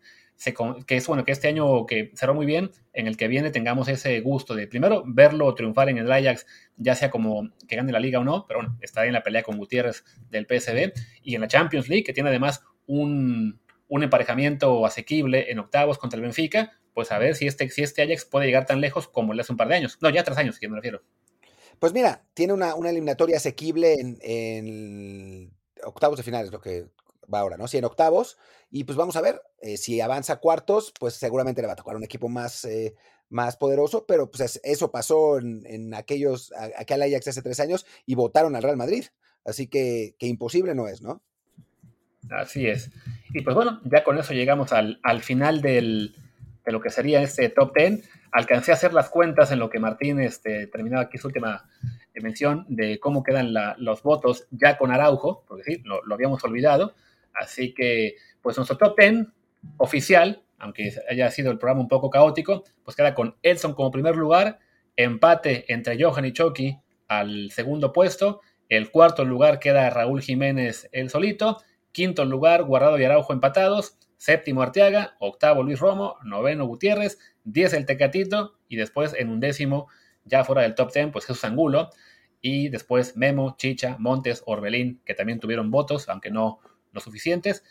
que, 0.85 0.95
es, 0.95 1.07
bueno, 1.07 1.25
que 1.25 1.31
este 1.31 1.47
año 1.47 1.85
que 1.85 2.11
cerró 2.15 2.33
muy 2.33 2.45
bien, 2.45 2.71
en 2.93 3.07
el 3.07 3.17
que 3.17 3.27
viene 3.27 3.49
tengamos 3.49 3.87
ese 3.87 4.19
gusto 4.21 4.55
de 4.55 4.67
primero 4.67 5.03
verlo 5.05 5.53
triunfar 5.55 5.89
en 5.89 5.97
el 5.97 6.11
Ajax, 6.11 6.45
ya 6.75 6.95
sea 6.95 7.09
como 7.09 7.49
que 7.67 7.75
gane 7.75 7.91
la 7.91 7.99
liga 7.99 8.19
o 8.19 8.23
no, 8.23 8.45
pero 8.47 8.59
bueno, 8.59 8.77
está 8.81 9.05
en 9.05 9.13
la 9.13 9.23
pelea 9.23 9.43
con 9.43 9.57
Gutiérrez 9.57 10.03
del 10.29 10.45
PSB 10.45 10.93
y 11.23 11.35
en 11.35 11.41
la 11.41 11.47
Champions 11.47 11.89
League, 11.89 12.03
que 12.03 12.13
tiene 12.13 12.29
además 12.29 12.63
un, 12.85 13.59
un 13.87 14.03
emparejamiento 14.03 14.85
asequible 14.85 15.51
en 15.51 15.59
octavos 15.59 15.97
contra 15.97 16.17
el 16.17 16.23
Benfica, 16.23 16.73
pues 16.93 17.11
a 17.11 17.19
ver 17.19 17.35
si 17.35 17.47
este, 17.47 17.69
si 17.69 17.83
este 17.83 18.01
Ajax 18.01 18.25
puede 18.25 18.47
llegar 18.47 18.65
tan 18.65 18.81
lejos 18.81 19.07
como 19.07 19.33
le 19.33 19.41
hace 19.41 19.51
un 19.51 19.57
par 19.57 19.67
de 19.67 19.75
años. 19.75 19.97
No, 20.01 20.09
ya 20.09 20.23
tres 20.23 20.37
años, 20.37 20.57
que 20.59 20.67
me 20.67 20.75
refiero. 20.75 21.03
Pues 21.79 21.93
mira, 21.93 22.25
tiene 22.33 22.53
una, 22.53 22.73
una 22.73 22.89
eliminatoria 22.89 23.37
asequible 23.37 23.93
en, 23.99 24.17
en, 24.21 25.53
octavos 25.83 26.17
de 26.17 26.23
finales, 26.23 26.51
lo 26.51 26.59
que 26.59 26.87
va 27.31 27.39
ahora, 27.39 27.57
¿no? 27.57 27.67
Sí, 27.67 27.77
en 27.77 27.85
octavos. 27.85 28.37
Y 28.69 28.83
pues 28.83 28.97
vamos 28.97 29.15
a 29.15 29.21
ver, 29.21 29.41
eh, 29.61 29.77
si 29.77 30.01
avanza 30.01 30.37
cuartos, 30.37 30.93
pues 30.99 31.13
seguramente 31.13 31.61
le 31.61 31.67
va 31.67 31.73
a 31.73 31.77
tocar 31.77 31.95
un 31.95 32.03
equipo 32.03 32.29
más, 32.29 32.65
eh, 32.65 32.95
más 33.29 33.57
poderoso, 33.57 34.05
pero 34.05 34.29
pues 34.29 34.59
eso 34.63 34.91
pasó 34.91 35.37
en, 35.37 35.65
en 35.65 35.93
aquellos, 35.93 36.53
aquel 36.77 37.01
Ajax 37.01 37.27
hace 37.29 37.41
tres 37.41 37.59
años 37.59 37.85
y 38.05 38.15
votaron 38.15 38.55
al 38.55 38.63
Real 38.63 38.77
Madrid. 38.77 39.05
Así 39.45 39.67
que, 39.67 40.15
que 40.19 40.27
imposible 40.27 40.75
no 40.75 40.87
es, 40.87 41.01
¿no? 41.01 41.21
Así 42.29 42.67
es. 42.67 42.91
Y 43.33 43.41
pues 43.41 43.55
bueno, 43.55 43.79
ya 43.85 44.03
con 44.03 44.17
eso 44.17 44.33
llegamos 44.33 44.73
al, 44.73 44.99
al 45.03 45.21
final 45.21 45.61
del, 45.61 46.13
de 46.65 46.71
lo 46.71 46.81
que 46.81 46.89
sería 46.89 47.21
este 47.21 47.47
top 47.49 47.73
ten. 47.73 48.03
Alcancé 48.33 48.71
a 48.71 48.75
hacer 48.75 48.93
las 48.93 49.09
cuentas 49.09 49.51
en 49.51 49.59
lo 49.59 49.69
que 49.69 49.79
Martín 49.79 50.19
este, 50.19 50.67
terminaba 50.67 51.03
aquí 51.03 51.17
su 51.17 51.27
última 51.27 51.69
mención 52.13 52.65
de 52.67 52.99
cómo 52.99 53.23
quedan 53.23 53.53
los 53.77 54.03
votos 54.03 54.47
ya 54.51 54.77
con 54.77 54.91
Araujo, 54.91 55.45
porque 55.47 55.63
sí, 55.63 55.81
lo, 55.85 56.03
lo 56.03 56.15
habíamos 56.15 56.43
olvidado. 56.43 56.93
Así 57.37 57.73
que, 57.73 58.15
pues 58.41 58.57
nuestro 58.57 58.77
top 58.77 58.97
10 58.97 59.27
oficial, 59.77 60.43
aunque 60.59 60.91
haya 61.09 61.29
sido 61.31 61.51
el 61.51 61.59
programa 61.59 61.81
un 61.81 61.87
poco 61.87 62.09
caótico, 62.09 62.63
pues 62.83 62.95
queda 62.95 63.13
con 63.13 63.35
Edson 63.43 63.73
como 63.73 63.91
primer 63.91 64.15
lugar, 64.15 64.59
empate 64.95 65.71
entre 65.71 66.01
Johan 66.01 66.25
y 66.25 66.33
Chucky 66.33 66.79
al 67.07 67.51
segundo 67.51 67.93
puesto, 67.93 68.41
el 68.69 68.91
cuarto 68.91 69.23
lugar 69.23 69.59
queda 69.59 69.89
Raúl 69.89 70.21
Jiménez 70.21 70.89
el 70.91 71.09
solito, 71.09 71.57
quinto 71.91 72.25
lugar 72.25 72.63
Guardado 72.63 72.99
y 72.99 73.05
Araujo 73.05 73.33
empatados, 73.33 73.97
séptimo 74.17 74.61
Arteaga, 74.61 75.15
octavo 75.19 75.63
Luis 75.63 75.79
Romo, 75.79 76.17
noveno 76.23 76.65
Gutiérrez, 76.65 77.17
diez 77.43 77.73
el 77.73 77.85
Tecatito 77.85 78.57
y 78.67 78.75
después 78.75 79.13
en 79.13 79.29
un 79.29 79.39
décimo, 79.39 79.87
ya 80.25 80.43
fuera 80.43 80.63
del 80.63 80.75
top 80.75 80.91
10, 80.91 81.11
pues 81.11 81.25
Jesús 81.25 81.45
Angulo 81.45 81.89
y 82.41 82.69
después 82.69 83.15
Memo, 83.15 83.55
Chicha, 83.57 83.95
Montes, 83.99 84.43
Orbelín, 84.45 85.01
que 85.05 85.13
también 85.13 85.39
tuvieron 85.39 85.71
votos, 85.71 86.09
aunque 86.09 86.29
no 86.29 86.59
suficientes. 87.03 87.63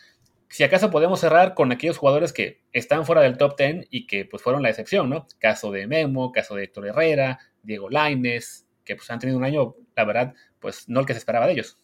Si 0.48 0.62
acaso 0.62 0.90
podemos 0.90 1.20
cerrar 1.20 1.55
con 1.55 1.72
aquellos 1.72 1.98
jugadores 1.98 2.32
que 2.32 2.62
están 2.72 3.05
fuera 3.05 3.22
del 3.22 3.36
top 3.36 3.57
10 3.59 3.88
y 3.90 4.07
que 4.07 4.24
pues 4.24 4.42
fueron 4.42 4.62
la 4.62 4.70
excepción, 4.70 5.11
¿no? 5.11 5.26
Caso 5.38 5.72
de 5.72 5.86
Memo, 5.86 6.30
caso 6.30 6.55
de 6.55 6.64
Héctor 6.64 6.86
Herrera, 6.86 7.40
Diego 7.62 7.90
Laines, 7.90 8.66
que 8.84 8.94
pues 8.94 9.11
han 9.11 9.18
tenido 9.18 9.38
un 9.38 9.44
año, 9.44 9.74
la 9.96 10.05
verdad, 10.05 10.34
pues 10.61 10.88
no 10.88 11.01
el 11.01 11.07
que 11.07 11.14
se 11.14 11.18
esperaba 11.18 11.46
de 11.46 11.55
ellos. 11.55 11.78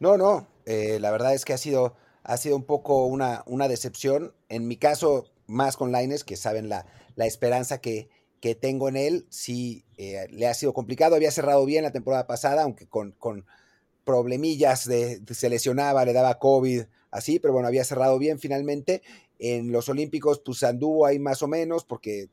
No, 0.00 0.16
no, 0.16 0.48
eh, 0.66 0.98
la 1.00 1.10
verdad 1.10 1.34
es 1.34 1.44
que 1.44 1.54
ha 1.54 1.58
sido, 1.58 1.96
ha 2.22 2.36
sido 2.36 2.56
un 2.56 2.64
poco 2.64 3.06
una, 3.06 3.42
una 3.46 3.68
decepción. 3.68 4.34
En 4.48 4.68
mi 4.68 4.76
caso, 4.76 5.32
más 5.46 5.76
con 5.76 5.90
Laines, 5.90 6.24
que 6.24 6.36
saben 6.36 6.68
la, 6.68 6.86
la 7.16 7.26
esperanza 7.26 7.80
que, 7.80 8.10
que 8.40 8.54
tengo 8.54 8.88
en 8.88 8.96
él, 8.96 9.26
sí 9.30 9.84
eh, 9.96 10.28
le 10.30 10.46
ha 10.46 10.54
sido 10.54 10.74
complicado. 10.74 11.16
Había 11.16 11.30
cerrado 11.30 11.64
bien 11.64 11.82
la 11.82 11.90
temporada 11.90 12.26
pasada, 12.26 12.62
aunque 12.62 12.86
con 12.86 13.16
problemillas 14.08 14.88
de, 14.88 15.20
se 15.34 15.50
lesionaba, 15.50 16.02
le 16.06 16.14
daba 16.14 16.38
COVID, 16.38 16.84
así, 17.10 17.38
pero 17.38 17.52
bueno, 17.52 17.68
había 17.68 17.84
cerrado 17.84 18.18
bien 18.18 18.38
finalmente. 18.38 19.02
En 19.38 19.70
los 19.70 19.90
Olímpicos, 19.90 20.40
pues 20.42 20.62
anduvo 20.62 21.04
ahí 21.04 21.18
más 21.18 21.42
o 21.42 21.46
menos, 21.46 21.84
porque 21.84 22.30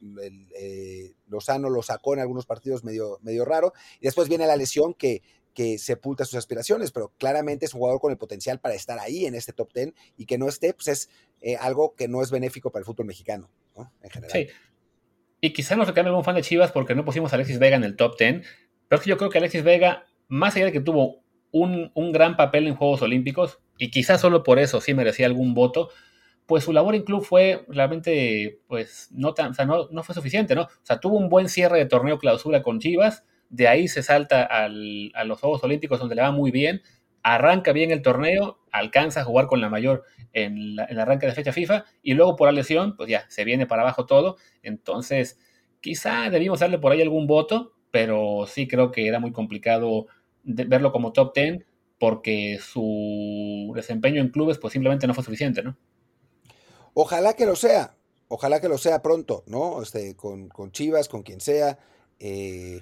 eh, 0.57 1.11
Lozano 1.27 1.69
lo 1.69 1.83
sacó 1.83 2.13
en 2.13 2.21
algunos 2.21 2.45
partidos 2.45 2.85
medio, 2.85 3.19
medio 3.23 3.43
raro. 3.43 3.73
Y 3.99 4.05
después 4.05 4.29
viene 4.29 4.47
la 4.47 4.55
lesión 4.55 4.93
que, 4.93 5.21
que 5.53 5.77
sepulta 5.77 6.23
sus 6.23 6.35
aspiraciones, 6.35 6.93
pero 6.93 7.11
claramente 7.17 7.65
es 7.65 7.73
un 7.73 7.79
jugador 7.79 7.99
con 7.99 8.13
el 8.13 8.17
potencial 8.17 8.61
para 8.61 8.73
estar 8.73 8.97
ahí 8.97 9.25
en 9.25 9.35
este 9.35 9.51
top 9.51 9.73
10 9.73 9.93
y 10.15 10.27
que 10.27 10.37
no 10.37 10.47
esté, 10.47 10.73
pues 10.73 10.87
es 10.87 11.09
eh, 11.41 11.57
algo 11.57 11.93
que 11.93 12.07
no 12.07 12.21
es 12.21 12.31
benéfico 12.31 12.71
para 12.71 12.83
el 12.83 12.85
fútbol 12.85 13.07
mexicano, 13.07 13.51
¿no? 13.75 13.91
En 14.01 14.09
general. 14.11 14.31
Sí. 14.31 14.47
Y 15.41 15.51
quizá 15.51 15.75
nos 15.75 15.87
reclame 15.87 16.09
un 16.13 16.23
fan 16.23 16.35
de 16.35 16.41
Chivas 16.41 16.71
porque 16.71 16.95
no 16.95 17.03
pusimos 17.03 17.33
a 17.33 17.35
Alexis 17.35 17.59
Vega 17.59 17.75
en 17.75 17.83
el 17.83 17.97
top 17.97 18.17
10, 18.17 18.43
pero 18.87 18.97
es 18.97 19.03
que 19.03 19.09
yo 19.09 19.17
creo 19.17 19.29
que 19.29 19.39
Alexis 19.39 19.65
Vega, 19.65 20.05
más 20.29 20.55
allá 20.55 20.67
de 20.67 20.71
que 20.71 20.79
tuvo 20.79 21.24
un, 21.55 21.89
un 21.93 22.11
gran 22.11 22.35
papel 22.35 22.67
en 22.67 22.75
Juegos 22.75 23.01
Olímpicos, 23.01 23.59
y 23.77 23.89
quizás 23.89 24.19
solo 24.19 24.43
por 24.43 24.59
eso 24.59 24.81
sí 24.81 24.93
merecía 24.93 25.25
algún 25.25 25.53
voto, 25.53 25.89
pues 26.47 26.65
su 26.65 26.73
labor 26.73 26.95
en 26.95 27.03
club 27.03 27.23
fue 27.23 27.63
realmente, 27.69 28.59
pues, 28.67 29.07
no, 29.11 29.33
tan, 29.33 29.51
o 29.51 29.53
sea, 29.53 29.65
no, 29.65 29.87
no, 29.89 30.03
fue 30.03 30.13
suficiente, 30.13 30.53
¿no? 30.53 30.63
O 30.63 30.69
sea, 30.83 30.99
tuvo 30.99 31.17
un 31.17 31.29
buen 31.29 31.47
cierre 31.47 31.77
de 31.77 31.85
torneo 31.85 32.19
clausura 32.19 32.61
con 32.61 32.79
Chivas, 32.79 33.23
de 33.47 33.69
ahí 33.69 33.87
se 33.87 34.03
salta 34.03 34.43
al, 34.43 35.13
a 35.15 35.23
los 35.23 35.39
Juegos 35.39 35.63
Olímpicos 35.63 35.97
donde 35.97 36.15
le 36.15 36.23
va 36.23 36.31
muy 36.31 36.51
bien, 36.51 36.81
arranca 37.23 37.71
bien 37.71 37.89
el 37.91 38.01
torneo, 38.01 38.59
alcanza 38.69 39.21
a 39.21 39.23
jugar 39.23 39.47
con 39.47 39.61
la 39.61 39.69
mayor 39.69 40.03
en, 40.33 40.75
la, 40.75 40.83
en 40.83 40.91
el 40.91 40.99
arranque 40.99 41.25
de 41.25 41.31
fecha 41.31 41.53
FIFA, 41.53 41.85
y 42.03 42.15
luego 42.15 42.35
por 42.35 42.49
la 42.49 42.51
lesión, 42.51 42.97
pues 42.97 43.07
ya, 43.07 43.23
se 43.29 43.45
viene 43.45 43.65
para 43.65 43.83
abajo 43.83 44.05
todo, 44.05 44.35
entonces 44.61 45.39
quizá 45.79 46.29
debimos 46.29 46.59
darle 46.59 46.79
por 46.79 46.91
ahí 46.91 47.01
algún 47.01 47.27
voto, 47.27 47.75
pero 47.91 48.45
sí 48.45 48.67
creo 48.67 48.91
que 48.91 49.07
era 49.07 49.21
muy 49.21 49.31
complicado 49.31 50.07
verlo 50.45 50.91
como 50.91 51.11
top 51.11 51.33
10 51.35 51.65
porque 51.99 52.59
su 52.61 53.71
desempeño 53.75 54.21
en 54.21 54.29
clubes 54.29 54.57
pues 54.57 54.73
simplemente 54.73 55.07
no 55.07 55.13
fue 55.13 55.23
suficiente, 55.23 55.63
¿no? 55.63 55.77
Ojalá 56.93 57.33
que 57.33 57.45
lo 57.45 57.55
sea, 57.55 57.95
ojalá 58.27 58.61
que 58.61 58.69
lo 58.69 58.77
sea 58.77 59.01
pronto, 59.01 59.43
¿no? 59.47 59.81
Este, 59.81 60.15
con, 60.15 60.47
con 60.49 60.71
Chivas, 60.71 61.09
con 61.09 61.23
quien 61.23 61.41
sea. 61.41 61.77
Eh, 62.19 62.81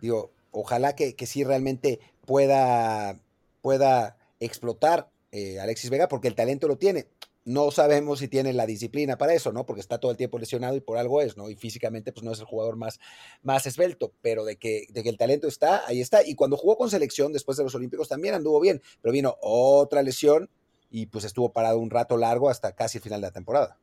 digo, 0.00 0.32
ojalá 0.50 0.94
que, 0.94 1.14
que, 1.14 1.26
sí 1.26 1.44
realmente 1.44 2.00
pueda, 2.26 3.20
pueda 3.62 4.18
explotar 4.40 5.08
eh, 5.32 5.58
Alexis 5.60 5.90
Vega, 5.90 6.08
porque 6.08 6.28
el 6.28 6.34
talento 6.34 6.68
lo 6.68 6.76
tiene. 6.76 7.06
No 7.44 7.70
sabemos 7.70 8.20
si 8.20 8.28
tiene 8.28 8.52
la 8.54 8.64
disciplina 8.64 9.18
para 9.18 9.34
eso, 9.34 9.52
¿no? 9.52 9.66
Porque 9.66 9.80
está 9.80 9.98
todo 9.98 10.10
el 10.10 10.16
tiempo 10.16 10.38
lesionado 10.38 10.76
y 10.76 10.80
por 10.80 10.96
algo 10.96 11.20
es, 11.20 11.36
¿no? 11.36 11.50
Y 11.50 11.56
físicamente, 11.56 12.10
pues 12.12 12.24
no 12.24 12.32
es 12.32 12.40
el 12.40 12.46
jugador 12.46 12.76
más, 12.76 13.00
más 13.42 13.66
esbelto, 13.66 14.14
pero 14.22 14.44
de 14.44 14.56
que, 14.56 14.86
de 14.88 15.02
que 15.02 15.10
el 15.10 15.18
talento 15.18 15.46
está, 15.46 15.86
ahí 15.86 16.00
está. 16.00 16.26
Y 16.26 16.34
cuando 16.36 16.56
jugó 16.56 16.78
con 16.78 16.88
selección 16.88 17.32
después 17.32 17.58
de 17.58 17.64
los 17.64 17.74
Olímpicos 17.74 18.08
también 18.08 18.34
anduvo 18.34 18.60
bien, 18.60 18.80
pero 19.02 19.12
vino 19.12 19.36
otra 19.42 20.02
lesión 20.02 20.48
y 20.90 21.06
pues 21.06 21.24
estuvo 21.24 21.52
parado 21.52 21.78
un 21.78 21.90
rato 21.90 22.16
largo 22.16 22.48
hasta 22.48 22.74
casi 22.74 22.98
el 22.98 23.02
final 23.02 23.20
de 23.20 23.26
la 23.26 23.32
temporada. 23.32 23.78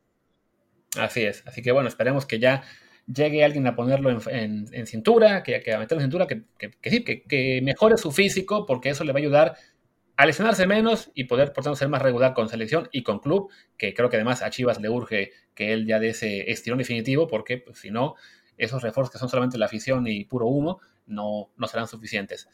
Así 0.98 1.22
es, 1.22 1.42
así 1.46 1.62
que 1.62 1.72
bueno, 1.72 1.88
esperemos 1.88 2.26
que 2.26 2.38
ya 2.38 2.64
llegue 3.06 3.44
alguien 3.44 3.66
a 3.66 3.76
ponerlo 3.76 4.10
en, 4.28 4.66
en, 4.72 4.86
cintura, 4.86 5.42
que, 5.42 5.56
a 5.72 5.78
meterlo 5.78 6.00
en 6.00 6.06
cintura, 6.06 6.26
que, 6.26 6.42
que, 6.58 7.04
que, 7.04 7.22
que 7.22 7.60
mejore 7.62 7.96
su 7.96 8.12
físico, 8.12 8.66
porque 8.66 8.90
eso 8.90 9.04
le 9.04 9.12
va 9.12 9.18
a 9.18 9.22
ayudar 9.22 9.56
a 10.22 10.26
lesionarse 10.26 10.68
menos 10.68 11.10
y 11.14 11.24
poder, 11.24 11.52
por 11.52 11.64
tanto, 11.64 11.76
ser 11.76 11.88
más 11.88 12.00
regular 12.00 12.32
con 12.32 12.48
selección 12.48 12.88
y 12.92 13.02
con 13.02 13.18
club, 13.18 13.50
que 13.76 13.92
creo 13.92 14.08
que 14.08 14.14
además 14.14 14.40
a 14.42 14.50
Chivas 14.50 14.80
le 14.80 14.88
urge 14.88 15.32
que 15.52 15.72
él 15.72 15.84
ya 15.84 15.98
dé 15.98 16.10
ese 16.10 16.48
estirón 16.48 16.78
definitivo, 16.78 17.26
porque 17.26 17.58
pues, 17.58 17.80
si 17.80 17.90
no, 17.90 18.14
esos 18.56 18.82
refuerzos 18.82 19.12
que 19.12 19.18
son 19.18 19.28
solamente 19.28 19.58
la 19.58 19.66
afición 19.66 20.06
y 20.06 20.24
puro 20.24 20.46
humo 20.46 20.80
no, 21.06 21.50
no 21.56 21.66
serán 21.66 21.88
suficientes. 21.88 22.48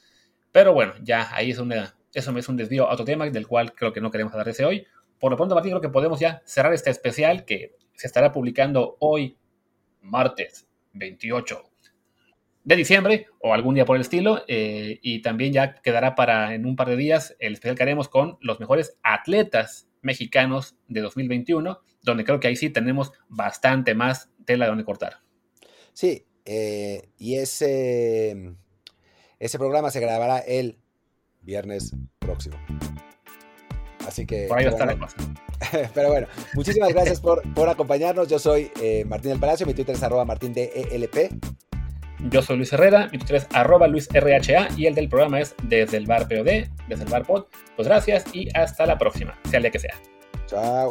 Pero 0.50 0.72
bueno, 0.72 0.94
ya 1.02 1.28
ahí 1.34 1.50
es 1.50 1.58
una, 1.58 1.94
eso 2.14 2.38
es 2.38 2.48
un 2.48 2.56
desvío 2.56 2.88
a 2.88 2.94
otro 2.94 3.04
tema 3.04 3.28
del 3.28 3.46
cual 3.46 3.74
creo 3.74 3.92
que 3.92 4.00
no 4.00 4.10
queremos 4.10 4.32
hablar 4.32 4.50
de 4.50 4.64
hoy. 4.64 4.86
Por 5.18 5.30
lo 5.30 5.36
pronto, 5.36 5.54
Martín, 5.54 5.72
creo 5.72 5.82
que 5.82 5.90
podemos 5.90 6.18
ya 6.20 6.40
cerrar 6.46 6.72
este 6.72 6.88
especial 6.88 7.44
que 7.44 7.76
se 7.92 8.06
estará 8.06 8.32
publicando 8.32 8.96
hoy, 9.00 9.36
martes 10.00 10.66
28 10.94 11.67
de 12.64 12.76
diciembre 12.76 13.26
o 13.40 13.54
algún 13.54 13.74
día 13.74 13.84
por 13.84 13.96
el 13.96 14.02
estilo. 14.02 14.44
Eh, 14.48 14.98
y 15.02 15.22
también 15.22 15.52
ya 15.52 15.74
quedará 15.74 16.14
para 16.14 16.54
en 16.54 16.66
un 16.66 16.76
par 16.76 16.88
de 16.88 16.96
días 16.96 17.36
el 17.38 17.54
especial 17.54 17.76
que 17.76 17.82
haremos 17.82 18.08
con 18.08 18.38
los 18.40 18.60
mejores 18.60 18.96
atletas 19.02 19.88
mexicanos 20.02 20.76
de 20.88 21.00
2021, 21.00 21.80
donde 22.02 22.24
creo 22.24 22.40
que 22.40 22.48
ahí 22.48 22.56
sí 22.56 22.70
tenemos 22.70 23.12
bastante 23.28 23.94
más 23.94 24.30
tela 24.44 24.64
de 24.66 24.70
donde 24.70 24.84
cortar. 24.84 25.18
Sí, 25.92 26.26
eh, 26.44 27.08
y 27.18 27.36
ese, 27.36 28.54
ese 29.38 29.58
programa 29.58 29.90
se 29.90 30.00
grabará 30.00 30.38
el 30.38 30.78
viernes 31.42 31.94
próximo. 32.18 32.56
Así 34.06 34.24
que. 34.24 34.46
Por 34.46 34.58
ahí 34.58 34.64
va 34.64 34.70
a 34.70 34.74
estar 34.74 35.90
Pero 35.94 36.08
bueno, 36.08 36.26
muchísimas 36.54 36.88
gracias 36.94 37.20
por, 37.20 37.42
por 37.54 37.68
acompañarnos. 37.68 38.28
Yo 38.28 38.38
soy 38.38 38.70
eh, 38.80 39.04
Martín 39.04 39.32
del 39.32 39.40
Palacio, 39.40 39.66
mi 39.66 39.74
Twitter 39.74 39.94
es 39.94 40.02
arroba 40.02 40.24
martín 40.24 40.52
de 40.52 40.66
ELP. 40.90 41.32
Yo 42.30 42.42
soy 42.42 42.56
Luis 42.56 42.72
Herrera, 42.72 43.08
mi 43.12 43.18
Twitter 43.18 43.36
es 43.36 43.46
arroba 43.52 43.86
luisrha 43.86 44.68
y 44.76 44.86
el 44.86 44.94
del 44.94 45.08
programa 45.08 45.40
es 45.40 45.54
desde 45.62 45.96
el 45.96 46.06
bar 46.06 46.28
POD, 46.28 46.68
desde 46.88 47.04
el 47.04 47.10
bar 47.10 47.24
pod. 47.24 47.44
Pues 47.76 47.86
gracias 47.86 48.24
y 48.32 48.48
hasta 48.54 48.86
la 48.86 48.98
próxima, 48.98 49.38
sea 49.44 49.58
el 49.58 49.62
día 49.62 49.70
que 49.70 49.78
sea. 49.78 49.94
Chao. 50.46 50.90